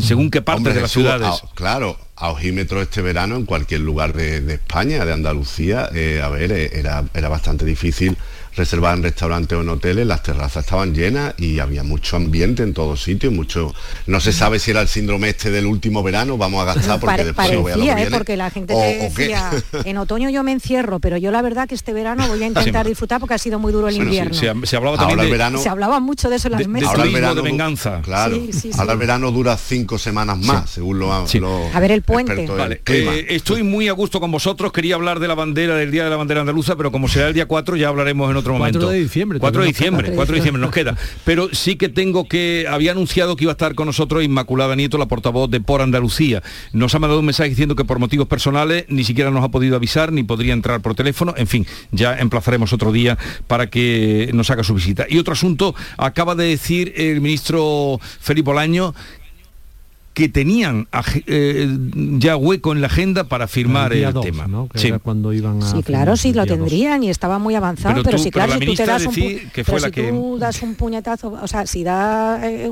según 0.01 0.31
qué 0.31 0.43
parte 0.43 0.73
de 0.73 0.81
las 0.81 0.91
ciudades. 0.91 1.43
claro, 1.55 1.99
a 2.17 2.31
ojímetro 2.31 2.83
este 2.83 3.03
verano 3.03 3.37
en 3.37 3.45
cualquier 3.47 3.81
lugar 3.81 4.13
de, 4.13 4.55
España, 4.55 5.05
de 5.05 5.13
Andalucía, 5.13 5.89
eh, 5.95 6.21
a 6.23 6.29
ver, 6.29 6.53
eh, 6.53 6.71
era, 6.75 7.05
era 7.15 7.29
bastante 7.29 7.65
difícil 7.65 8.17
reservar 8.57 8.97
en 8.97 9.03
restaurantes 9.03 9.57
o 9.59 9.61
en 9.61 9.69
hoteles, 9.69 10.07
las 10.07 10.23
terrazas 10.23 10.65
estaban 10.65 10.95
llenas 10.95 11.35
y 11.39 11.59
había 11.59 11.83
mucho 11.83 12.17
ambiente 12.17 12.63
en 12.63 12.73
todos 12.73 13.03
sitios, 13.03 13.33
mucho... 13.33 13.75
No 14.07 14.21
se 14.21 14.33
sabe 14.33 14.59
si 14.59 14.71
era 14.71 14.81
el 14.81 14.89
síndrome 14.89 15.29
este 15.29 15.51
del 15.51 15.67
último 15.67 16.03
verano, 16.03 16.39
vamos 16.39 16.63
a 16.63 16.75
gastar 16.75 16.99
porque 17.01 17.25
después 17.25 17.57
voy 17.61 17.73
a 17.73 17.77
lo 17.77 17.85
¿eh? 17.85 18.09
porque 18.11 18.37
la 18.37 18.51
gente 18.51 18.75
decía, 18.75 19.51
en 19.85 19.97
otoño 19.99 20.31
yo 20.31 20.43
me 20.43 20.53
encierro, 20.53 21.01
pero 21.01 21.17
yo 21.17 21.31
la 21.31 21.43
verdad 21.43 21.69
que 21.69 21.75
este 21.75 21.93
verano 21.93 22.27
voy 22.29 22.43
a 22.43 22.47
intentar 22.47 22.87
disfrutar 22.87 23.21
porque 23.21 23.35
ha 23.35 23.39
sido 23.39 23.59
muy 23.59 23.73
duro 23.73 23.89
el 23.89 23.97
invierno. 23.97 24.35
se, 24.35 24.77
hablaba 24.77 24.97
también 24.97 25.21
de, 25.21 25.31
verano, 25.31 25.59
se 25.59 25.69
hablaba 25.69 26.01
mucho 26.01 26.31
de 26.31 26.37
eso 26.37 26.49
en 26.49 26.53
las 26.53 26.67
mesas. 26.67 26.89
Ahora 26.91 27.05
el 27.05 27.13
verano 27.13 27.35
de 27.35 27.43
venganza. 27.43 28.01
Claro, 28.03 28.37
ahora 28.79 28.93
el 28.93 28.99
verano 28.99 29.31
dura 29.31 29.57
cinco 29.57 29.99
semanas 29.99 30.39
más, 30.39 30.71
según 30.71 30.99
lo, 30.99 31.27
lo, 31.41 31.71
A 31.75 31.81
ver 31.81 31.93
el 31.93 32.03
puente. 32.03 32.47
Eh, 32.87 33.27
estoy 33.31 33.63
muy 33.63 33.89
a 33.89 33.93
gusto 33.93 34.21
con 34.21 34.31
vosotros, 34.31 34.73
quería 34.73 34.95
hablar 34.95 35.21
de 35.21 35.29
la 35.29 35.35
bandera, 35.35 35.75
del 35.75 35.91
Día 35.91 36.05
de 36.05 36.11
la 36.11 36.17
Bandera 36.17 36.41
Andaluza, 36.41 36.77
pero 36.77 36.91
como 36.91 37.09
será 37.09 37.29
el 37.29 37.35
día 37.35 37.47
4 37.47 37.77
ya 37.77 37.89
hablaremos 37.89 38.31
en 38.31 38.37
otro 38.37 38.46
momento. 38.53 38.79
4 38.81 38.91
de 38.91 38.99
diciembre. 39.01 39.39
4 39.39 39.61
de 39.63 39.67
diciembre, 39.69 40.13
4 40.15 40.33
de 40.33 40.41
diciembre 40.41 40.61
nos 40.61 40.73
queda. 40.73 40.97
Pero 41.25 41.49
sí 41.53 41.77
que 41.77 41.89
tengo 41.89 42.29
que, 42.29 42.67
había 42.69 42.93
anunciado 42.93 43.37
que 43.37 43.45
iba 43.45 43.53
a 43.53 43.55
estar 43.55 43.75
con 43.75 43.87
nosotros 43.87 44.25
Inmaculada 44.25 44.77
Nieto, 44.77 44.99
la 44.99 45.07
portavoz 45.07 45.51
de 45.51 45.61
Por 45.61 45.83
Andalucía. 45.83 46.43
Nos 46.73 46.95
ha 46.95 46.99
mandado 46.99 47.21
un 47.21 47.27
mensaje 47.27 47.51
diciendo 47.51 47.77
que 47.77 47.85
por 47.85 47.99
motivos 47.99 48.29
personales 48.29 48.85
ni 48.89 49.05
siquiera 49.05 49.31
nos 49.31 49.45
ha 49.45 49.49
podido 49.49 49.77
avisar, 49.77 50.13
ni 50.13 50.23
podría 50.23 50.53
entrar 50.53 50.81
por 50.81 50.95
teléfono. 50.95 51.35
En 51.37 51.47
fin, 51.47 51.67
ya 51.91 52.19
emplazaremos 52.19 52.73
otro 52.73 52.93
día 52.93 53.19
para 53.47 53.69
que 53.69 54.31
nos 54.33 54.51
haga 54.51 54.65
su 54.65 54.75
visita. 54.75 55.07
Y 55.09 55.19
otro 55.19 55.33
asunto, 55.33 55.75
acaba 55.97 56.35
de 56.35 56.45
decir 56.45 56.93
el 56.97 57.21
ministro 57.21 57.99
Felipe 58.21 58.51
Olaño 58.51 58.95
que 60.17 60.31
tenían 60.31 60.89
eh, 61.27 61.69
ya 62.17 62.39
hueco 62.39 62.73
en 62.73 62.81
la 62.81 62.87
agenda 62.87 63.25
para 63.25 63.47
firmar 63.47 63.93
el, 63.93 64.15
tema. 64.21 64.47
sí. 64.75 64.91
cuando 65.03 65.35
iban 65.35 65.61
sí, 65.61 65.83
claro, 65.83 66.17
sí 66.17 66.33
lo 66.33 66.47
tendrían 66.47 67.05
y 67.05 67.11
estaba 67.11 67.39
muy 67.39 67.55
avanzado, 67.55 68.03
pero, 68.03 68.17
sí, 68.17 68.31
claro, 68.31 68.55
si 68.55 68.65
tú 68.65 68.75
te 68.75 68.87
das 68.87 69.05
un, 69.05 69.15
que 69.15 69.63
fue 69.63 69.79
la 69.79 69.91
que... 69.91 70.09
tú 70.09 70.39
das 70.39 70.63
un 70.63 70.75
puñetazo, 70.75 71.39
o 71.43 71.47
sea, 71.47 71.67
si 71.67 71.85
da 71.85 72.41
eh, 72.49 72.71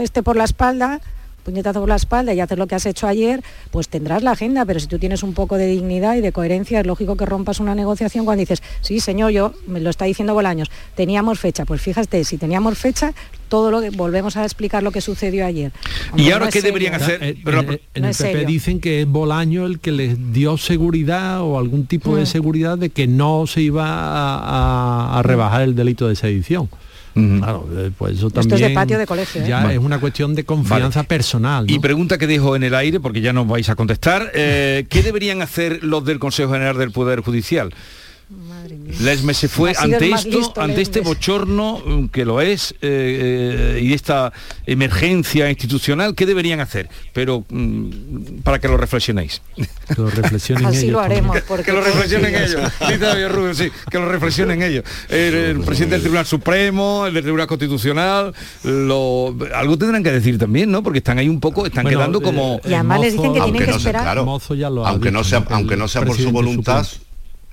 este 0.00 0.22
por 0.22 0.36
la 0.36 0.44
espalda, 0.44 1.02
puñetazo 1.46 1.78
por 1.78 1.88
la 1.88 1.94
espalda 1.94 2.34
y 2.34 2.40
haces 2.40 2.58
lo 2.58 2.66
que 2.66 2.74
has 2.74 2.86
hecho 2.86 3.06
ayer, 3.06 3.40
pues 3.70 3.88
tendrás 3.88 4.24
la 4.24 4.32
agenda, 4.32 4.64
pero 4.64 4.80
si 4.80 4.88
tú 4.88 4.98
tienes 4.98 5.22
un 5.22 5.32
poco 5.32 5.56
de 5.56 5.66
dignidad 5.66 6.16
y 6.16 6.20
de 6.20 6.32
coherencia, 6.32 6.80
es 6.80 6.86
lógico 6.86 7.16
que 7.16 7.24
rompas 7.24 7.60
una 7.60 7.76
negociación 7.76 8.24
cuando 8.24 8.40
dices, 8.40 8.62
sí, 8.80 8.98
señor, 8.98 9.30
yo, 9.30 9.54
me 9.68 9.80
lo 9.80 9.90
está 9.90 10.06
diciendo 10.06 10.34
Bolaños, 10.34 10.70
teníamos 10.96 11.38
fecha, 11.38 11.64
pues 11.64 11.80
fíjate, 11.80 12.24
si 12.24 12.36
teníamos 12.36 12.76
fecha, 12.76 13.14
todo 13.48 13.70
lo 13.70 13.80
que 13.80 13.90
volvemos 13.90 14.36
a 14.36 14.42
explicar 14.42 14.82
lo 14.82 14.90
que 14.90 15.00
sucedió 15.00 15.46
ayer. 15.46 15.70
¿Y 16.16 16.32
ahora 16.32 16.48
qué 16.48 16.62
deberían 16.62 16.94
hacer? 16.94 17.22
Eh, 17.22 17.36
eh, 17.46 17.80
en, 17.94 18.04
el 18.04 18.14
PP 18.14 18.44
dicen 18.44 18.80
que 18.80 19.02
es 19.02 19.06
Bolaño 19.06 19.66
el 19.66 19.78
que 19.78 19.92
les 19.92 20.32
dio 20.32 20.58
seguridad 20.58 21.42
o 21.42 21.58
algún 21.58 21.86
tipo 21.86 22.16
de 22.16 22.24
mm. 22.24 22.26
seguridad 22.26 22.76
de 22.76 22.90
que 22.90 23.06
no 23.06 23.46
se 23.46 23.62
iba 23.62 23.86
a 25.16 25.22
rebajar 25.22 25.62
el 25.62 25.76
delito 25.76 26.08
de 26.08 26.16
sedición. 26.16 26.68
Claro, 27.16 27.66
eh, 27.72 27.90
pues 27.96 28.18
eso 28.18 28.28
también... 28.28 28.54
Esto 28.54 28.64
es 28.64 28.70
de 28.70 28.74
patio 28.74 28.98
de 28.98 29.06
colegio. 29.06 29.42
¿eh? 29.42 29.46
Ya 29.48 29.72
es 29.72 29.78
una 29.78 29.98
cuestión 29.98 30.34
de 30.34 30.44
confianza 30.44 31.02
personal. 31.04 31.70
Y 31.70 31.78
pregunta 31.78 32.18
que 32.18 32.26
dejo 32.26 32.56
en 32.56 32.62
el 32.62 32.74
aire, 32.74 33.00
porque 33.00 33.22
ya 33.22 33.32
no 33.32 33.46
vais 33.46 33.68
a 33.70 33.74
contestar. 33.74 34.30
Eh, 34.34 34.86
¿Qué 34.90 35.02
deberían 35.02 35.40
hacer 35.40 35.82
los 35.82 36.04
del 36.04 36.18
Consejo 36.18 36.52
General 36.52 36.76
del 36.76 36.90
Poder 36.90 37.20
Judicial? 37.20 37.72
Lesme 39.00 39.34
se 39.34 39.48
fue 39.48 39.72
ante 39.78 40.10
esto, 40.10 40.52
ante 40.56 40.80
este 40.80 41.00
bochorno 41.00 41.78
mm, 41.84 42.06
que 42.08 42.24
lo 42.24 42.40
es 42.40 42.72
eh, 42.82 43.76
eh, 43.76 43.80
y 43.82 43.92
esta 43.92 44.32
emergencia 44.66 45.48
institucional, 45.50 46.14
¿qué 46.14 46.26
deberían 46.26 46.60
hacer? 46.60 46.88
Pero 47.12 47.44
mm, 47.48 48.40
para 48.42 48.58
que 48.58 48.68
lo 48.68 48.76
reflexionéis. 48.76 49.42
Que 49.56 49.64
lo 50.00 50.10
reflexionen 50.10 50.66
Así 50.66 50.78
ellos 50.86 50.92
lo 50.92 51.00
haremos. 51.00 51.40
Porque 51.42 51.64
que 51.64 51.72
lo 51.72 51.80
reflexionen 51.80 52.34
ellos. 52.34 52.60
Dice 52.80 52.98
David 52.98 53.28
Rubio, 53.28 53.54
sí, 53.54 53.70
que 53.90 53.98
lo 53.98 54.08
reflexionen 54.08 54.62
ellos. 54.62 54.84
El, 55.08 55.34
el 55.34 55.60
presidente 55.60 55.94
del 55.96 56.02
Tribunal 56.02 56.26
Supremo, 56.26 57.06
el 57.06 57.14
del 57.14 57.22
Tribunal 57.22 57.46
Constitucional, 57.46 58.34
lo, 58.64 59.36
algo 59.54 59.78
tendrán 59.78 60.02
que 60.02 60.10
decir 60.12 60.38
también, 60.38 60.70
¿no? 60.70 60.82
Porque 60.82 60.98
están 60.98 61.18
ahí 61.18 61.28
un 61.28 61.40
poco, 61.40 61.66
están 61.66 61.84
Bueno, 61.84 61.98
quedando 61.98 62.18
eh, 62.18 62.22
como. 62.22 62.60
Y 62.64 62.72
además 62.74 63.00
les 63.00 63.12
dicen 63.12 63.32
que 63.32 63.40
tienen 63.40 63.60
que 63.60 63.66
no 63.66 63.78
sea 63.78 63.90
esperar. 63.90 64.02
claro, 64.02 64.24
Mozo 64.24 64.54
ya 64.54 64.70
lo 64.70 64.86
aunque 64.86 65.10
no 65.10 65.20
dicho, 65.20 65.30
sea 65.30 65.40
¿no? 65.40 65.46
Que 65.48 65.54
aunque 65.54 65.76
no 65.76 65.88
sea 65.88 66.02
por 66.04 66.16
su 66.16 66.30
voluntad 66.30 66.84
supremo- 66.84 67.06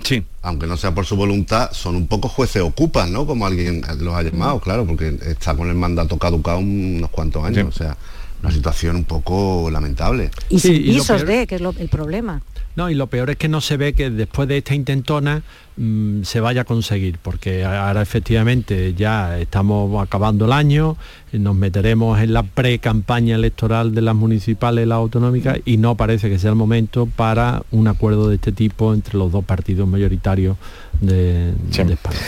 Sí. 0.04 0.24
aunque 0.42 0.68
no 0.68 0.76
sea 0.78 0.94
por 0.94 1.06
su 1.06 1.16
voluntad 1.16 1.72
son 1.72 1.96
un 1.96 2.08
poco 2.08 2.28
jueces 2.28 2.62
ocupas 2.62 3.10
no 3.10 3.26
como 3.26 3.46
alguien 3.46 3.84
los 4.00 4.14
ha 4.16 4.24
llamado 4.24 4.60
claro 4.60 4.86
porque 4.86 5.18
está 5.28 5.56
con 5.56 5.70
el 5.70 5.76
mandato 5.76 6.18
caducado 6.18 6.58
unos 6.60 7.10
cuantos 7.12 7.44
años 7.46 7.68
o 7.70 7.72
sea 7.72 7.96
una 8.42 8.52
situación 8.52 8.96
un 8.98 9.04
poco 9.06 9.70
lamentable 9.72 10.30
Y 10.50 10.60
Sí, 10.60 10.70
sin 10.76 10.84
visos 10.84 11.22
peor- 11.22 11.26
de, 11.28 11.48
que 11.48 11.56
es 11.56 11.62
lo- 11.62 11.74
el 11.78 11.88
problema. 11.90 12.42
No, 12.76 12.90
y 12.90 12.96
lo 12.96 13.08
peor 13.08 13.30
es 13.30 13.38
que 13.38 13.48
no 13.48 13.62
se 13.62 13.78
ve 13.78 13.94
que 13.94 14.10
después 14.10 14.48
de 14.48 14.58
esta 14.58 14.74
intentona 14.74 15.44
mm, 15.78 16.24
se 16.24 16.40
vaya 16.40 16.62
a 16.62 16.64
conseguir, 16.64 17.20
porque 17.22 17.64
ahora 17.64 18.02
efectivamente 18.02 18.96
ya 18.96 19.40
estamos 19.40 20.02
acabando 20.04 20.46
el 20.46 20.54
año, 20.54 20.98
eh, 21.32 21.38
nos 21.38 21.56
meteremos 21.56 22.20
en 22.20 22.34
la 22.34 22.42
pre-campaña 22.42 23.36
electoral 23.36 23.94
de 23.94 24.02
las 24.02 24.16
municipales 24.16 24.86
y 24.86 24.88
las 24.88 24.98
autonómicas 24.98 25.60
y 25.66 25.78
no 25.78 25.96
parece 25.96 26.30
que 26.30 26.40
sea 26.40 26.50
el 26.50 26.56
momento 26.56 27.06
para 27.06 27.62
un 27.70 27.88
acuerdo 27.88 28.30
de 28.30 28.36
este 28.36 28.52
tipo 28.52 28.94
entre 28.94 29.20
los 29.20 29.32
dos 29.32 29.46
partidos 29.46 29.88
mayoritarios 29.88 30.58
de, 31.00 31.54
de 31.54 31.94
España. 31.94 32.20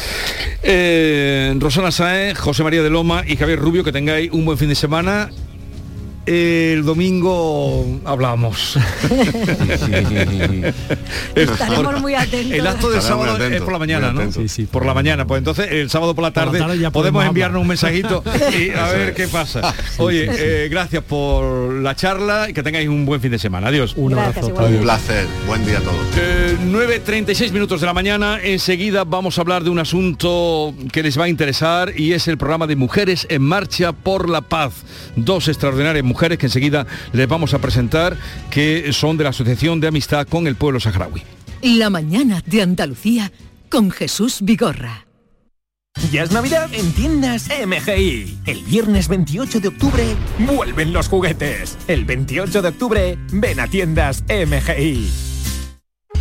Eh, 0.62 1.56
Rosana 1.60 1.92
Saez, 1.92 2.38
José 2.38 2.64
María 2.64 2.84
de 2.84 2.90
Loma 2.92 3.24
y 3.28 3.36
Javier 3.36 3.60
Rubio, 3.60 3.84
que 3.84 3.92
tengáis 3.92 4.32
un 4.32 4.46
buen 4.46 4.58
fin 4.58 4.70
de 4.70 4.76
semana. 4.76 5.30
El 6.26 6.84
domingo 6.84 7.86
hablamos. 8.04 8.78
Estaremos 11.36 12.02
muy 12.02 12.16
atentos. 12.16 12.52
El 12.52 12.66
acto 12.66 12.90
del 12.90 13.02
sábado 13.02 13.38
es 13.46 13.62
por 13.62 13.74
la 13.74 13.80
mañana, 13.80 14.12
¿no? 14.12 14.32
Sí, 14.32 14.48
sí, 14.48 14.66
por 14.66 14.86
la 14.88 14.96
mañana. 14.96 15.28
Pues 15.28 15.38
entonces 15.38 15.68
el 15.72 15.90
sábado 15.92 16.16
por 16.16 16.24
la 16.24 16.32
Por 16.32 16.46
la 16.46 16.52
tarde, 16.52 16.60
podemos 16.60 16.92
podemos 16.94 17.26
enviarnos 17.26 17.62
un 17.62 17.68
mensajito 17.68 18.24
y 18.58 18.72
a 18.72 18.88
ver 18.88 19.14
qué 19.14 19.28
pasa. 19.28 19.74
Oye, 19.98 20.28
eh, 20.32 20.68
gracias 20.70 21.04
por 21.04 21.74
la 21.74 21.96
charla 21.96 22.50
y 22.50 22.54
que 22.54 22.64
tengáis 22.64 22.90
un 22.90 23.06
buen 23.06 23.22
fin 23.22 23.30
de 23.32 23.38
semana. 23.40 23.68
Adiós. 23.68 23.94
Un 23.96 24.14
Gracias, 24.14 24.46
abrazo. 24.46 24.68
un 24.68 24.82
placer 24.82 25.28
buen 25.46 25.64
día 25.66 25.78
a 25.78 25.82
todos 25.82 25.96
Eh, 26.18 26.58
9.36 26.66 27.52
minutos 27.52 27.82
de 27.82 27.88
la 27.88 27.94
mañana, 27.94 28.40
enseguida 28.42 29.04
vamos 29.04 29.38
a 29.38 29.42
hablar 29.42 29.64
de 29.64 29.70
un 29.70 29.78
asunto 29.78 30.74
que 30.92 31.04
les 31.04 31.20
va 31.20 31.26
a 31.26 31.30
interesar 31.30 31.94
y 31.96 32.14
es 32.14 32.28
el 32.28 32.40
programa 32.40 32.66
de 32.66 32.76
Mujeres 32.76 33.28
en 33.30 33.44
Marcha 33.44 33.92
por 33.92 34.28
la 34.28 34.42
Paz. 34.42 34.74
Dos 35.16 35.48
extraordinarias 35.48 36.04
mujeres 36.04 36.15
que 36.16 36.46
enseguida 36.46 36.88
les 37.14 37.28
vamos 37.28 37.54
a 37.54 37.60
presentar 37.60 38.18
que 38.50 38.92
son 38.94 39.18
de 39.18 39.26
la 39.26 39.30
Asociación 39.32 39.80
de 39.80 39.88
Amistad 39.88 40.28
con 40.28 40.48
el 40.48 40.56
Pueblo 40.56 40.80
Saharaui. 40.80 41.24
La 41.62 41.90
mañana 41.90 42.42
de 42.46 42.62
Andalucía 42.62 43.32
con 43.70 43.92
Jesús 43.92 44.40
Vigorra. 44.42 45.06
Ya 46.12 46.24
es 46.24 46.32
Navidad 46.32 46.70
en 46.74 46.92
tiendas 46.94 47.48
MGI. 47.50 48.40
El 48.46 48.64
viernes 48.64 49.08
28 49.08 49.60
de 49.60 49.68
octubre 49.70 50.04
vuelven 50.40 50.92
los 50.94 51.08
juguetes. 51.08 51.78
El 51.88 52.06
28 52.06 52.62
de 52.62 52.68
octubre 52.68 53.18
ven 53.32 53.60
a 53.60 53.68
tiendas 53.68 54.24
MGI. 54.28 55.35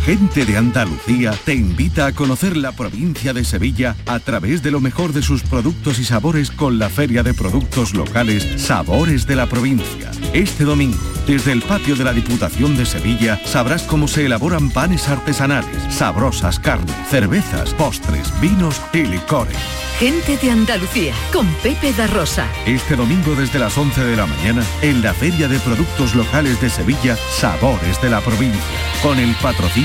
Gente 0.03 0.45
de 0.45 0.57
Andalucía 0.57 1.33
te 1.45 1.53
invita 1.53 2.07
a 2.07 2.11
conocer 2.11 2.57
la 2.57 2.71
provincia 2.71 3.33
de 3.33 3.43
Sevilla 3.43 3.95
a 4.05 4.19
través 4.19 4.61
de 4.61 4.71
lo 4.71 4.79
mejor 4.79 5.13
de 5.13 5.21
sus 5.21 5.43
productos 5.43 5.99
y 5.99 6.05
sabores 6.05 6.51
con 6.51 6.77
la 6.77 6.89
Feria 6.89 7.23
de 7.23 7.33
Productos 7.33 7.93
Locales 7.93 8.61
Sabores 8.61 9.25
de 9.25 9.35
la 9.35 9.47
Provincia. 9.47 10.11
Este 10.33 10.63
domingo, 10.63 10.97
desde 11.27 11.51
el 11.51 11.61
patio 11.61 11.95
de 11.95 12.03
la 12.03 12.13
Diputación 12.13 12.75
de 12.77 12.85
Sevilla, 12.85 13.39
sabrás 13.45 13.83
cómo 13.83 14.07
se 14.07 14.25
elaboran 14.25 14.69
panes 14.69 15.07
artesanales, 15.07 15.81
sabrosas 15.89 16.59
carnes, 16.59 16.95
cervezas, 17.09 17.73
postres, 17.73 18.31
vinos 18.41 18.81
y 18.93 19.03
licores. 19.03 19.57
Gente 19.99 20.35
de 20.37 20.51
Andalucía 20.51 21.13
con 21.31 21.47
Pepe 21.63 21.93
da 21.93 22.05
Rosa. 22.07 22.45
Este 22.65 22.97
domingo 22.97 23.33
desde 23.33 23.59
las 23.59 23.77
11 23.77 24.03
de 24.03 24.17
la 24.17 24.25
mañana 24.25 24.61
en 24.81 25.01
la 25.01 25.13
Feria 25.13 25.47
de 25.47 25.57
Productos 25.59 26.15
Locales 26.15 26.59
de 26.59 26.69
Sevilla, 26.69 27.15
Sabores 27.15 28.01
de 28.01 28.09
la 28.09 28.19
Provincia, 28.19 28.61
con 29.01 29.19
el 29.19 29.33
patrocinio 29.35 29.84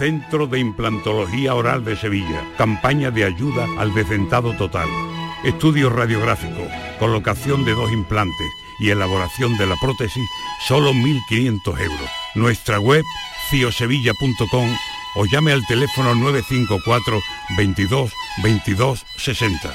Centro 0.00 0.46
de 0.46 0.58
Implantología 0.58 1.54
Oral 1.54 1.84
de 1.84 1.94
Sevilla. 1.94 2.42
Campaña 2.56 3.10
de 3.10 3.24
ayuda 3.24 3.66
al 3.76 3.92
decentado 3.92 4.56
total. 4.56 4.88
Estudio 5.44 5.90
radiográfico, 5.90 6.66
colocación 6.98 7.66
de 7.66 7.72
dos 7.72 7.92
implantes 7.92 8.46
y 8.80 8.88
elaboración 8.88 9.58
de 9.58 9.66
la 9.66 9.76
prótesis, 9.76 10.24
solo 10.66 10.94
1.500 10.94 11.80
euros. 11.80 12.10
Nuestra 12.34 12.80
web, 12.80 13.04
ciosevilla.com 13.50 14.74
o 15.16 15.26
llame 15.26 15.52
al 15.52 15.66
teléfono 15.66 16.14
954 16.14 17.20
22 17.58 18.10
22 18.42 19.04
60. 19.18 19.74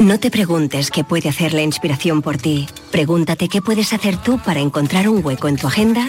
No 0.00 0.18
te 0.18 0.30
preguntes 0.30 0.90
qué 0.90 1.04
puede 1.04 1.28
hacer 1.28 1.52
la 1.52 1.60
inspiración 1.60 2.22
por 2.22 2.38
ti. 2.38 2.66
Pregúntate 2.90 3.50
qué 3.50 3.60
puedes 3.60 3.92
hacer 3.92 4.16
tú 4.16 4.38
para 4.38 4.60
encontrar 4.60 5.10
un 5.10 5.22
hueco 5.22 5.48
en 5.48 5.56
tu 5.56 5.66
agenda 5.66 6.08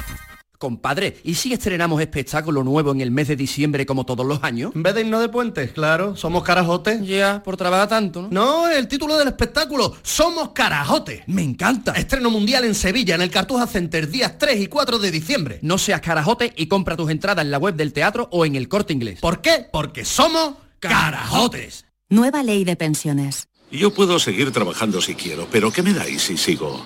Compadre, 0.61 1.17
¿y 1.23 1.33
si 1.33 1.53
estrenamos 1.53 1.99
espectáculo 2.01 2.63
nuevo 2.63 2.91
en 2.91 3.01
el 3.01 3.09
mes 3.09 3.27
de 3.27 3.35
diciembre 3.35 3.87
como 3.87 4.05
todos 4.05 4.23
los 4.23 4.43
años? 4.43 4.71
En 4.75 4.83
vez 4.83 4.93
de 4.93 5.01
irnos 5.01 5.19
de 5.19 5.27
puentes, 5.27 5.71
claro, 5.71 6.15
somos 6.15 6.43
carajotes. 6.43 7.01
Ya, 7.01 7.41
por 7.41 7.57
trabajar 7.57 7.89
tanto, 7.89 8.21
¿no? 8.21 8.27
No, 8.29 8.69
el 8.69 8.87
título 8.87 9.17
del 9.17 9.29
espectáculo, 9.29 9.95
Somos 10.03 10.49
Carajotes. 10.49 11.23
Me 11.25 11.41
encanta. 11.41 11.93
Estreno 11.93 12.29
mundial 12.29 12.63
en 12.63 12.75
Sevilla, 12.75 13.15
en 13.15 13.23
el 13.23 13.31
Cartuja 13.31 13.65
Center, 13.65 14.07
días 14.07 14.37
3 14.37 14.61
y 14.61 14.67
4 14.67 14.99
de 14.99 15.09
diciembre. 15.09 15.57
No 15.63 15.79
seas 15.79 15.99
carajote 15.99 16.53
y 16.55 16.67
compra 16.67 16.95
tus 16.95 17.09
entradas 17.09 17.43
en 17.43 17.49
la 17.49 17.57
web 17.57 17.73
del 17.73 17.91
teatro 17.91 18.29
o 18.31 18.45
en 18.45 18.55
el 18.55 18.67
corte 18.67 18.93
inglés. 18.93 19.19
¿Por 19.19 19.41
qué? 19.41 19.65
Porque 19.71 20.05
somos 20.05 20.57
carajotes. 20.79 21.85
Nueva 22.07 22.43
ley 22.43 22.65
de 22.65 22.75
pensiones. 22.75 23.47
Yo 23.71 23.91
puedo 23.95 24.19
seguir 24.19 24.51
trabajando 24.51 25.01
si 25.01 25.15
quiero, 25.15 25.47
pero 25.51 25.71
¿qué 25.71 25.81
me 25.81 25.95
dais 25.95 26.21
si 26.21 26.37
sigo? 26.37 26.85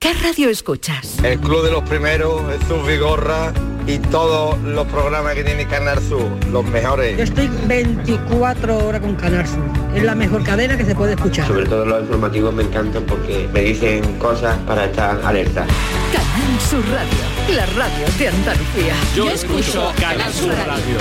¿Qué 0.00 0.14
radio 0.14 0.48
escuchas? 0.48 1.22
El 1.22 1.38
Club 1.40 1.62
de 1.62 1.72
los 1.72 1.82
Primeros, 1.86 2.40
Jesús 2.50 2.86
Vigorra 2.86 3.52
y 3.86 3.98
todos 3.98 4.58
los 4.60 4.86
programas 4.86 5.34
que 5.34 5.44
tiene 5.44 5.66
Canal 5.66 6.00
Sur, 6.00 6.26
los 6.50 6.64
mejores. 6.64 7.18
Yo 7.18 7.24
estoy 7.24 7.50
24 7.66 8.78
horas 8.78 9.02
con 9.02 9.14
Canal 9.16 9.46
Sur. 9.46 9.62
Es 9.94 10.02
la 10.02 10.14
mejor 10.14 10.42
cadena 10.42 10.78
que 10.78 10.86
se 10.86 10.94
puede 10.94 11.12
escuchar. 11.12 11.46
Sobre 11.46 11.66
todo 11.66 11.84
los 11.84 12.00
informativos 12.00 12.54
me 12.54 12.62
encantan 12.62 13.04
porque 13.04 13.46
me 13.52 13.60
dicen 13.60 14.18
cosas 14.18 14.56
para 14.60 14.86
estar 14.86 15.20
alerta. 15.22 15.66
Canal 16.10 16.60
Sur 16.62 16.82
Radio, 16.88 17.54
la 17.54 17.66
radio 17.66 18.06
de 18.18 18.28
Andalucía. 18.28 18.94
Yo 19.14 19.28
escucho 19.28 19.92
Canal 20.00 20.32
Sur 20.32 20.54
Radio. 20.66 20.96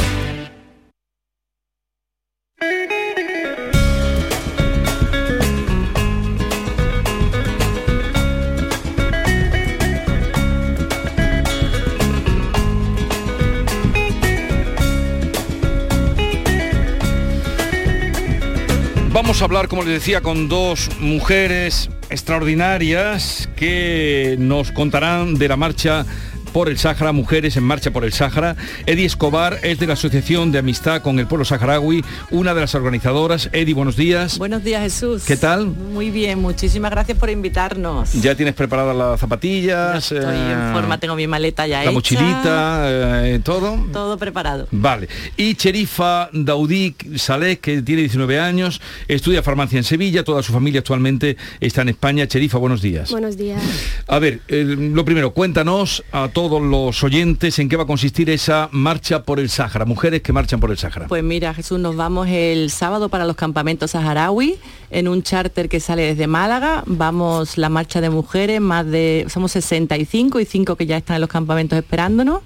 Vamos 19.12 19.42
a 19.42 19.46
hablar, 19.46 19.68
como 19.68 19.84
les 19.84 19.94
decía, 19.94 20.22
con 20.22 20.48
dos 20.48 20.90
mujeres 21.00 21.90
extraordinarias 22.12 23.50
que 23.56 24.36
nos 24.38 24.72
contarán 24.72 25.34
de 25.34 25.48
la 25.48 25.58
marcha 25.58 26.06
por 26.50 26.70
el 26.70 26.78
Sáhara, 26.78 27.12
Mujeres 27.12 27.58
en 27.58 27.64
Marcha 27.64 27.92
por 27.92 28.04
el 28.04 28.14
Sáhara. 28.14 28.56
Eddie 28.86 29.06
Escobar 29.06 29.60
es 29.64 29.80
de 29.80 29.88
la 29.88 29.94
Asociación 29.94 30.52
de 30.52 30.60
Amistad 30.60 31.02
con 31.02 31.20
el 31.20 31.28
Pueblo 31.28 31.46
Saharaui, 31.46 32.04
una 32.32 32.54
de 32.54 32.62
las 32.62 32.76
organizadoras. 32.76 33.50
Eddie, 33.52 33.74
buenos 33.74 33.96
días. 33.96 34.38
Buenos 34.38 34.64
días, 34.64 34.82
Jesús. 34.82 35.24
¿Qué 35.26 35.38
tal? 35.38 35.68
Muy 35.68 36.10
bien, 36.10 36.40
muchísimas 36.40 36.92
gracias 36.92 37.18
por 37.18 37.30
invitarnos. 37.30 38.14
¿Ya 38.14 38.36
tienes 38.36 38.56
preparadas 38.56 38.96
las 38.96 39.20
zapatillas? 39.20 40.12
estoy 40.12 40.36
en 40.36 40.74
forma, 40.74 40.98
tengo 41.00 41.16
mi 41.16 41.28
maleta 41.28 41.68
ya 41.68 41.84
la 41.84 41.92
mochilita, 41.92 42.86
eh, 43.28 43.40
todo. 43.44 43.78
Todo 43.92 44.18
preparado. 44.18 44.68
Vale. 44.72 45.08
Y 45.38 45.56
Cherifa 45.56 46.30
Daudí 46.32 46.96
Saleh, 47.16 47.60
que 47.60 47.82
tiene 47.82 48.02
19 48.02 48.40
años, 48.40 48.82
estudia 49.08 49.44
farmacia 49.44 49.78
en 49.78 49.84
Sevilla, 49.84 50.24
toda 50.24 50.44
su 50.44 50.54
familia 50.54 50.80
actualmente 50.80 51.38
está 51.60 51.82
en 51.82 51.90
España. 51.90 52.28
Cherifa, 52.28 52.58
buenos 52.58 52.82
días. 52.82 53.12
Buenos 53.12 53.38
días. 53.38 53.62
A 54.08 54.20
ver, 54.20 54.40
lo 54.48 55.06
primero, 55.06 55.32
cuéntanos 55.32 56.04
a 56.12 56.28
todos 56.30 56.39
los 56.48 57.04
oyentes 57.04 57.60
en 57.60 57.68
qué 57.68 57.76
va 57.76 57.84
a 57.84 57.86
consistir 57.86 58.30
esa 58.30 58.70
marcha 58.72 59.24
por 59.24 59.42
el 59.42 59.50
Sáhara, 59.50 59.84
mujeres 59.84 60.22
que 60.22 60.32
marchan 60.32 60.62
por 60.62 60.72
el 60.72 60.78
Sáhara. 60.78 61.08
Pues 61.08 61.22
mira, 61.22 61.54
Jesús, 61.54 61.80
nos 61.80 61.98
vamos 61.98 62.30
el 62.30 62.70
sábado 62.70 63.10
para 63.10 63.26
los 63.26 63.36
campamentos 63.36 63.92
saharaui 63.92 64.56
en 64.90 65.10
un 65.10 65.22
charter 65.22 65.68
que 65.68 65.82
sale 65.82 66.04
desde 66.04 66.28
Málaga. 66.28 66.84
Vamos 66.86 67.58
la 67.58 67.68
marcha 67.68 68.00
de 68.00 68.10
mujeres, 68.10 68.62
más 68.62 68.86
de 68.86 69.26
somos 69.28 69.52
65 69.52 70.40
y 70.40 70.46
5 70.46 70.78
que 70.78 70.86
ya 70.86 70.96
están 70.96 71.16
en 71.16 71.22
los 71.22 71.30
campamentos 71.30 71.78
esperándonos 71.78 72.42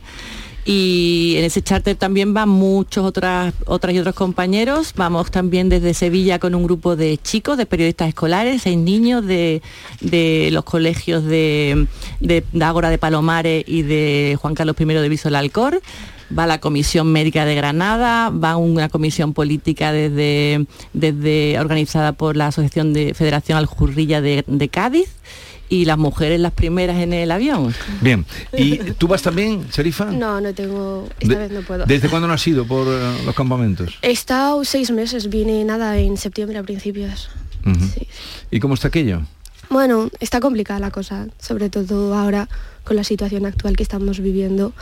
y 0.66 1.36
en 1.38 1.43
ese 1.43 1.61
charter 1.61 1.97
también 1.97 2.34
van 2.34 2.47
muchos 2.47 3.03
otras 3.03 3.53
otras 3.66 3.93
y 3.93 3.99
otros 3.99 4.16
compañeros. 4.16 4.93
Vamos 4.95 5.30
también 5.30 5.68
desde 5.68 5.93
Sevilla 5.93 6.39
con 6.39 6.55
un 6.55 6.64
grupo 6.64 6.95
de 6.95 7.18
chicos 7.18 7.57
de 7.57 7.66
periodistas 7.66 8.07
escolares 8.07 8.61
seis 8.61 8.78
niños 8.78 9.26
de, 9.26 9.61
los 10.51 10.64
colegios 10.64 11.26
de, 11.26 11.88
de, 12.22 12.43
Ágora 12.61 12.89
de 12.89 12.97
Palomares 12.97 13.66
y 13.68 13.82
de 13.82 14.38
Juan 14.41 14.55
Carlos 14.55 14.76
I 14.80 14.86
de 14.86 15.09
Viso 15.09 15.30
Alcor. 15.36 15.82
Va 16.36 16.47
la 16.47 16.59
Comisión 16.59 17.11
Médica 17.11 17.45
de 17.45 17.53
Granada, 17.53 18.30
va 18.32 18.55
una 18.55 18.89
comisión 18.89 19.34
política 19.34 19.91
desde, 19.91 20.66
desde 20.93 21.59
organizada 21.59 22.14
por 22.14 22.38
la 22.38 22.47
Asociación 22.47 22.93
de 22.93 23.14
Federación 23.14 23.57
Aljurrilla 23.59 24.20
de, 24.20 24.43
de 24.47 24.70
Cádiz 24.70 25.09
y 25.74 25.86
las 25.86 25.97
mujeres 25.97 26.39
las 26.39 26.51
primeras 26.51 26.97
en 26.97 27.13
el 27.13 27.32
avión. 27.32 27.74
Bien, 27.99 28.28
¿y 28.55 28.78
tú 28.93 29.07
vas 29.07 29.24
también, 29.24 29.65
Sherifa? 29.71 30.05
No, 30.05 30.39
no 30.39 30.53
tengo, 30.53 31.09
esta 31.19 31.36
vez 31.36 31.51
no 31.51 31.61
puedo. 31.61 31.86
¿Desde 31.88 32.09
cuándo 32.09 32.28
no 32.28 32.36
has 32.36 32.47
ido 32.47 32.63
por 32.67 32.86
eh, 32.88 33.24
los 33.26 33.34
campamentos? 33.34 33.97
He 34.03 34.11
estado 34.11 34.63
seis 34.65 34.91
meses, 34.91 35.30
vine 35.30 35.65
nada 35.65 35.97
en 35.97 36.15
septiembre 36.17 36.59
a 36.59 36.63
principios. 36.63 37.32
¿Y 38.51 38.59
cómo 38.59 38.76
está 38.76 38.89
aquello? 38.89 39.24
Bueno, 39.71 40.11
está 40.19 40.39
complicada 40.39 40.80
la 40.80 40.91
cosa, 40.91 41.26
sobre 41.39 41.71
todo 41.71 42.13
ahora 42.13 42.49
con 42.84 42.95
la 42.95 43.03
situación 43.03 43.47
actual 43.47 43.76
que 43.76 43.82
estamos 43.82 44.19
viviendo. 44.19 44.74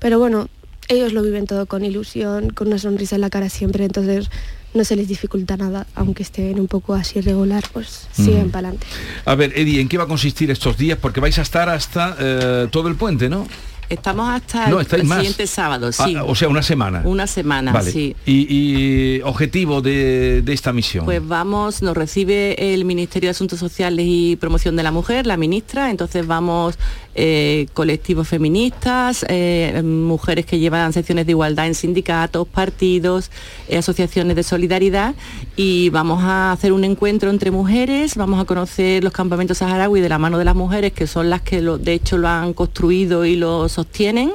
Pero 0.00 0.18
bueno, 0.18 0.48
ellos 0.88 1.12
lo 1.12 1.22
viven 1.22 1.46
todo 1.46 1.66
con 1.66 1.84
ilusión, 1.84 2.50
con 2.50 2.66
una 2.66 2.78
sonrisa 2.78 3.14
en 3.14 3.20
la 3.20 3.30
cara 3.30 3.48
siempre, 3.48 3.84
entonces 3.84 4.28
no 4.74 4.84
se 4.84 4.96
les 4.96 5.08
dificulta 5.08 5.56
nada, 5.56 5.86
aunque 5.94 6.22
estén 6.22 6.58
un 6.58 6.68
poco 6.68 6.94
así 6.94 7.20
regular, 7.20 7.64
pues 7.72 8.08
siguen 8.12 8.50
para 8.50 8.68
adelante. 8.68 8.86
A 9.24 9.34
ver, 9.34 9.52
Eddie, 9.56 9.80
¿en 9.80 9.88
qué 9.88 9.98
va 9.98 10.04
a 10.04 10.08
consistir 10.08 10.50
estos 10.50 10.76
días? 10.76 10.98
Porque 10.98 11.20
vais 11.20 11.38
a 11.38 11.42
estar 11.42 11.68
hasta 11.68 12.16
eh, 12.18 12.68
todo 12.70 12.88
el 12.88 12.96
puente, 12.96 13.28
¿no? 13.28 13.46
Estamos 13.92 14.28
hasta 14.30 14.70
el 14.70 15.06
siguiente 15.06 15.46
sábado, 15.46 15.88
ah, 15.88 15.92
sí. 15.92 16.16
o 16.16 16.34
sea, 16.34 16.48
una 16.48 16.62
semana. 16.62 17.02
Una 17.04 17.26
semana, 17.26 17.82
sí. 17.82 18.16
¿Y, 18.24 19.20
objetivo 19.22 19.82
de, 19.82 20.42
esta 20.46 20.72
misión? 20.72 21.04
Pues 21.04 21.26
vamos, 21.26 21.82
nos 21.82 21.96
recibe 21.96 22.74
el 22.74 22.84
Ministerio 22.84 23.28
de 23.28 23.32
Asuntos 23.32 23.58
Sociales 23.58 24.06
y 24.08 24.36
Promoción 24.36 24.76
de 24.76 24.82
la 24.82 24.92
Mujer, 24.92 25.26
la 25.26 25.36
ministra, 25.36 25.90
entonces 25.90 26.26
vamos 26.26 26.78
eh, 27.14 27.66
colectivos 27.74 28.26
feministas, 28.28 29.26
eh, 29.28 29.82
mujeres 29.84 30.46
que 30.46 30.58
llevan 30.58 30.94
secciones 30.94 31.26
de 31.26 31.32
igualdad 31.32 31.66
en 31.66 31.74
sindicatos, 31.74 32.48
partidos, 32.48 33.30
eh, 33.68 33.76
asociaciones 33.76 34.34
de 34.34 34.42
solidaridad 34.42 35.14
y 35.54 35.90
vamos 35.90 36.22
a 36.22 36.52
hacer 36.52 36.72
un 36.72 36.84
encuentro 36.84 37.28
entre 37.28 37.50
mujeres, 37.50 38.16
vamos 38.16 38.40
a 38.40 38.46
conocer 38.46 39.04
los 39.04 39.12
campamentos 39.12 39.58
saharaui 39.58 40.00
de 40.00 40.08
la 40.08 40.16
mano 40.16 40.38
de 40.38 40.46
las 40.46 40.54
mujeres, 40.54 40.92
que 40.92 41.06
son 41.06 41.28
las 41.28 41.42
que 41.42 41.60
lo, 41.60 41.76
de 41.76 41.92
hecho 41.92 42.16
lo 42.16 42.28
han 42.28 42.54
construido 42.54 43.26
y 43.26 43.36
lo 43.36 43.68
sostienen 43.82 44.30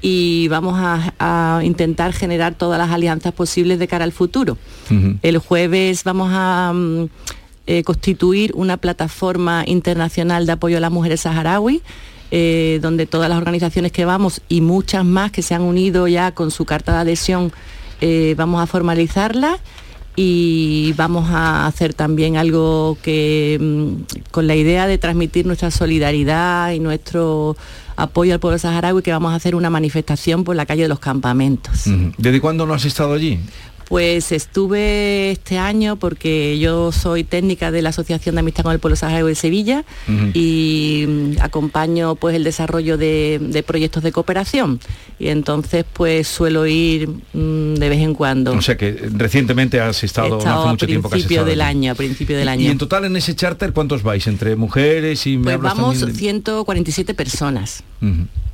y 0.00 0.46
vamos 0.48 0.76
a, 0.78 1.60
intentar 1.64 2.12
generar 2.12 2.54
todas 2.54 2.78
las 2.78 2.90
alianzas 2.90 3.32
posibles 3.32 3.78
de 3.78 3.88
cara 3.88 4.04
al 4.04 4.12
futuro. 4.12 4.56
El 5.22 5.38
jueves 5.38 6.04
vamos 6.04 6.30
a 6.32 6.72
mm, 6.72 7.08
eh, 7.66 7.82
constituir 7.82 8.52
una 8.54 8.76
plataforma 8.76 9.64
internacional 9.66 10.46
de 10.46 10.52
apoyo 10.52 10.76
a 10.76 10.80
las 10.80 10.92
mujeres 10.92 11.22
saharaui. 11.22 11.82
Eh, 12.32 12.80
donde 12.82 13.06
todas 13.06 13.28
las 13.28 13.38
organizaciones 13.38 13.92
que 13.92 14.04
vamos 14.04 14.40
y 14.48 14.60
muchas 14.60 15.04
más 15.04 15.30
que 15.30 15.42
se 15.42 15.54
han 15.54 15.62
unido 15.62 16.08
ya 16.08 16.32
con 16.32 16.50
su 16.50 16.64
carta 16.64 16.92
de 16.92 16.98
adhesión, 16.98 17.52
eh, 18.00 18.34
vamos 18.36 18.60
a 18.60 18.66
formalizarla 18.66 19.60
y 20.16 20.92
vamos 20.96 21.28
a 21.30 21.66
hacer 21.66 21.94
también 21.94 22.36
algo 22.36 22.98
que 23.00 23.58
mm, 23.60 24.30
con 24.32 24.48
la 24.48 24.56
idea 24.56 24.88
de 24.88 24.98
transmitir 24.98 25.46
nuestra 25.46 25.70
solidaridad 25.70 26.72
y 26.72 26.80
nuestro 26.80 27.56
apoyo 27.96 28.34
al 28.34 28.40
pueblo 28.40 28.58
saharaui 28.58 29.02
que 29.02 29.12
vamos 29.12 29.32
a 29.32 29.36
hacer 29.36 29.54
una 29.54 29.70
manifestación 29.70 30.44
por 30.44 30.54
la 30.56 30.66
calle 30.66 30.82
de 30.82 30.88
los 30.88 30.98
campamentos. 30.98 31.84
¿Desde 32.18 32.40
cuándo 32.40 32.66
no 32.66 32.74
has 32.74 32.84
estado 32.84 33.14
allí? 33.14 33.40
Pues 33.88 34.32
estuve 34.32 35.30
este 35.30 35.58
año 35.58 35.94
porque 35.96 36.58
yo 36.58 36.90
soy 36.90 37.22
técnica 37.22 37.70
de 37.70 37.82
la 37.82 37.90
Asociación 37.90 38.34
de 38.34 38.40
Amistad 38.40 38.64
con 38.64 38.72
el 38.72 38.80
Pueblo 38.80 38.96
Saharaui 38.96 39.30
de 39.30 39.34
Sevilla 39.36 39.84
y 40.34 41.04
mm, 41.06 41.40
acompaño 41.40 42.16
pues 42.16 42.34
el 42.34 42.42
desarrollo 42.42 42.98
de, 42.98 43.64
proyectos 43.64 44.02
de 44.02 44.10
cooperación 44.10 44.80
y 45.20 45.28
entonces 45.28 45.84
pues 45.92 46.26
suelo 46.26 46.66
ir 46.66 47.08
mm, 47.08 47.74
de 47.74 47.88
vez 47.88 48.00
en 48.00 48.14
cuando. 48.14 48.52
O 48.52 48.62
sea 48.62 48.76
que 48.76 49.08
recientemente 49.12 49.80
has 49.80 50.02
estado, 50.02 50.38
hace 50.38 50.68
mucho 50.68 50.86
tiempo 50.86 51.08
que 51.08 51.18
has 51.18 51.28
del 51.28 51.60
año, 51.60 51.92
a 51.92 51.94
principio 51.94 52.36
del 52.36 52.48
año. 52.48 52.62
Y 52.62 52.66
en 52.66 52.78
total 52.78 53.04
en 53.04 53.14
ese 53.14 53.36
charter 53.36 53.72
cuántos 53.72 54.02
vais 54.02 54.26
entre 54.26 54.56
mujeres 54.56 55.26
y 55.28 55.38
Pues 55.38 55.60
vamos 55.60 56.04
147 56.12 57.14
personas. 57.14 57.84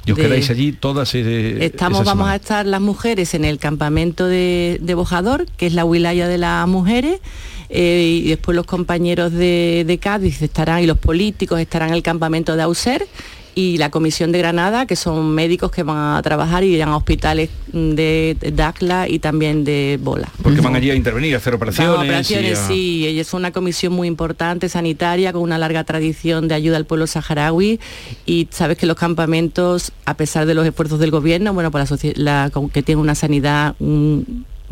¿Y 0.04 0.12
os 0.12 0.18
quedáis 0.18 0.50
allí 0.50 0.72
todas? 0.72 1.14
Eh, 1.14 1.64
estamos, 1.64 2.04
vamos 2.04 2.28
a 2.28 2.36
estar 2.36 2.66
las 2.66 2.80
mujeres 2.80 3.34
en 3.34 3.44
el 3.44 3.58
campamento 3.58 4.26
de, 4.26 4.92
Bojador, 4.94 5.46
que 5.56 5.66
es 5.66 5.74
la 5.74 5.84
wilaya 5.84 6.26
de 6.26 6.38
las 6.38 6.66
mujeres, 6.66 7.20
eh, 7.68 8.20
y 8.24 8.28
después 8.28 8.56
los 8.56 8.66
compañeros 8.66 9.32
de, 9.32 9.84
de, 9.86 9.98
Cádiz 9.98 10.42
estarán 10.42 10.82
y 10.82 10.86
los 10.86 10.98
políticos 10.98 11.60
estarán 11.60 11.90
en 11.90 11.94
el 11.94 12.02
campamento 12.02 12.56
de 12.56 12.62
Auser 12.62 13.06
y 13.54 13.76
la 13.78 13.90
Comisión 13.90 14.32
de 14.32 14.38
Granada, 14.38 14.86
que 14.86 14.96
son 14.96 15.34
médicos 15.34 15.70
que 15.70 15.82
van 15.82 16.16
a 16.16 16.22
trabajar 16.22 16.64
y 16.64 16.74
irán 16.74 16.90
a 16.90 16.96
hospitales 16.96 17.50
de, 17.72 18.36
Dacla 18.54 19.08
y 19.08 19.18
también 19.18 19.64
de 19.64 19.98
Bola. 20.00 20.28
Porque 20.42 20.60
van 20.60 20.76
allí 20.76 20.90
a 20.90 20.94
intervenir, 20.94 21.34
a 21.34 21.38
hacer 21.38 21.54
operaciones. 21.54 21.96
operaciones, 21.96 22.58
sí. 22.66 23.06
Ella 23.06 23.20
es 23.20 23.32
una 23.34 23.50
comisión 23.50 23.92
muy 23.92 24.08
importante, 24.08 24.68
sanitaria, 24.68 25.32
con 25.32 25.42
una 25.42 25.58
larga 25.58 25.84
tradición 25.84 26.48
de 26.48 26.54
ayuda 26.54 26.76
al 26.76 26.86
pueblo 26.86 27.06
saharaui 27.06 27.80
y 28.26 28.48
sabes 28.50 28.78
que 28.78 28.86
los 28.86 28.96
campamentos, 28.96 29.92
a 30.06 30.16
pesar 30.16 30.46
de 30.46 30.54
los 30.54 30.66
esfuerzos 30.66 30.98
del 30.98 31.10
gobierno, 31.10 31.52
bueno, 31.52 31.70
por 31.70 31.82
la, 32.16 32.50
que 32.72 32.82
tiene 32.82 33.00
una 33.00 33.14
sanidad 33.14 33.74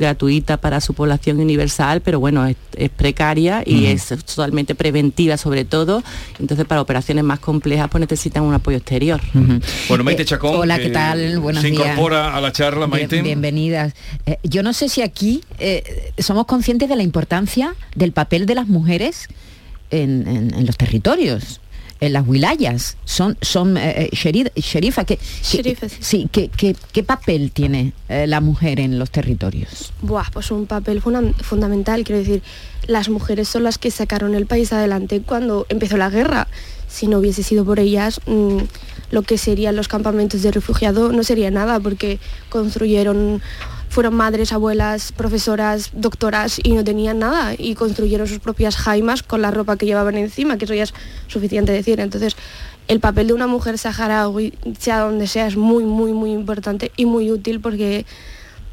gratuita 0.01 0.57
para 0.57 0.80
su 0.80 0.94
población 0.94 1.38
universal, 1.38 2.01
pero 2.01 2.18
bueno, 2.18 2.46
es, 2.46 2.57
precaria 2.96 3.62
y 3.64 3.86
es 3.86 4.09
totalmente 4.09 4.74
preventiva 4.74 5.36
sobre 5.36 5.64
todo. 5.64 6.03
Entonces 6.40 6.66
para 6.66 6.80
operaciones 6.80 7.22
más 7.22 7.38
complejas 7.38 7.88
pues 7.90 8.01
necesitan 8.01 8.42
un 8.42 8.55
apoyo 8.55 8.78
exterior. 8.78 9.20
Bueno, 9.88 10.03
Maite 10.03 10.22
eh, 10.22 10.26
Chacón. 10.26 10.57
hola, 10.57 10.78
¿qué 10.78 10.90
tal? 10.90 11.38
Buenos 11.38 11.62
se 11.62 11.68
incorpora 11.68 12.34
a 12.34 12.40
la 12.40 12.51
charla, 12.51 12.86
Maite. 12.86 13.22
bienvenidas. 13.22 13.94
Eh, 14.26 14.38
yo 14.42 14.62
no 14.62 14.72
sé 14.72 14.88
si 14.88 15.03
aquí 15.03 15.42
eh, 15.59 16.12
somos 16.18 16.46
conscientes 16.46 16.88
de 16.88 16.96
la 16.96 17.03
importancia 17.03 17.74
del 17.94 18.12
papel 18.12 18.46
de 18.46 18.57
las 18.57 18.66
mujeres 18.66 19.28
en 19.92 20.66
los 20.66 20.76
territorios 20.76 21.61
en 22.01 22.14
las 22.14 22.26
wilayas, 22.26 22.96
son, 23.05 23.36
son 23.42 23.76
eh, 23.76 24.09
eh 24.12 24.57
sherifa, 24.61 25.05
que, 25.05 25.18
sí, 25.42 26.28
¿qué, 26.32 26.51
qué, 26.92 27.03
papel 27.03 27.53
tiene 27.53 27.92
eh, 28.09 28.26
la 28.26 28.40
mujer 28.40 28.80
en 28.80 28.98
los 28.98 29.11
territorios? 29.11 29.92
Buah, 30.01 30.30
pues 30.32 30.51
un 30.51 30.66
papel 30.66 31.03
fundamental, 31.03 32.05
quiero 32.05 32.18
decir, 32.20 32.42
las 32.86 33.09
mujeres 33.09 33.48
son 33.48 33.64
las 33.64 33.78
que 33.78 33.90
sacaron 33.90 34.34
el 34.34 34.46
país 34.46 34.72
adelante 34.72 35.20
cuando 35.20 35.66
empezó 35.68 35.96
la 35.96 36.11
guerra. 36.11 36.48
Si 36.88 37.07
no 37.07 37.18
hubiese 37.18 37.42
sido 37.42 37.64
por 37.64 37.78
ellas, 37.78 38.20
mm, 38.26 38.59
lo 39.11 39.22
que 39.22 39.38
serían 39.38 39.76
los 39.76 39.88
campamentos 39.88 40.42
de 40.42 40.51
refugiados 40.51 41.12
no 41.12 41.22
sería 41.22 41.51
nada, 41.51 41.78
porque 41.80 42.18
construyeron 42.48 43.42
fueron 43.91 44.14
madres, 44.14 44.53
abuelas, 44.53 45.12
profesoras, 45.12 45.91
doctoras 45.93 46.61
y 46.62 46.72
no 46.72 46.84
tenían 46.84 47.18
nada 47.18 47.55
y 47.59 47.74
construyeron 47.74 48.26
sus 48.28 48.38
propias 48.38 48.76
jaimas 48.76 49.22
con 49.24 49.43
la 49.43 49.51
ropa 49.51 49.76
que 49.76 49.84
llevaban 49.84 50.16
encima, 50.16 50.57
que 50.57 50.64
eso 50.64 50.74
ya 50.74 50.84
es 50.84 50.95
suficiente 51.26 51.72
decir. 51.72 51.99
Entonces, 51.99 52.36
el 52.86 53.01
papel 53.01 53.26
de 53.26 53.32
una 53.34 53.49
mujer 53.49 53.78
saharaui, 53.78 54.55
sea 54.78 55.01
donde 55.01 55.26
sea, 55.26 55.49
es 55.49 55.57
muy, 55.57 55.84
muy, 55.84 56.12
muy 56.12 56.30
importante 56.30 56.93
y 56.97 57.05
muy 57.05 57.32
útil 57.32 57.61
porque 57.61 58.07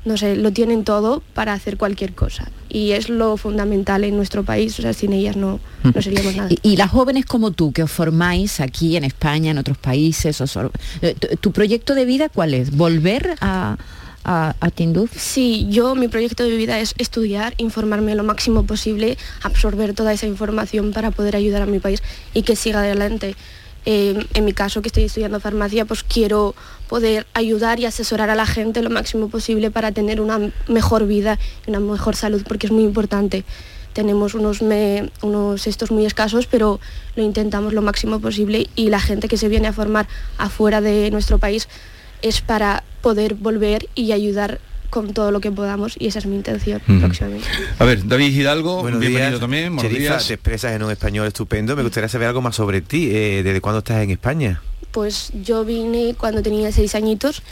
no 0.05 0.15
sé, 0.15 0.38
lo 0.38 0.53
tienen 0.53 0.86
todo 0.86 1.22
para 1.34 1.51
hacer 1.51 1.78
cualquier 1.78 2.13
cosa. 2.13 2.49
Y 2.70 2.91
es 2.91 3.09
lo 3.09 3.36
fundamental 3.36 4.05
en 4.05 4.15
nuestro 4.15 4.43
país, 4.43 4.78
o 4.80 4.82
sea, 4.82 4.93
sin 4.93 5.11
ellas 5.11 5.36
no, 5.36 5.59
no 5.84 6.01
seríamos 6.01 6.36
nada. 6.36 6.49
Y, 6.49 6.59
y 6.61 6.78
las 6.78 6.91
jóvenes 6.91 7.26
como 7.26 7.51
tú, 7.51 7.74
que 7.74 7.84
os 7.84 7.91
formáis 7.91 8.61
aquí 8.61 8.95
en 8.95 9.03
España, 9.03 9.51
en 9.51 9.57
otros 9.57 9.78
países, 9.78 10.39
os 10.39 10.57
eh, 11.01 11.15
tu 11.41 11.51
proyecto 11.51 11.93
de 11.93 12.05
vida 12.05 12.30
cuál 12.30 12.53
es? 12.53 12.72
¿Volver 12.72 13.36
a, 13.41 13.78
a, 14.28 14.55
a? 14.59 14.71
Sí, 15.15 15.65
yo 15.69 15.95
mi 15.95 16.07
proyecto 16.07 16.43
de 16.43 16.55
vida 16.55 16.80
es 16.80 16.93
estudiar, 16.97 17.53
informarme 17.57 18.13
lo 18.15 18.23
máximo 18.23 18.63
posible, 18.63 19.17
absorber 19.41 19.93
toda 19.93 20.13
esa 20.13 20.28
información 20.28 20.91
para 20.93 21.09
poder 21.11 21.36
ayudar 21.36 21.61
a 21.63 21.65
mi 21.65 21.80
país 21.80 22.03
y 22.34 22.43
que 22.43 22.55
siga 22.55 22.80
adelante. 22.82 23.36
Eh, 23.89 24.25
en 24.34 24.43
mi 24.43 24.51
caso, 24.51 24.82
que 24.82 24.89
estoy 24.89 25.03
estudiando 25.03 25.39
farmacia, 25.39 25.86
pues 25.86 26.03
quiero 26.03 26.55
poder 26.89 27.25
ayudar 27.34 27.80
y 27.80 27.86
asesorar 27.86 28.30
a 28.30 28.36
la 28.36 28.45
gente 28.45 28.82
lo 28.82 28.89
máximo 28.89 29.30
posible 29.30 29.71
para 29.71 29.93
tener 29.93 30.19
una 30.19 30.51
mejor 30.67 31.07
vida 31.07 31.39
y 31.65 31.69
una 31.69 31.80
mejor 31.80 32.17
salud, 32.17 32.43
porque 32.45 32.67
es 32.67 32.73
muy 32.73 32.84
importante. 32.84 33.45
Tenemos 33.93 34.34
unos, 34.36 34.61
me- 34.61 35.09
unos 35.21 35.67
estos 35.67 35.89
muy 35.89 36.05
escasos, 36.05 36.47
pero 36.47 36.82
lo 37.15 37.23
intentamos 37.23 37.71
lo 37.73 37.82
máximo 37.82 38.19
posible 38.19 38.67
y 38.75 38.89
la 38.89 38.99
gente 38.99 39.30
que 39.30 39.38
se 39.38 39.47
viene 39.47 39.69
a 39.69 39.73
formar 39.73 40.07
afuera 40.38 40.82
de 40.82 41.09
nuestro 41.09 41.38
país 41.39 41.69
es 42.22 42.41
para 42.41 42.84
poder 43.01 43.36
volver 43.36 43.88
y 43.95 44.11
ayudar 44.11 44.59
con 44.89 45.13
todo 45.13 45.32
lo 45.32 45.41
que 45.41 45.51
podamos 45.51 45.95
y 45.99 46.07
esa 46.07 46.20
es 46.20 46.26
mi 46.26 46.36
intención 46.36 46.82
Ujú. 46.88 46.99
próximamente. 46.99 47.45
A 47.78 47.84
ver, 47.86 48.07
David 48.07 48.34
Hidalgo, 48.34 48.82
Buenos 48.82 49.01
bienvenido 49.01 49.30
días. 49.32 49.39
también. 49.41 49.76
Buenos 49.76 49.91
Cherifa, 49.91 50.13
días. 50.13 50.28
te 50.28 50.34
expresas 50.36 50.72
en 50.74 50.84
un 50.84 50.91
español 50.91 51.28
estupendo. 51.28 51.76
Me 51.76 51.84
gustaría 51.84 52.07
saber 52.09 52.28
algo 52.30 52.41
más 52.41 52.55
sobre 52.55 52.82
ti. 52.82 53.09
Eh, 53.11 53.41
¿Desde 53.43 53.59
cuándo 53.61 53.80
estás 53.80 54.01
en 54.01 54.11
España? 54.11 54.61
Pues 54.91 55.32
yo 55.43 55.65
vine 55.65 56.15
cuando 56.18 56.41
tenía 56.41 56.72
seis 56.72 56.95
añitos, 56.95 57.43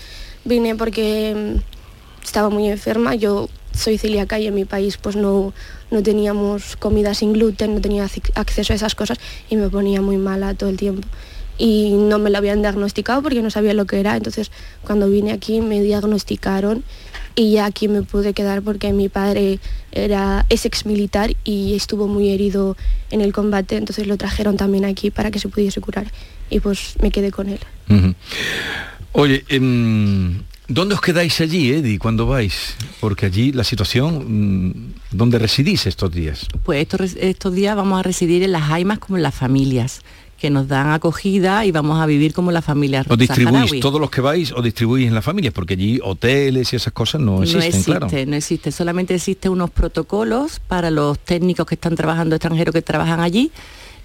vine 0.46 0.76
porque 0.76 1.60
mm, 1.60 2.24
estaba 2.26 2.50
muy 2.50 2.70
enferma, 2.70 3.16
yo 3.16 3.50
soy 3.74 3.98
celíaca 3.98 4.40
y 4.40 4.48
en 4.48 4.56
mi 4.56 4.64
país 4.64 4.96
pues 4.98 5.18
no, 5.18 5.54
no 5.92 6.02
teníamos 6.02 6.78
comida 6.78 7.14
sin 7.14 7.34
gluten, 7.34 7.76
no 7.76 7.82
tenía 7.82 8.06
ac- 8.06 8.32
acceso 8.36 8.72
a 8.72 8.78
esas 8.78 8.96
cosas 8.96 9.18
y 9.50 9.58
me 9.58 9.70
ponía 9.70 10.02
muy 10.02 10.16
mala 10.18 10.54
todo 10.54 10.70
el 10.70 10.78
tiempo. 10.78 11.06
Y 11.58 11.92
no 11.92 12.20
me 12.20 12.30
lo 12.30 12.38
habían 12.38 12.62
diagnosticado 12.62 13.22
porque 13.22 13.42
no 13.42 13.50
sabía 13.50 13.74
lo 13.74 13.86
que 13.86 14.00
era, 14.00 14.18
entonces 14.18 14.52
cuando 14.84 15.10
vine 15.10 15.32
aquí 15.32 15.62
me 15.62 15.82
diagnosticaron 15.82 16.84
y 17.36 17.52
ya 17.52 17.66
aquí 17.66 17.88
me 17.88 18.02
pude 18.02 18.34
quedar 18.34 18.62
porque 18.62 18.92
mi 18.94 19.10
padre 19.10 19.60
era 19.92 20.46
es 20.50 20.66
ex 20.66 20.86
militar 20.86 21.36
y 21.44 21.76
estuvo 21.76 22.08
muy 22.08 22.30
herido 22.30 22.76
en 23.12 23.22
el 23.22 23.34
combate, 23.34 23.78
entonces 23.78 24.08
lo 24.08 24.18
trajeron 24.18 24.58
también 24.58 24.86
aquí 24.86 25.12
para 25.12 25.32
que 25.32 25.40
se 25.40 25.50
pudiese 25.50 25.82
curar 25.82 26.12
y 26.50 26.60
pues 26.60 26.96
me 27.02 27.12
quedé 27.12 27.32
con 27.32 27.50
él. 27.50 27.60
Ujú. 27.90 28.14
Oye, 29.14 29.46
em, 29.48 30.42
¿dónde 30.68 30.96
os 30.96 31.02
quedáis 31.02 31.40
allí, 31.42 31.72
Eddie, 31.72 32.00
cuando 32.00 32.26
vais? 32.26 32.76
Porque 33.00 33.26
allí 33.28 33.52
la 33.52 33.64
situación, 33.64 34.70
mm, 34.70 34.94
¿dónde 35.12 35.40
residís 35.40 35.86
estos 35.86 36.12
días? 36.12 36.48
Pues 36.64 36.82
estos, 36.82 37.16
estos 37.20 37.54
días 37.54 37.76
vamos 37.76 38.00
a 38.00 38.04
residir 38.04 38.44
en 38.44 38.52
las 38.52 38.64
Jaimas 38.64 39.00
como 39.00 39.18
en 39.18 39.24
las 39.24 39.36
familias, 39.36 40.02
que 40.46 40.52
nos 40.52 40.68
dan 40.68 40.92
acogida 40.92 41.66
y 41.66 41.72
vamos 41.72 42.00
a 42.00 42.06
vivir 42.06 42.32
como 42.32 42.52
las 42.52 42.64
familias 42.64 43.08
¿Os 43.10 43.18
distribuís 43.18 43.62
saharaui. 43.62 43.80
todos 43.80 44.00
los 44.00 44.12
que 44.12 44.22
vais 44.22 44.52
o 44.52 44.62
distribuís 44.62 45.08
en 45.08 45.16
las 45.16 45.26
familias? 45.26 45.52
Porque 45.56 45.74
allí 45.74 46.00
hoteles 46.04 46.72
y 46.72 46.76
esas 46.76 46.94
cosas 46.94 47.20
no 47.20 47.38
no 47.38 47.42
existen, 47.42 47.64
existe, 47.64 47.92
claro. 47.92 48.08
no 48.28 48.36
existe, 48.36 48.72
solamente 48.72 49.16
existen 49.16 49.52
unos 49.54 49.72
protocolos 49.72 50.60
para 50.60 50.92
los 50.92 51.18
técnicos 51.18 51.66
que 51.66 51.74
están 51.74 51.96
trabajando 51.96 52.36
extranjeros 52.36 52.74
que 52.76 52.84
trabajan 52.84 53.22
allí, 53.22 53.52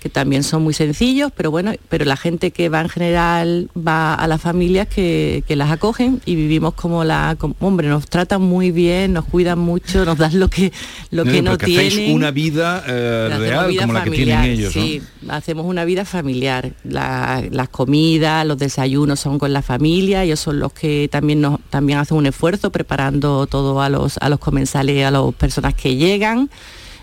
que 0.01 0.09
también 0.09 0.43
son 0.43 0.63
muy 0.63 0.73
sencillos, 0.73 1.31
pero 1.37 1.51
bueno, 1.51 1.73
pero 1.91 2.05
la 2.07 2.17
gente 2.17 2.51
que 2.53 2.69
va 2.71 2.81
en 2.81 2.89
general 2.89 3.69
va 3.77 4.15
a 4.15 4.27
las 4.27 4.41
familias 4.41 4.89
que, 4.89 5.45
que 5.47 5.57
las 5.57 5.71
acogen 5.71 6.23
y 6.25 6.35
vivimos 6.37 6.73
como 6.75 7.05
la, 7.05 7.37
como- 7.39 7.55
hombre, 7.61 7.87
nos 7.89 8.07
tratan 8.07 8.41
muy 8.41 8.71
bien, 8.71 9.13
nos 9.13 9.27
cuidan 9.27 9.59
mucho, 9.59 10.05
nos 10.07 10.17
dan 10.17 10.39
lo 10.41 10.49
que 10.49 10.73
lo 11.11 11.25
No, 11.27 11.31
que 11.33 11.43
no 11.43 11.59
tienen. 11.59 12.15
una 12.15 12.31
vida 12.31 12.83
eh, 12.89 13.29
real 13.39 13.69
vida 13.69 13.83
como 13.83 13.93
la 13.93 14.05
que 14.05 14.11
familiar, 14.11 14.43
tienen 14.43 14.59
ellos, 14.59 14.75
¿no? 14.75 14.83
sí, 14.83 15.03
hacemos 15.29 15.67
una 15.67 15.85
vida 15.85 16.05
familiar. 16.05 16.73
La- 16.85 17.45
las 17.51 17.69
comidas, 17.69 18.47
los 18.47 18.57
desayunos 18.59 19.21
son 19.21 19.39
con 19.39 19.53
la 19.53 19.61
familia, 19.63 20.25
ellos 20.25 20.41
son 20.41 20.59
los 20.61 20.73
que 20.73 21.09
también 21.13 21.43
nos 21.43 21.61
también 21.69 21.99
hacen 21.99 22.17
un 22.17 22.25
esfuerzo 22.27 22.71
preparando 22.73 23.47
todo 23.47 23.83
a 23.83 23.89
los 23.91 24.17
a 24.19 24.29
los 24.31 24.39
comensales, 24.39 25.05
a 25.05 25.11
las 25.11 25.35
personas 25.35 25.75
que 25.75 25.97
llegan. 25.97 26.49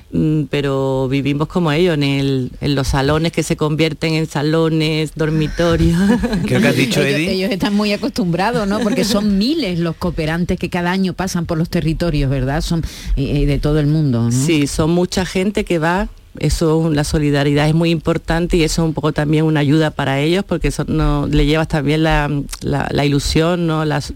Mm, 0.10 0.44
pero 0.50 1.10
vivimos 1.10 1.50
como 1.50 1.70
ellos 1.72 1.94
en, 1.96 2.04
el- 2.04 2.52
en 2.62 2.76
los 2.76 2.88
salones 2.88 3.34
que 3.34 3.44
se 3.44 3.58
convierten 3.58 4.14
en 4.14 4.26
salones, 4.26 5.12
dormitorios. 5.16 6.00
Creo 6.46 6.62
que 6.62 6.68
has 6.70 6.76
dicho, 6.78 7.02
ellos, 7.02 7.20
Eddie. 7.20 7.32
ellos 7.34 7.52
están 7.52 7.74
muy 7.74 7.92
acostumbrados, 7.92 8.68
¿no? 8.68 8.80
Porque 8.80 9.04
son 9.04 9.38
miles 9.40 9.80
los 9.80 9.96
cooperantes 9.98 10.58
que 10.58 10.70
cada 10.70 10.92
año 10.92 11.14
pasan 11.14 11.46
por 11.46 11.58
los 11.58 11.70
territorios, 11.70 12.30
¿verdad? 12.30 12.62
Son 12.62 12.84
eh, 13.18 13.42
eh, 13.42 13.46
de 13.46 13.60
todo 13.60 13.80
el 13.80 13.88
mundo, 13.88 14.24
¿no? 14.24 14.32
Sí, 14.32 14.66
son 14.68 14.92
mucha 14.92 15.26
gente 15.26 15.66
que 15.66 15.78
va. 15.80 16.08
Eso, 16.40 16.92
la 16.94 17.04
solidaridad 17.04 17.68
es 17.68 17.74
muy 17.74 17.90
importante 17.90 18.58
y 18.58 18.64
eso 18.64 18.84
es 18.84 18.88
un 18.88 18.94
poco 18.94 19.12
también 19.12 19.44
una 19.44 19.60
ayuda 19.60 19.90
para 19.90 20.20
ellos 20.22 20.46
porque 20.48 20.68
eso 20.68 20.86
no, 20.88 21.26
le 21.26 21.48
llevas 21.48 21.68
también 21.68 22.04
la, 22.04 22.30
la- 22.62 22.88
la 22.92 23.06
ilusión, 23.06 23.66
¿no? 23.66 23.84
Las, 23.86 24.14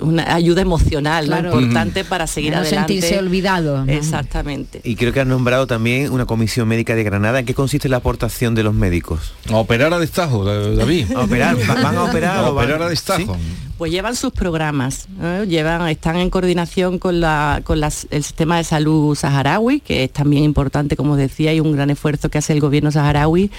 una 0.00 0.34
ayuda 0.34 0.62
emocional, 0.62 1.26
importante 1.44 2.04
para 2.04 2.26
seguir 2.26 2.52
no 2.52 2.58
adelante. 2.58 2.94
sentirse 2.94 3.18
olvidado. 3.18 3.84
¿no? 3.84 3.92
Exactamente. 3.92 4.80
Y 4.84 4.96
creo 4.96 5.12
que 5.12 5.20
has 5.20 5.26
nombrado 5.26 5.66
también 5.66 6.12
una 6.12 6.26
comisión 6.26 6.68
médica 6.68 6.94
de 6.94 7.02
Granada. 7.04 7.40
¿En 7.40 7.46
qué 7.46 7.54
consiste 7.54 7.88
la 7.88 7.98
aportación 7.98 8.54
de 8.54 8.62
los 8.62 8.74
médicos? 8.74 9.32
A 9.50 9.56
operar 9.56 9.92
a 9.92 9.98
destajo, 9.98 10.44
David. 10.44 11.12
A 11.16 11.20
operar, 11.24 11.56
¿va- 11.56 11.74
van 11.82 11.96
a 11.96 12.04
operar 12.04 12.36
A 12.44 12.50
operar 12.50 12.82
a 12.82 12.88
destajo. 12.88 13.36
Pues 13.78 13.92
llevan 13.92 14.16
sus 14.16 14.32
programas, 14.32 15.06
¿eh? 15.20 15.44
llevan, 15.46 15.86
están 15.88 16.16
en 16.16 16.30
coordinación 16.30 16.98
con, 16.98 17.20
la, 17.20 17.60
con 17.62 17.84
el 17.84 17.92
sistema 18.24 18.56
de 18.56 18.64
salud 18.64 19.14
saharaui, 19.14 19.80
que 19.80 20.04
es 20.04 20.12
también 20.12 20.44
importante, 20.44 20.96
como 20.96 21.14
decía, 21.14 21.52
y 21.52 21.60
un 21.60 21.72
gran 21.72 21.90
esfuerzo 21.90 22.30
que 22.30 22.38
hace 22.38 22.54
el 22.54 22.60
gobierno 22.60 22.90
saharaui. 22.90 23.50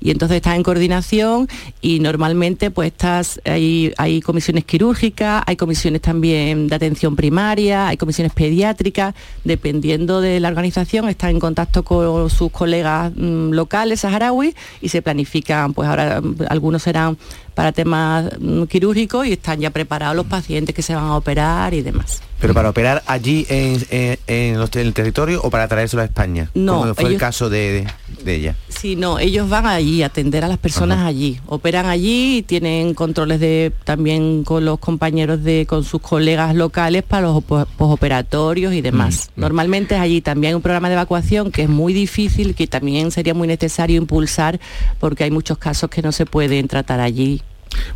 Y 0.00 0.12
entonces 0.12 0.36
están 0.36 0.54
en 0.54 0.62
coordinación 0.62 1.48
y 1.80 1.98
normalmente 1.98 2.70
pues 2.70 2.92
estas, 2.92 3.40
hay, 3.44 3.92
hay 3.96 4.20
comisiones 4.20 4.64
quirúrgicas, 4.64 5.42
hay 5.44 5.56
comisiones 5.56 6.02
también 6.02 6.68
de 6.68 6.76
atención 6.76 7.16
primaria, 7.16 7.88
hay 7.88 7.96
comisiones 7.96 8.32
pediátricas, 8.32 9.16
dependiendo 9.42 10.20
de 10.20 10.38
la 10.38 10.50
organización, 10.50 11.08
están 11.08 11.30
en 11.30 11.40
contacto 11.40 11.82
con 11.82 12.30
sus 12.30 12.52
colegas 12.52 13.10
mm, 13.16 13.50
locales 13.50 14.02
saharauis 14.02 14.54
y 14.80 14.88
se 14.90 15.02
planifican, 15.02 15.74
pues 15.74 15.88
ahora 15.88 16.20
mm, 16.20 16.36
algunos 16.48 16.84
serán 16.84 17.18
para 17.54 17.72
temas 17.72 18.30
mm, 18.38 18.64
quirúrgicos 18.64 19.26
y 19.26 19.32
están 19.32 19.60
ya 19.60 19.70
preparados 19.70 20.16
los 20.16 20.26
pacientes 20.26 20.74
que 20.74 20.82
se 20.82 20.94
van 20.94 21.04
a 21.04 21.16
operar 21.16 21.74
y 21.74 21.82
demás. 21.82 22.22
¿Pero 22.44 22.54
para 22.54 22.68
operar 22.70 23.02
allí 23.06 23.46
en, 23.48 23.82
en- 23.90 24.18
en 24.26 24.58
los- 24.58 24.68
en 24.76 24.82
el 24.86 24.92
territorio 24.92 25.40
o 25.42 25.48
para 25.50 25.66
traérselo 25.66 26.02
a 26.02 26.04
España? 26.04 26.50
No, 26.54 26.80
Como 26.80 26.94
fue 26.94 27.10
el 27.10 27.16
caso 27.16 27.48
de, 27.48 27.86
de- 28.18 28.22
de 28.22 28.34
ella. 28.34 28.56
Sí, 28.68 28.96
no, 28.96 29.18
ellos 29.18 29.48
van 29.48 29.66
allí 29.66 30.02
a 30.02 30.06
atender 30.06 30.44
a 30.44 30.48
las 30.48 30.58
personas 30.58 31.06
allí, 31.06 31.40
operan 31.46 31.86
allí 31.86 32.38
y 32.38 32.42
tienen 32.42 32.92
controles 32.92 33.40
de 33.40 33.72
también 33.84 34.44
con 34.44 34.64
los 34.66 34.78
compañeros 34.78 35.42
de 35.42 35.64
con 35.66 35.84
sus 35.84 36.02
colegas 36.02 36.54
locales 36.54 37.02
para 37.02 37.22
los 37.28 37.42
po- 37.42 37.66
posoperatorios 37.78 38.74
y 38.74 38.82
demás. 38.82 39.30
Normalmente 39.36 39.94
es 39.94 40.00
allí 40.02 40.20
también 40.20 40.50
hay 40.50 40.54
un 40.54 40.62
programa 40.62 40.88
de 40.88 40.94
evacuación 40.94 41.50
que 41.50 41.62
es 41.62 41.68
muy 41.70 41.94
difícil, 41.94 42.54
que 42.54 42.66
también 42.66 43.10
sería 43.10 43.32
muy 43.32 43.48
necesario 43.48 43.96
impulsar 43.96 44.60
porque 45.00 45.24
hay 45.24 45.30
muchos 45.30 45.56
casos 45.56 45.88
que 45.88 46.02
no 46.02 46.12
se 46.12 46.26
pueden 46.26 46.68
tratar 46.68 47.00
allí. 47.00 47.40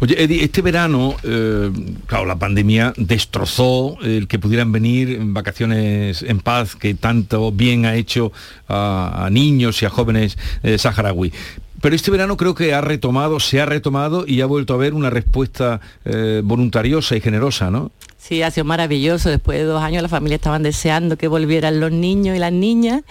Oye, 0.01 0.23
Eddie, 0.23 0.45
este 0.45 0.63
verano, 0.63 1.17
eh, 1.23 1.71
claro, 2.07 2.25
la 2.25 2.39
pandemia 2.39 2.93
destrozó 2.97 3.97
el 4.03 4.29
que 4.29 4.39
pudieran 4.39 4.71
venir 4.71 5.11
en 5.11 5.35
vacaciones 5.35 6.23
en 6.23 6.41
paz, 6.41 6.77
que 6.77 6.95
tanto 6.95 7.51
bien 7.53 7.85
ha 7.85 7.97
hecho 7.97 8.33
a, 8.69 9.29
niños 9.31 9.83
y 9.83 9.87
a 9.87 9.91
jóvenes 9.91 10.39
eh, 10.63 10.79
saharaui. 10.79 11.33
Pero 11.81 11.95
este 11.95 12.11
verano 12.11 12.37
creo 12.37 12.55
que 12.55 12.75
ha 12.75 12.81
retomado, 12.81 13.39
se 13.39 13.61
ha 13.61 13.67
retomado 13.67 14.25
y 14.27 14.41
ha 14.41 14.47
vuelto 14.47 14.73
a 14.73 14.77
haber 14.77 14.95
una 14.95 15.11
respuesta 15.11 15.81
eh, 16.05 16.43
voluntariosa 16.45 17.17
y 17.17 17.21
generosa, 17.21 17.71
¿no? 17.71 17.93
Sí, 18.19 18.43
ha 18.43 18.51
sido 18.51 18.65
maravilloso. 18.65 19.31
Después 19.31 19.59
de 19.59 19.65
dos 19.65 19.81
años 19.81 20.03
la 20.03 20.09
familia 20.09 20.37
estaban 20.37 20.65
deseando 20.65 21.17
que 21.17 21.29
volvieran 21.29 21.79
los 21.79 21.93
niños 21.93 22.37
y 22.37 22.41
las 22.41 22.53
niñas 22.53 23.03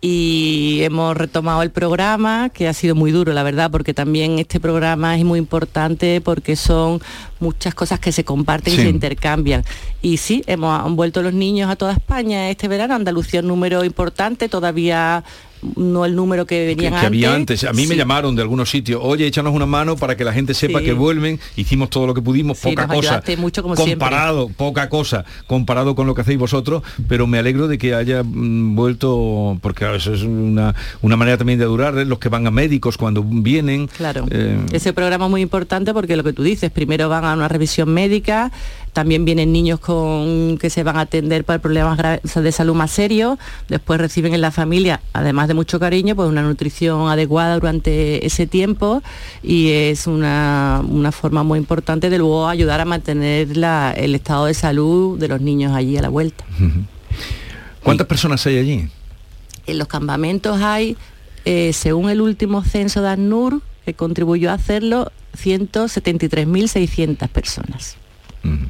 y 0.00 0.80
hemos 0.82 1.16
retomado 1.16 1.62
el 1.62 1.70
programa, 1.70 2.50
que 2.50 2.68
ha 2.68 2.72
sido 2.72 2.94
muy 2.94 3.10
duro, 3.10 3.32
la 3.32 3.42
verdad, 3.42 3.70
porque 3.70 3.94
también 3.94 4.38
este 4.38 4.60
programa 4.60 5.16
es 5.16 5.24
muy 5.24 5.40
importante 5.40 6.20
porque 6.20 6.54
son 6.54 7.00
muchas 7.40 7.74
cosas 7.74 7.98
que 7.98 8.12
se 8.12 8.22
comparten 8.24 8.74
Sí. 8.74 8.80
y 8.80 8.84
se 8.84 8.90
intercambian. 8.90 9.64
Y 10.00 10.18
sí, 10.18 10.44
hemos 10.46 10.80
han 10.80 10.94
vuelto 10.94 11.20
los 11.22 11.34
niños 11.34 11.68
a 11.68 11.74
toda 11.76 11.92
España 11.94 12.48
este 12.48 12.68
verano, 12.68 12.94
Andalucía 12.94 13.40
un 13.40 13.48
número 13.48 13.84
importante, 13.84 14.48
todavía 14.48 15.24
no 15.76 16.04
el 16.04 16.14
número 16.14 16.46
que 16.46 16.58
que, 16.58 16.66
venían 16.74 17.00
que 17.00 17.06
había 17.06 17.34
antes. 17.34 17.64
A 17.64 17.72
mí 17.72 17.86
me 17.86 17.96
llamaron 17.96 18.34
de 18.36 18.42
algunos 18.42 18.70
sitios, 18.70 19.00
oye, 19.02 19.26
échanos 19.26 19.54
una 19.54 19.66
mano 19.66 19.96
para 19.96 20.16
que 20.16 20.24
la 20.24 20.32
gente 20.32 20.54
sepa 20.54 20.78
Sí. 20.80 20.84
que 20.86 20.92
vuelven. 20.92 21.38
Hicimos 21.56 21.90
todo 21.90 22.06
lo 22.06 22.14
que 22.14 22.22
pudimos, 22.22 22.58
Sí, 22.58 22.68
poca 22.70 22.86
nos 22.86 22.96
cosa. 22.96 23.22
mucho, 23.38 23.62
como 23.62 23.76
siempre. 23.76 23.94
comparado, 23.98 24.48
poca 24.48 24.88
cosa, 24.88 25.24
comparado 25.46 25.94
con 25.94 26.06
lo 26.06 26.14
que 26.14 26.22
hacéis 26.22 26.38
vosotros, 26.38 26.82
pero 27.08 27.26
me 27.26 27.38
alegro 27.38 27.68
de 27.68 27.78
que 27.78 27.94
haya 27.94 28.22
mm, 28.22 28.74
vuelto, 28.74 29.58
porque 29.62 29.78
claro, 29.80 29.96
eso 29.96 30.12
es 30.14 30.22
una, 30.22 30.74
una 31.02 31.16
manera 31.16 31.36
también 31.38 31.58
de 31.58 31.64
durar, 31.64 31.96
¿eh? 31.98 32.04
los 32.04 32.18
que 32.18 32.28
van 32.28 32.46
a 32.46 32.50
médicos 32.50 32.96
cuando 32.96 33.22
vienen. 33.22 33.86
Claro. 33.88 34.26
eh, 34.30 34.58
Ese 34.72 34.92
programa 34.92 35.26
es 35.26 35.30
muy 35.30 35.40
importante 35.42 35.92
porque 35.92 36.16
lo 36.16 36.24
que 36.24 36.32
tú 36.32 36.42
dices, 36.42 36.70
primero 36.70 37.08
van 37.08 37.24
a 37.24 37.34
una 37.34 37.48
revisión 37.48 37.88
médica, 37.92 38.50
también 38.92 39.24
vienen 39.24 39.52
niños 39.52 39.78
con 39.80 40.58
que 40.58 40.70
se 40.70 40.82
van 40.82 40.96
a 40.96 41.02
atender 41.02 41.44
por 41.44 41.60
problemas 41.60 41.98
de 41.98 42.52
salud 42.52 42.74
más 42.74 42.90
serios, 42.90 43.38
después 43.68 44.00
reciben 44.00 44.34
en 44.34 44.40
la 44.40 44.50
familia, 44.50 45.00
además 45.12 45.48
de 45.48 45.54
mucho 45.54 45.78
cariño, 45.78 46.16
pues 46.16 46.28
una 46.28 46.42
nutrición 46.42 47.08
adecuada 47.08 47.54
durante 47.54 48.26
ese 48.26 48.46
tiempo 48.46 49.02
y 49.42 49.70
es 49.70 50.06
una, 50.06 50.82
una 50.88 51.12
forma 51.12 51.42
muy 51.42 51.58
importante 51.58 52.10
de 52.10 52.18
luego 52.18 52.48
ayudar 52.48 52.80
a 52.80 52.84
mantener 52.84 53.56
la- 53.56 53.92
el 53.92 54.14
estado 54.14 54.46
de 54.46 54.54
salud 54.54 55.18
de 55.18 55.28
los 55.28 55.40
niños 55.40 55.74
allí 55.74 55.96
a 55.96 56.02
la 56.02 56.08
vuelta. 56.08 56.44
¿Cuántas 57.82 58.06
personas 58.06 58.44
hay 58.46 58.58
allí? 58.58 58.88
En 59.66 59.78
los 59.78 59.88
campamentos 59.88 60.60
hay, 60.60 60.96
eh, 61.44 61.72
según 61.72 62.10
el 62.10 62.20
último 62.20 62.62
censo 62.64 63.02
de 63.02 63.08
ACNUR, 63.10 63.60
que 63.84 63.94
contribuyó 63.94 64.50
a 64.50 64.54
hacerlo, 64.54 65.12
173.600 65.36 67.28
personas. 67.28 67.96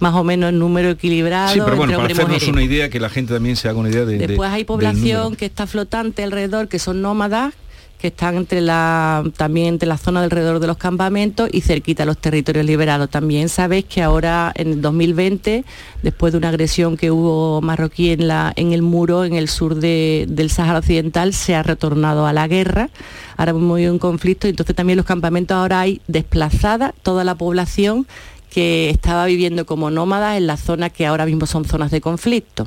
Más 0.01 0.15
o 0.15 0.25
menos 0.25 0.53
número 0.53 0.91
equilibrado 0.91 1.53
Sí, 1.55 1.61
pero 1.65 1.77
bueno, 1.77 1.93
entre 1.95 2.15
para 2.15 2.29
hacernos 2.35 2.49
una 2.49 2.63
idea, 2.63 2.89
que 2.91 3.01
la 3.01 3.09
gente 3.11 3.35
también 3.35 3.57
se 3.57 3.69
haga 3.69 3.79
una 3.79 3.89
idea 3.91 4.05
de... 4.05 4.19
de- 4.19 4.27
Después 4.27 4.51
hay 4.51 4.65
población 4.65 5.37
que 5.37 5.47
está 5.47 5.67
flotante 5.67 6.23
alrededor, 6.23 6.69
que 6.69 6.79
son 6.79 7.03
nómadas, 7.03 7.55
que 8.01 8.07
están 8.09 8.37
entre 8.37 8.61
la, 8.61 9.25
también 9.37 9.67
entre 9.67 9.89
la 9.89 9.99
zona 9.99 10.23
alrededor 10.23 10.61
de 10.61 10.69
los 10.69 10.77
campamentos 10.77 11.49
y 11.53 11.63
cerquita 11.63 12.05
a 12.05 12.07
los 12.07 12.17
territorios 12.17 12.65
liberados. 12.65 13.11
También 13.11 13.49
sabéis 13.49 13.87
que 13.87 14.03
ahora 14.03 14.53
en 14.55 14.69
el 14.75 14.81
2020, 14.81 15.65
después 16.05 16.33
de 16.33 16.39
una 16.39 16.51
agresión 16.51 16.97
que 16.97 17.11
hubo 17.11 17.61
marroquí 17.61 18.11
en, 18.11 18.29
la, 18.29 18.53
en 18.55 18.73
el 18.73 18.83
muro 18.83 19.25
en 19.25 19.35
el 19.35 19.49
sur 19.49 19.75
de- 19.75 20.27
del 20.29 20.49
Sáhara 20.49 20.79
Occidental, 20.79 21.35
se 21.35 21.57
ha 21.57 21.65
retornado 21.65 22.25
a 22.29 22.33
la 22.33 22.47
guerra. 22.47 22.89
Ahora 23.37 23.51
hemos 23.51 23.73
habido 23.73 23.93
un 23.93 23.99
conflicto 23.99 24.47
y 24.47 24.51
entonces 24.51 24.77
también 24.77 24.97
los 24.97 25.07
campamentos 25.07 25.57
ahora 25.57 25.81
hay 25.81 26.01
desplazada 26.07 26.95
toda 27.03 27.25
la 27.25 27.35
población 27.35 28.07
que 28.49 28.91
estaba 28.91 29.27
viviendo 29.27 29.67
como 29.67 29.91
nómadas 29.91 30.37
en 30.37 30.47
las 30.47 30.61
zonas 30.61 30.93
que 30.93 31.07
ahora 31.07 31.27
mismo 31.27 31.47
son 31.47 31.65
zonas 31.65 31.91
de 31.91 32.01
conflicto. 32.01 32.67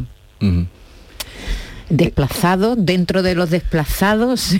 Desplazados, 1.89 2.77
dentro 2.79 3.21
de 3.21 3.35
los 3.35 3.49
desplazados, 3.49 4.51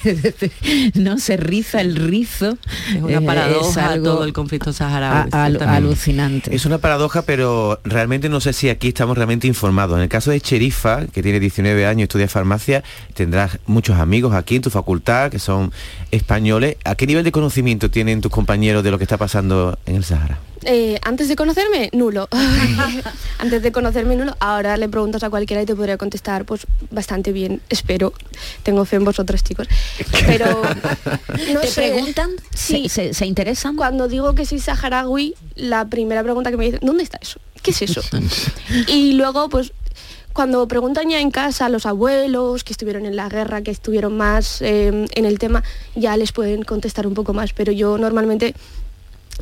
no 0.95 1.17
se 1.17 1.38
riza 1.38 1.80
el 1.80 1.95
rizo. 1.95 2.57
Es 2.89 3.01
una 3.01 3.22
paradoja 3.22 3.88
algo 3.88 4.05
todo 4.05 4.24
el 4.26 4.34
conflicto 4.34 4.74
saharaui. 4.74 5.30
al- 5.32 5.61
alucinante. 5.63 6.53
Es 6.53 6.65
una 6.65 6.80
paradoja, 6.80 7.22
pero 7.22 7.80
realmente 7.86 8.28
no 8.28 8.41
sé 8.41 8.51
si 8.51 8.67
aquí 8.67 8.89
estamos 8.89 9.15
realmente 9.15 9.47
informados. 9.47 9.95
En 9.95 10.03
el 10.03 10.09
caso 10.09 10.30
de 10.32 10.41
Cherifa, 10.41 11.05
que 11.07 11.24
tiene 11.24 11.39
19 11.39 11.86
años, 11.86 12.03
estudia 12.03 12.28
farmacia, 12.28 12.84
tendrás 13.13 13.59
muchos 13.65 13.97
amigos 13.97 14.34
aquí 14.36 14.57
en 14.57 14.63
tu 14.63 14.69
facultad 14.69 15.32
que 15.32 15.39
son 15.39 15.72
españoles. 16.11 16.76
¿A 16.84 16.95
qué 16.95 17.07
nivel 17.07 17.24
de 17.24 17.32
conocimiento 17.32 17.89
tienen 17.89 18.19
tus 18.19 18.32
compañeros 18.32 18.84
de 18.84 18.91
lo 18.91 18.97
que 18.97 19.05
está 19.05 19.15
pasando 19.17 19.80
en 19.86 19.95
el 19.95 20.03
Sahara? 20.03 20.38
Eh, 20.64 20.99
antes 21.03 21.28
de 21.28 21.36
conocerme, 21.36 21.89
nulo. 21.93 22.28
antes 23.39 23.64
de 23.64 23.72
conocerme, 23.72 24.16
nulo. 24.16 24.36
Ahora 24.39 24.78
le 24.78 24.88
preguntas 24.89 25.24
a 25.24 25.30
cualquiera 25.30 25.62
y 25.64 25.66
te 25.66 25.76
podría 25.76 25.97
contestar, 25.97 26.45
pues 26.45 26.68
bastante 26.91 27.32
bien, 27.32 27.62
espero. 27.70 28.14
Tengo 28.64 28.86
fe 28.86 28.97
en 28.97 29.05
vosotros, 29.05 29.43
chicos. 29.43 29.68
Pero 30.26 30.62
no 31.53 31.59
¿Te 31.62 31.68
sé. 31.68 31.91
preguntan? 31.91 32.30
Sí. 32.53 32.89
¿Se, 32.89 33.14
se 33.14 33.26
interesan? 33.26 33.76
Cuando 33.76 34.07
digo 34.07 34.36
que 34.36 34.45
soy 34.45 34.59
saharaui, 34.59 35.36
la 35.55 35.86
primera 35.86 36.24
pregunta 36.24 36.51
que 36.51 36.57
me 36.57 36.66
dicen, 36.66 36.82
¿dónde 36.84 37.03
está 37.03 37.18
eso? 37.22 37.39
¿Qué 37.62 37.72
es 37.72 37.82
eso? 37.82 38.01
y 38.88 39.14
luego, 39.14 39.49
pues, 39.49 39.74
cuando 40.34 40.68
preguntan 40.68 41.09
ya 41.09 41.20
en 41.20 41.30
casa 41.32 41.66
a 41.66 41.70
los 41.70 41.86
abuelos 41.86 42.64
que 42.64 42.72
estuvieron 42.72 43.05
en 43.05 43.16
la 43.16 43.28
guerra, 43.30 43.62
que 43.62 43.72
estuvieron 43.72 44.16
más 44.16 44.62
eh, 44.62 45.05
en 45.14 45.26
el 45.26 45.39
tema, 45.39 45.64
ya 45.95 46.16
les 46.18 46.32
pueden 46.32 46.64
contestar 46.64 47.05
un 47.05 47.14
poco 47.14 47.34
más. 47.34 47.51
Pero 47.53 47.72
yo 47.72 47.97
normalmente 47.97 48.53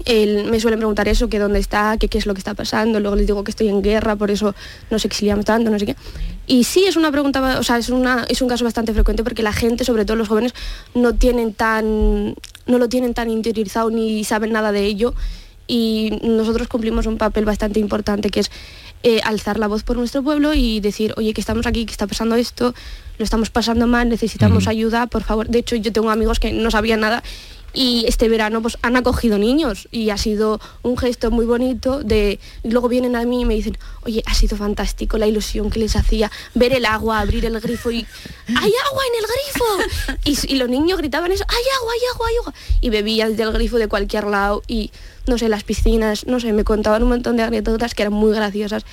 me 0.06 0.60
suelen 0.60 0.80
preguntar 0.80 1.08
eso, 1.08 1.30
que 1.30 1.40
dónde 1.40 1.60
está, 1.60 1.98
que 1.98 2.08
qué 2.08 2.18
es 2.18 2.26
lo 2.26 2.34
que 2.34 2.40
está 2.40 2.54
pasando, 2.54 3.00
luego 3.00 3.16
les 3.16 3.28
digo 3.28 3.44
que 3.44 3.52
estoy 3.52 3.70
en 3.70 3.82
guerra, 3.82 4.16
por 4.16 4.32
eso 4.32 4.56
nos 4.90 5.06
exiliamos 5.06 5.46
tanto, 5.46 5.70
no 5.70 5.80
sé 5.80 5.86
qué. 5.86 5.96
Y 6.48 6.64
sí 6.64 6.86
es 6.86 6.96
una 6.96 7.12
pregunta, 7.12 7.60
o 7.60 7.64
sea, 7.64 7.78
es, 7.78 7.90
una, 7.90 8.26
es 8.28 8.42
un 8.42 8.50
caso 8.50 8.64
bastante 8.64 8.94
frecuente 8.94 9.24
porque 9.24 9.44
la 9.44 9.54
gente, 9.54 9.86
sobre 9.86 10.06
todo 10.06 10.18
los 10.18 10.28
jóvenes, 10.28 10.54
no 10.96 11.14
tienen 11.14 11.54
tan, 11.54 12.36
no 12.66 12.78
lo 12.78 12.90
tienen 12.90 13.14
tan 13.14 13.30
interiorizado 13.30 13.90
ni 13.90 14.24
saben 14.24 14.52
nada 14.52 14.72
de 14.72 14.86
ello. 14.86 15.14
Y 15.68 16.20
nosotros 16.24 16.68
cumplimos 16.68 17.06
un 17.06 17.18
papel 17.18 17.46
bastante 17.46 17.80
importante 17.80 18.32
que 18.32 18.40
es 18.40 18.50
eh, 19.04 19.22
alzar 19.24 19.60
la 19.60 19.68
voz 19.68 19.84
por 19.84 19.98
nuestro 19.98 20.24
pueblo 20.24 20.54
y 20.56 20.80
decir, 20.80 21.14
oye, 21.16 21.34
que 21.34 21.40
estamos 21.40 21.68
aquí, 21.68 21.86
que 21.86 21.92
está 21.92 22.08
pasando 22.08 22.36
esto, 22.36 22.74
lo 23.18 23.24
estamos 23.24 23.50
pasando 23.50 23.86
mal, 23.86 24.10
necesitamos 24.10 24.68
ayuda, 24.68 25.08
por 25.08 25.24
favor. 25.24 25.48
De 25.48 25.60
hecho, 25.60 25.76
yo 25.76 25.94
tengo 25.94 26.10
amigos 26.10 26.40
que 26.40 26.52
no 26.52 26.72
sabían 26.72 27.02
nada 27.02 27.22
y 27.74 28.06
este 28.08 28.30
verano 28.30 28.62
pues 28.62 28.78
han 28.82 28.96
acogido 28.96 29.38
niños 29.38 29.88
y 29.92 30.10
ha 30.10 30.18
sido 30.18 30.60
un 30.82 30.98
gesto 30.98 31.32
muy 31.32 31.46
bonito 31.46 32.04
de 32.04 32.40
luego 32.64 32.90
vienen 32.90 33.16
a 33.16 33.24
mí 33.26 33.42
y 33.42 33.46
me 33.46 33.54
dicen 33.54 33.78
oye 34.04 34.24
ha 34.26 34.34
sido 34.34 34.58
fantástico 34.58 35.18
la 35.18 35.28
ilusión 35.28 35.70
que 35.70 35.80
les 35.80 35.96
hacía 35.96 36.32
ver 36.56 36.74
el 36.74 36.86
agua 36.86 37.20
abrir 37.20 37.46
el 37.46 37.60
grifo 37.60 37.92
y 37.92 38.06
hay 38.48 38.74
agua 38.90 39.04
en 39.08 39.20
el 39.20 39.26
grifo 39.28 40.48
y, 40.50 40.56
los 40.56 40.70
niños 40.70 40.98
gritaban 40.98 41.32
eso 41.32 41.46
hay 41.48 41.64
agua 41.80 41.94
hay 41.94 42.00
agua 42.14 42.28
hay 42.28 42.36
agua 42.38 42.54
y 42.82 42.90
bebían 42.90 43.36
del 43.36 43.52
grifo 43.54 43.78
de 43.78 43.88
cualquier 43.88 44.26
lado 44.26 44.64
y 44.68 44.92
no 45.28 45.38
sé 45.38 45.48
las 45.48 45.64
piscinas 45.64 46.26
no 46.26 46.40
sé 46.40 46.52
me 46.54 46.64
contaban 46.64 47.04
un 47.04 47.10
montón 47.10 47.38
de 47.38 47.44
anécdotas 47.44 47.94
que 47.94 48.04
eran 48.04 48.14
muy 48.14 48.34
graciosas 48.34 48.86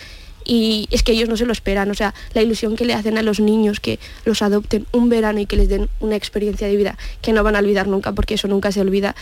y 0.47 0.89
es 0.91 1.03
que 1.03 1.13
ellos 1.13 1.29
no 1.29 1.37
se 1.37 1.45
lo 1.45 1.53
esperan, 1.53 1.91
o 1.91 1.95
sea, 1.95 2.15
la 2.33 2.43
ilusión 2.43 2.77
que 2.77 2.85
le 2.85 2.95
hacen 2.95 3.19
a 3.19 3.23
los 3.23 3.41
niños 3.41 3.81
que 3.81 3.99
los 4.25 4.43
adopten 4.43 4.87
un 4.93 5.09
verano 5.09 5.41
y 5.41 5.47
que 5.47 5.57
les 5.57 5.69
den 5.69 5.89
una 6.01 6.17
experiencia 6.17 6.69
de 6.69 6.77
vida 6.77 6.97
que 7.21 7.33
no 7.33 7.43
van 7.43 7.57
a 7.57 7.59
olvidar 7.59 7.89
nunca, 7.89 8.13
porque 8.13 8.35
eso 8.35 8.49
nunca 8.49 8.73
se 8.73 8.81
olvida, 8.81 9.17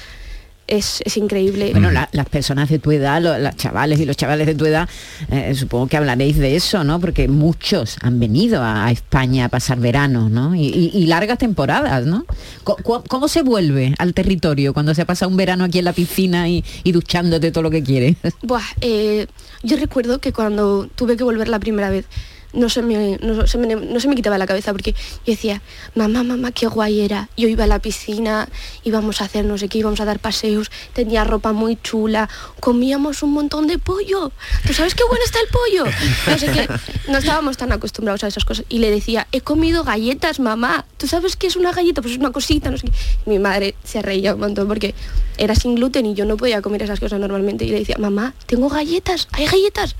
es, 0.67 1.03
es 1.05 1.17
increíble. 1.17 1.71
Bueno, 1.73 1.91
la- 1.91 2.09
las 2.13 2.29
personas 2.29 2.69
de 2.71 2.79
tu 2.79 2.91
edad, 2.91 3.21
lo- 3.21 3.39
las 3.39 3.57
chavales 3.57 4.01
y 4.01 4.05
los 4.07 4.17
chavales 4.17 4.47
de 4.47 4.55
tu 4.55 4.65
edad, 4.67 4.89
eh, 5.31 5.55
supongo 5.55 5.87
que 5.89 5.97
hablaréis 5.97 6.39
de 6.39 6.57
eso, 6.57 6.85
¿no? 6.85 7.01
Porque 7.01 7.29
muchos 7.29 7.97
han 8.03 8.19
venido 8.19 8.63
a, 8.63 8.87
a 8.87 8.91
España 8.91 9.47
a 9.47 9.49
pasar 9.49 9.79
verano, 9.79 10.29
¿no? 10.29 10.55
Y, 10.55 10.67
y- 10.69 10.91
y 10.95 11.07
largas 11.07 11.39
temporadas, 11.39 12.07
¿no? 12.07 12.25
Cu- 12.65 13.03
¿Cómo, 13.09 13.29
se 13.29 13.43
vuelve 13.43 13.95
al 13.99 14.15
territorio 14.15 14.73
cuando 14.73 14.95
se 14.95 15.05
pasa 15.07 15.27
un 15.27 15.37
verano 15.37 15.65
aquí 15.65 15.79
en 15.81 15.85
la 15.85 15.93
piscina 15.93 16.49
y, 16.49 16.65
y 16.83 16.93
duchándote 16.93 17.51
todo 17.51 17.63
lo 17.63 17.71
que 17.71 17.83
quieres? 17.83 18.17
Buah, 18.43 18.63
eh, 18.81 19.27
yo 19.63 19.77
recuerdo 19.77 20.19
que 20.19 20.33
cuando 20.33 20.89
tuve 20.95 21.17
que 21.17 21.25
volver 21.25 21.49
la 21.49 21.59
primera 21.59 21.91
vez, 21.91 22.07
no 22.55 22.69
se, 22.69 22.83
me, 22.83 23.19
no, 23.23 23.47
se 23.47 23.59
me, 23.59 23.75
no 23.75 24.01
se 24.01 24.09
me 24.09 24.15
quitaba 24.15 24.39
la 24.39 24.47
cabeza 24.47 24.73
porque 24.73 24.93
yo 24.93 25.33
decía, 25.33 25.63
mamá, 25.95 26.23
mamá, 26.23 26.53
qué 26.53 26.67
guay 26.67 27.01
era. 27.01 27.29
Yo 27.37 27.49
iba 27.49 27.65
a 27.65 27.67
la 27.67 27.79
piscina, 27.79 28.49
íbamos 28.85 29.21
a 29.21 29.25
hacer 29.25 29.45
no 29.45 29.59
sé 29.59 29.69
qué, 29.69 29.79
íbamos 29.79 30.01
a 30.01 30.05
dar 30.05 30.19
paseos, 30.19 30.71
tenía 30.93 31.25
ropa 31.25 31.53
muy 31.53 31.77
chula, 31.83 32.29
comíamos 32.61 33.23
un 33.23 33.33
montón 33.33 33.67
de 33.67 33.79
pollo. 33.79 34.33
¿Tú 34.67 34.73
sabes 34.73 34.95
qué 34.95 35.05
bueno 35.05 35.25
está 35.25 35.39
el 35.41 35.49
pollo? 35.49 35.93
No 36.27 36.39
sé 36.39 36.47
qué. 36.47 36.69
No 37.11 37.19
estábamos 37.19 37.57
tan 37.57 37.71
acostumbrados 37.73 38.25
a 38.25 38.29
esas 38.29 38.45
cosas. 38.45 38.65
Y 38.69 38.79
le 38.79 38.91
decía, 38.91 39.27
he 39.33 39.41
comido 39.41 39.85
galletas, 39.85 40.41
mamá. 40.41 40.85
¿Tú 40.97 41.07
sabes 41.07 41.37
qué 41.37 41.47
es 41.47 41.57
una 41.57 41.73
galleta? 41.73 42.01
Pues 42.01 42.15
es 42.15 42.19
una 42.19 42.33
cosita, 42.33 42.71
no 42.71 42.79
sé 42.79 42.87
qué. 42.87 42.93
Mi 43.27 43.39
madre 43.39 43.75
se 43.85 44.01
reía 44.03 44.35
un 44.35 44.41
montón 44.41 44.69
porque 44.69 44.95
era 45.37 45.55
sin 45.55 45.75
gluten 45.75 46.07
y 46.07 46.15
yo 46.15 46.25
no 46.25 46.37
podía 46.37 46.63
comer 46.63 46.83
esas 46.83 47.01
cosas 47.01 47.21
normalmente. 47.21 47.65
Y 47.65 47.71
le 47.71 47.81
decía, 47.81 47.97
mamá, 47.99 48.35
tengo 48.47 48.69
galletas, 48.69 49.29
hay 49.33 49.47
galletas. 49.47 49.97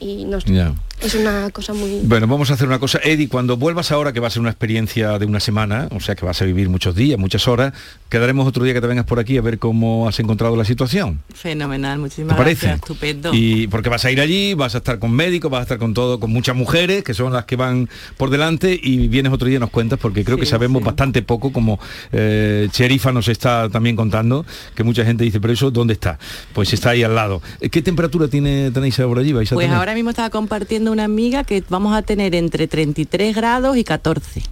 Y 0.00 0.24
no 0.24 0.40
sé, 0.40 0.52
Ya. 0.52 0.74
Es 1.00 1.14
una 1.14 1.50
cosa 1.50 1.72
muy... 1.74 2.00
Bueno, 2.04 2.26
vamos 2.26 2.50
a 2.50 2.54
hacer 2.54 2.66
una 2.66 2.78
cosa. 2.78 2.98
Eddie, 3.02 3.28
cuando 3.28 3.56
vuelvas 3.56 3.92
ahora, 3.92 4.12
que 4.12 4.20
va 4.20 4.28
a 4.28 4.30
ser 4.30 4.40
una 4.40 4.50
experiencia 4.50 5.18
de 5.18 5.26
una 5.26 5.40
semana, 5.40 5.88
o 5.90 6.00
sea 6.00 6.14
que 6.14 6.24
vas 6.24 6.40
a 6.40 6.44
vivir 6.44 6.68
muchos 6.68 6.94
días, 6.94 7.18
muchas 7.18 7.46
horas, 7.48 7.72
quedaremos 8.08 8.46
otro 8.46 8.64
día 8.64 8.72
que 8.74 8.80
te 8.80 8.86
vengas 8.86 9.04
por 9.04 9.18
aquí 9.18 9.36
a 9.36 9.42
ver 9.42 9.58
cómo 9.58 10.08
has 10.08 10.18
encontrado 10.20 10.56
la 10.56 10.64
situación. 10.64 11.20
Fenomenal, 11.34 11.98
muchísimas 11.98 12.36
¿Te 12.36 12.42
parece? 12.42 12.66
gracias, 12.66 12.82
estupendo. 12.82 13.30
Y 13.34 13.66
porque 13.68 13.88
vas 13.88 14.04
a 14.04 14.10
ir 14.10 14.20
allí, 14.20 14.54
vas 14.54 14.74
a 14.74 14.78
estar 14.78 14.98
con 14.98 15.12
médicos, 15.12 15.50
vas 15.50 15.60
a 15.60 15.62
estar 15.62 15.78
con 15.78 15.94
todo, 15.94 16.20
con 16.20 16.30
muchas 16.32 16.56
mujeres, 16.56 17.02
que 17.04 17.14
son 17.14 17.32
las 17.32 17.44
que 17.44 17.56
van 17.56 17.88
por 18.16 18.30
delante, 18.30 18.78
y 18.80 19.08
vienes 19.08 19.32
otro 19.32 19.46
día 19.48 19.56
y 19.56 19.60
nos 19.60 19.70
cuentas, 19.70 19.98
porque 20.00 20.24
creo 20.24 20.38
que 20.38 20.46
sabemos 20.46 20.82
bastante 20.82 21.22
poco, 21.22 21.52
como 21.52 21.78
eh, 22.12 22.68
Cherifa 22.70 23.12
nos 23.12 23.28
está 23.28 23.68
también 23.68 23.96
contando, 23.96 24.44
que 24.74 24.84
mucha 24.84 25.04
gente 25.04 25.24
dice, 25.24 25.40
pero 25.40 25.52
eso, 25.52 25.70
¿dónde 25.70 25.94
está? 25.94 26.18
Pues 26.52 26.72
está 26.72 26.90
ahí 26.90 27.02
al 27.02 27.14
lado. 27.14 27.42
¿Qué 27.70 27.82
temperatura 27.82 28.28
tiene, 28.28 28.70
tenéis 28.70 28.98
ahora 29.00 29.20
allí? 29.20 29.32
¿Vais 29.32 29.50
a 29.50 29.54
Pues 29.54 29.64
tener? 29.66 29.78
ahora 29.78 29.94
mismo 29.94 30.10
estaba 30.10 30.30
compartiendo 30.30 30.83
una 30.90 31.04
amiga 31.04 31.44
que 31.44 31.62
vamos 31.68 31.94
a 31.96 32.02
tener 32.02 32.34
entre 32.34 32.66
33 32.68 33.34
grados 33.34 33.76
y 33.76 33.84
14. 33.84 34.42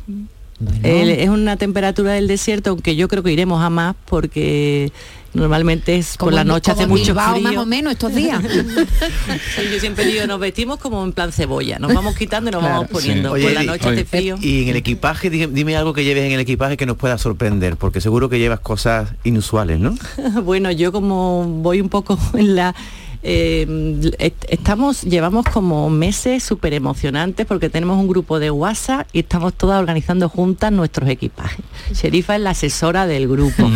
El- 0.85 1.11
es 1.11 1.29
una 1.29 1.57
temperatura 1.57 2.13
del 2.13 2.29
desierto, 2.29 2.71
aunque 2.71 2.95
yo 2.95 3.09
creo 3.09 3.23
que 3.25 3.33
iremos 3.33 3.61
a 3.63 3.69
más 3.71 3.97
porque 4.07 4.93
normalmente 5.35 5.97
es 5.97 6.17
por 6.19 6.33
la 6.33 6.45
noche 6.45 6.71
hace 6.71 6.87
mucho 6.87 7.07
Bilbao, 7.15 7.33
frío. 7.33 7.43
más 7.49 7.57
o 7.57 7.67
menos 7.67 7.95
estos 7.95 8.15
días. 8.15 8.41
Sí, 8.45 9.63
yo 9.73 9.81
siempre 9.81 10.05
digo, 10.07 10.25
nos 10.29 10.39
vestimos 10.39 10.79
como 10.79 11.03
en 11.03 11.13
plan 11.13 11.33
cebolla, 11.33 11.81
nos 11.81 11.93
vamos 11.93 12.15
quitando 12.15 12.51
y 12.51 12.53
nos 12.53 12.63
vamos 12.63 12.87
poniendo. 12.89 13.33
Oye, 13.33 13.45
por 13.45 13.53
la 13.55 13.63
noche 13.65 13.89
hace 13.89 14.05
frío. 14.05 14.37
Y 14.41 14.63
en 14.65 14.69
el 14.69 14.77
equipaje, 14.77 15.31
dime, 15.31 15.49
dime 15.49 15.75
algo 15.77 15.95
que 15.95 16.05
lleves 16.05 16.25
en 16.27 16.33
el 16.33 16.41
equipaje 16.41 16.77
que 16.77 16.87
nos 16.87 16.97
pueda 16.97 17.19
sorprender, 17.19 17.77
porque 17.77 18.01
seguro 18.01 18.29
que 18.29 18.39
llevas 18.39 18.61
cosas 18.61 19.09
inusuales, 19.25 19.81
¿no? 19.81 19.97
bueno, 20.45 20.71
yo 20.71 20.93
como 20.93 21.45
voy 21.45 21.81
un 21.81 21.89
poco 21.89 22.17
en 22.35 22.55
la... 22.55 22.75
eh, 23.23 24.13
est- 24.19 24.45
estamos, 24.49 25.03
llevamos 25.03 25.45
como 25.47 25.89
meses 25.91 26.43
súper 26.43 26.75
emocionantes 26.75 27.47
porque 27.47 27.69
tenemos 27.71 27.99
un 27.99 28.09
grupo 28.09 28.39
de 28.39 28.51
WhatsApp 28.51 29.07
y 29.13 29.21
estamos 29.21 29.55
todas 29.55 29.79
organizando 29.79 30.29
juntas 30.29 30.73
nuestros 30.73 31.09
equipajes. 31.09 31.65
Sherifa 31.93 32.35
es 32.37 32.43
la 32.43 32.51
asesora 32.51 33.07
del 33.07 33.29
grupo. 33.29 33.69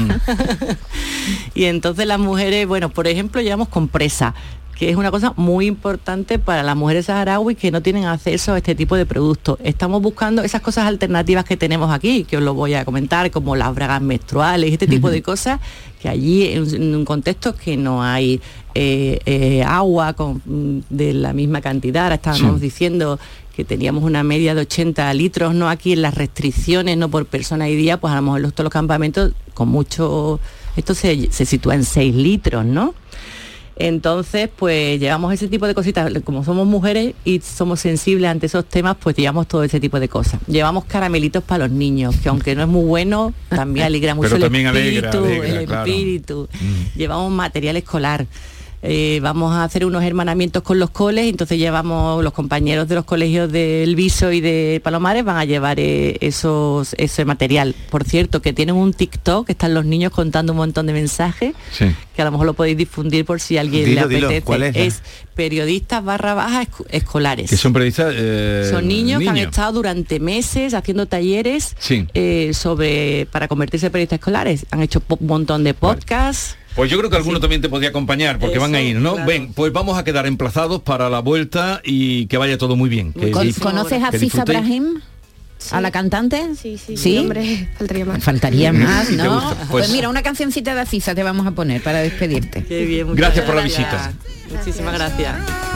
y 1.55 1.65
entonces 1.65 2.07
las 2.07 2.19
mujeres, 2.19 2.67
bueno, 2.67 2.91
por 2.91 3.07
ejemplo, 3.07 3.41
llevamos 3.41 3.69
compresa, 3.69 4.35
que 4.77 4.91
es 4.91 4.97
una 4.97 5.11
cosa 5.11 5.33
muy 5.37 5.67
importante 5.67 6.39
para 6.39 6.63
las 6.63 6.77
mujeres 6.77 7.07
saharauis 7.07 7.57
que 7.57 7.71
no 7.71 7.81
tienen 7.81 8.05
acceso 8.05 8.53
a 8.53 8.59
este 8.59 8.75
tipo 8.75 8.95
de 8.95 9.07
productos. 9.07 9.59
Estamos 9.65 10.03
buscando 10.03 10.43
esas 10.43 10.61
cosas 10.61 10.85
alternativas 10.85 11.47
que 11.47 11.57
tenemos 11.57 11.91
aquí, 11.91 12.25
que 12.25 12.37
os 12.37 12.43
lo 12.43 12.53
voy 12.53 12.75
a 12.75 12.85
comentar, 12.85 13.31
como 13.31 13.57
las 13.57 13.75
bragas 13.75 14.03
menstruales, 14.03 14.71
este 14.71 14.87
tipo 14.87 15.11
de 15.11 15.23
cosas, 15.23 15.61
que 16.01 16.11
allí 16.11 16.49
en, 16.49 16.95
un 16.95 17.07
contexto 17.07 17.57
que 17.57 17.79
no 17.79 18.03
hay 18.03 18.41
eh, 18.75 19.19
eh, 19.25 19.63
agua 19.63 20.15
de 20.45 21.15
la 21.15 21.33
misma 21.33 21.63
cantidad, 21.63 22.05
ahora 22.05 22.17
estábamos 22.17 22.61
diciendo 22.61 23.19
que 23.57 23.65
teníamos 23.65 24.05
una 24.05 24.23
media 24.23 24.55
de 24.55 24.61
80 24.61 25.15
litros, 25.15 25.55
no 25.55 25.71
aquí 25.71 25.95
en 25.95 26.03
las 26.03 26.15
restricciones, 26.15 26.99
no 26.99 27.09
por 27.09 27.25
persona 27.25 27.71
y 27.71 27.77
día, 27.77 27.99
pues 27.99 28.13
a 28.13 28.17
lo 28.17 28.23
mejor 28.23 28.43
los, 28.43 28.53
todos 28.53 28.65
los 28.65 28.73
campamentos 28.73 29.33
con 29.55 29.69
mucho, 29.69 30.39
esto 30.77 30.95
se, 30.95 31.33
se 31.33 31.47
sitúa 31.47 31.77
en 31.77 31.85
6 31.85 32.15
litros, 32.15 32.67
¿no? 32.67 32.95
Entonces, 33.79 34.49
pues 34.55 34.99
llevamos 34.99 35.35
ese 35.35 35.49
tipo 35.49 35.67
de 35.67 35.75
cositas, 35.75 36.11
como 36.25 36.43
somos 36.45 36.67
mujeres 36.67 37.15
y 37.25 37.41
somos 37.41 37.81
sensibles 37.81 38.31
ante 38.31 38.47
esos 38.47 38.65
temas, 38.65 38.97
pues 38.99 39.15
llevamos 39.17 39.47
todo 39.49 39.63
ese 39.65 39.81
tipo 39.81 40.01
de 40.01 40.09
cosas. 40.09 40.41
Llevamos 40.47 40.87
caramelitos 40.87 41.43
para 41.43 41.69
los 41.69 41.77
niños, 41.77 42.17
que 42.17 42.31
aunque 42.31 42.55
no 42.55 42.63
es 42.63 42.69
muy 42.69 42.85
bueno, 42.85 43.35
también 43.51 43.87
alegra 43.87 44.15
mucho 44.15 44.35
el 44.37 44.43
espíritu, 44.43 45.25
el 45.27 45.71
espíritu. 45.71 46.49
Mm. 46.53 46.99
Llevamos 46.99 47.31
material 47.33 47.77
escolar. 47.77 48.27
Eh, 48.89 49.19
vamos 49.21 49.53
a 49.53 49.65
hacer 49.65 49.85
unos 49.85 50.05
hermanamientos 50.05 50.63
con 50.63 50.79
los 50.79 50.91
coles, 50.91 51.27
entonces 51.27 51.59
llevamos 51.59 52.23
los 52.23 52.33
compañeros 52.33 52.87
de 52.87 52.95
los 52.95 53.05
colegios 53.05 53.51
del 53.51 53.97
Viso 53.97 54.31
y 54.31 54.41
de 54.41 54.81
Palomares 54.83 55.25
van 55.25 55.39
a 55.39 55.45
llevar 55.45 55.81
eh, 55.81 56.17
esos, 56.21 56.95
ese 56.97 57.25
material. 57.25 57.75
Por 57.91 58.05
cierto, 58.05 58.41
que 58.41 58.53
tienen 58.53 58.77
un 58.77 58.93
TikTok, 58.93 59.47
que 59.47 59.53
están 59.53 59.75
los 59.75 59.85
niños 59.85 60.13
contando 60.13 60.53
un 60.53 60.59
montón 60.59 60.87
de 60.87 60.93
mensajes, 60.93 61.55
que 61.79 62.23
a 62.23 62.25
lo 62.25 62.31
mejor 62.31 62.47
lo 62.47 62.55
podéis 62.55 62.77
difundir 62.77 63.25
por 63.25 63.41
si 63.41 63.59
alguien 63.59 63.95
le 63.95 64.01
apetece. 64.01 64.87
es? 64.87 65.03
periodistas 65.35 66.03
barra 66.03 66.33
baja 66.33 66.67
escolares. 66.91 67.51
Que 67.51 67.57
son 67.59 67.73
periodistas... 67.73 68.15
Eh, 68.17 68.69
son 68.71 68.89
niños, 68.89 69.21
que 69.21 69.29
han 69.29 69.37
estado 69.37 69.73
durante 69.73 70.19
meses 70.21 70.73
haciendo 70.75 71.07
talleres 71.07 71.77
sobre 72.53 73.27
para 73.33 73.49
convertirse 73.49 73.87
en 73.87 73.93
periodistas 73.93 74.21
escolares. 74.21 74.67
Han 74.71 74.83
hecho 74.83 75.03
un 75.09 75.27
montón 75.27 75.65
de 75.65 75.75
podcasts. 75.75 76.57
Pues 76.77 76.91
yo 76.91 76.99
creo 76.99 77.09
que 77.09 77.17
alguno 77.17 77.41
también 77.41 77.63
te 77.63 77.71
podría 77.71 77.89
acompañar, 77.89 78.39
porque 78.39 78.59
van 78.59 78.75
a 78.75 78.83
ir, 78.83 78.97
¿no? 78.97 79.17
Ven, 79.25 79.53
pues 79.55 79.73
vamos 79.73 79.99
a 79.99 80.05
quedar 80.05 80.27
emplazados 80.27 80.83
para 80.83 81.09
la 81.09 81.21
vuelta 81.21 81.81
y 81.83 82.27
que 82.27 82.37
vaya 82.37 82.59
todo 82.59 82.77
muy 82.77 82.91
bien. 82.91 83.13
¿Conoces 83.61 84.03
a 84.03 84.13
Fisa 84.13 84.45
Brahim? 84.45 85.01
¿A 85.71 85.81
la 85.81 85.91
cantante? 85.91 86.55
Sí, 86.55 86.79
sí, 86.79 86.97
sí. 86.97 87.19
Hombre, 87.19 87.69
faltaría 87.79 88.05
más. 88.05 88.23
Faltaría 88.23 88.73
más, 88.75 89.11
¿no? 89.11 89.41
Pues, 89.41 89.69
pues, 89.71 89.91
mira, 89.91 90.09
una 90.09 90.23
cancioncita 90.23 90.75
de 90.75 90.83
Acisa 90.83 91.15
te 91.15 91.23
vamos 91.23 91.47
a 91.47 91.53
poner 91.53 91.83
para 91.83 92.01
despedirte. 92.01 92.63
Qué 92.65 92.85
bien, 92.85 93.15
gracias 93.15 93.45
por 93.45 93.55
la 93.55 93.63
visita. 93.63 94.13
Muchísimas 94.51 94.95
gracias. 94.95 95.76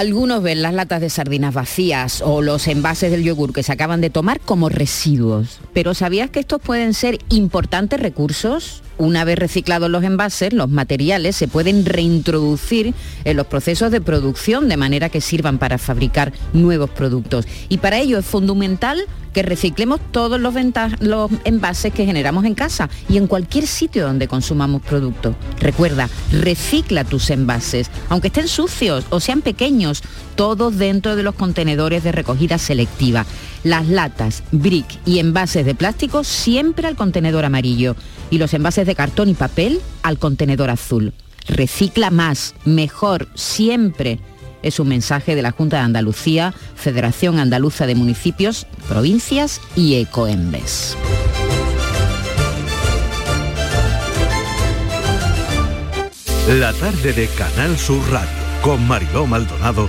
Algunos 0.00 0.42
ven 0.42 0.62
las 0.62 0.72
latas 0.72 1.02
de 1.02 1.10
sardinas 1.10 1.52
vacías 1.52 2.22
o 2.24 2.40
los 2.40 2.68
envases 2.68 3.10
del 3.10 3.22
yogur 3.22 3.52
que 3.52 3.62
se 3.62 3.72
acaban 3.72 4.00
de 4.00 4.08
tomar 4.08 4.40
como 4.40 4.70
residuos. 4.70 5.60
Pero 5.74 5.92
¿sabías 5.92 6.30
que 6.30 6.40
estos 6.40 6.62
pueden 6.62 6.94
ser 6.94 7.18
importantes 7.28 8.00
recursos? 8.00 8.82
Una 9.00 9.24
vez 9.24 9.38
reciclados 9.38 9.88
los 9.88 10.04
envases, 10.04 10.52
los 10.52 10.68
materiales 10.68 11.34
se 11.34 11.48
pueden 11.48 11.86
reintroducir 11.86 12.92
en 13.24 13.34
los 13.34 13.46
procesos 13.46 13.90
de 13.90 14.02
producción 14.02 14.68
de 14.68 14.76
manera 14.76 15.08
que 15.08 15.22
sirvan 15.22 15.56
para 15.56 15.78
fabricar 15.78 16.34
nuevos 16.52 16.90
productos. 16.90 17.46
Y 17.70 17.78
para 17.78 17.96
ello 17.96 18.18
es 18.18 18.26
fundamental 18.26 19.06
que 19.32 19.42
reciclemos 19.42 20.00
todos 20.12 20.38
los, 20.38 20.54
envases 21.44 21.94
que 21.94 22.04
generamos 22.04 22.44
en 22.44 22.54
casa 22.54 22.90
y 23.08 23.16
en 23.16 23.26
cualquier 23.26 23.66
sitio 23.66 24.06
donde 24.06 24.28
consumamos 24.28 24.82
productos. 24.82 25.34
Recuerda, 25.60 26.10
recicla 26.30 27.04
tus 27.04 27.30
envases, 27.30 27.90
aunque 28.10 28.28
estén 28.28 28.48
sucios 28.48 29.06
o 29.08 29.18
sean 29.18 29.40
pequeños, 29.40 30.02
todos 30.40 30.78
dentro 30.78 31.16
de 31.16 31.22
los 31.22 31.34
contenedores 31.34 32.02
de 32.02 32.12
recogida 32.12 32.56
selectiva. 32.56 33.26
Las 33.62 33.88
latas, 33.88 34.42
brick 34.52 34.86
y 35.04 35.18
envases 35.18 35.66
de 35.66 35.74
plástico 35.74 36.24
siempre 36.24 36.88
al 36.88 36.96
contenedor 36.96 37.44
amarillo 37.44 37.94
y 38.30 38.38
los 38.38 38.54
envases 38.54 38.86
de 38.86 38.94
cartón 38.94 39.28
y 39.28 39.34
papel 39.34 39.82
al 40.02 40.18
contenedor 40.18 40.70
azul. 40.70 41.12
Recicla 41.46 42.10
más, 42.10 42.54
mejor, 42.64 43.28
siempre. 43.34 44.18
Es 44.62 44.80
un 44.80 44.88
mensaje 44.88 45.34
de 45.34 45.42
la 45.42 45.50
Junta 45.50 45.76
de 45.76 45.82
Andalucía, 45.82 46.54
Federación 46.74 47.38
Andaluza 47.38 47.86
de 47.86 47.96
Municipios, 47.96 48.66
Provincias 48.88 49.60
y 49.76 49.96
Ecoembes. 49.96 50.96
La 56.48 56.72
tarde 56.72 57.12
de 57.12 57.28
Canal 57.28 57.76
Sur 57.76 58.00
Radio 58.10 58.40
con 58.62 58.86
Mariló 58.88 59.26
Maldonado 59.26 59.88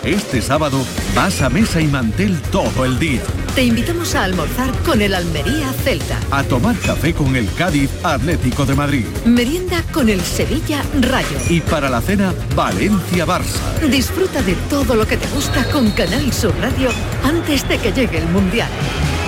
Este 0.06 0.40
sábado 0.40 0.86
vas 1.16 1.42
a 1.42 1.50
mesa 1.50 1.80
y 1.80 1.88
mantel 1.88 2.40
todo 2.52 2.84
el 2.84 2.96
día. 2.96 3.22
Te 3.56 3.64
invitamos 3.64 4.14
a 4.14 4.22
almorzar 4.22 4.70
con 4.84 5.02
el 5.02 5.12
Almería 5.12 5.72
Celta. 5.82 6.20
A 6.30 6.44
tomar 6.44 6.76
café 6.78 7.12
con 7.12 7.34
el 7.34 7.52
Cádiz 7.54 7.90
Atlético 8.04 8.64
de 8.64 8.76
Madrid. 8.76 9.04
Merienda 9.24 9.82
con 9.92 10.08
el 10.08 10.20
Sevilla 10.20 10.84
Rayo. 11.00 11.38
Y 11.48 11.60
para 11.60 11.90
la 11.90 12.00
cena, 12.00 12.32
Valencia 12.54 13.26
Barça. 13.26 13.58
Disfruta 13.90 14.42
de 14.42 14.54
todo 14.70 14.94
lo 14.94 15.08
que 15.08 15.16
te 15.16 15.26
gusta 15.34 15.64
con 15.72 15.90
Canal 15.90 16.32
Sur 16.32 16.54
Radio 16.60 16.90
antes 17.24 17.68
de 17.68 17.76
que 17.78 17.90
llegue 17.90 18.18
el 18.18 18.28
Mundial. 18.28 18.68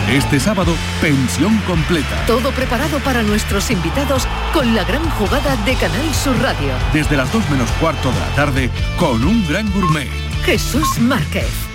Este 0.08 0.38
sábado, 0.38 0.72
pensión 1.00 1.58
completa. 1.66 2.24
Todo 2.28 2.52
preparado 2.52 3.00
para 3.00 3.24
nuestros 3.24 3.68
invitados 3.72 4.28
con 4.54 4.76
la 4.76 4.84
gran 4.84 5.10
jugada 5.10 5.56
de 5.64 5.74
Canal 5.74 6.14
Sur 6.14 6.40
Radio. 6.40 6.70
Desde 6.92 7.16
las 7.16 7.32
2 7.32 7.50
menos 7.50 7.68
cuarto 7.80 8.12
de 8.12 8.20
la 8.20 8.28
tarde, 8.36 8.70
con 8.96 9.24
un 9.24 9.44
gran 9.48 9.68
gourmet. 9.72 10.27
Jesús 10.44 10.98
Márquez. 11.00 11.67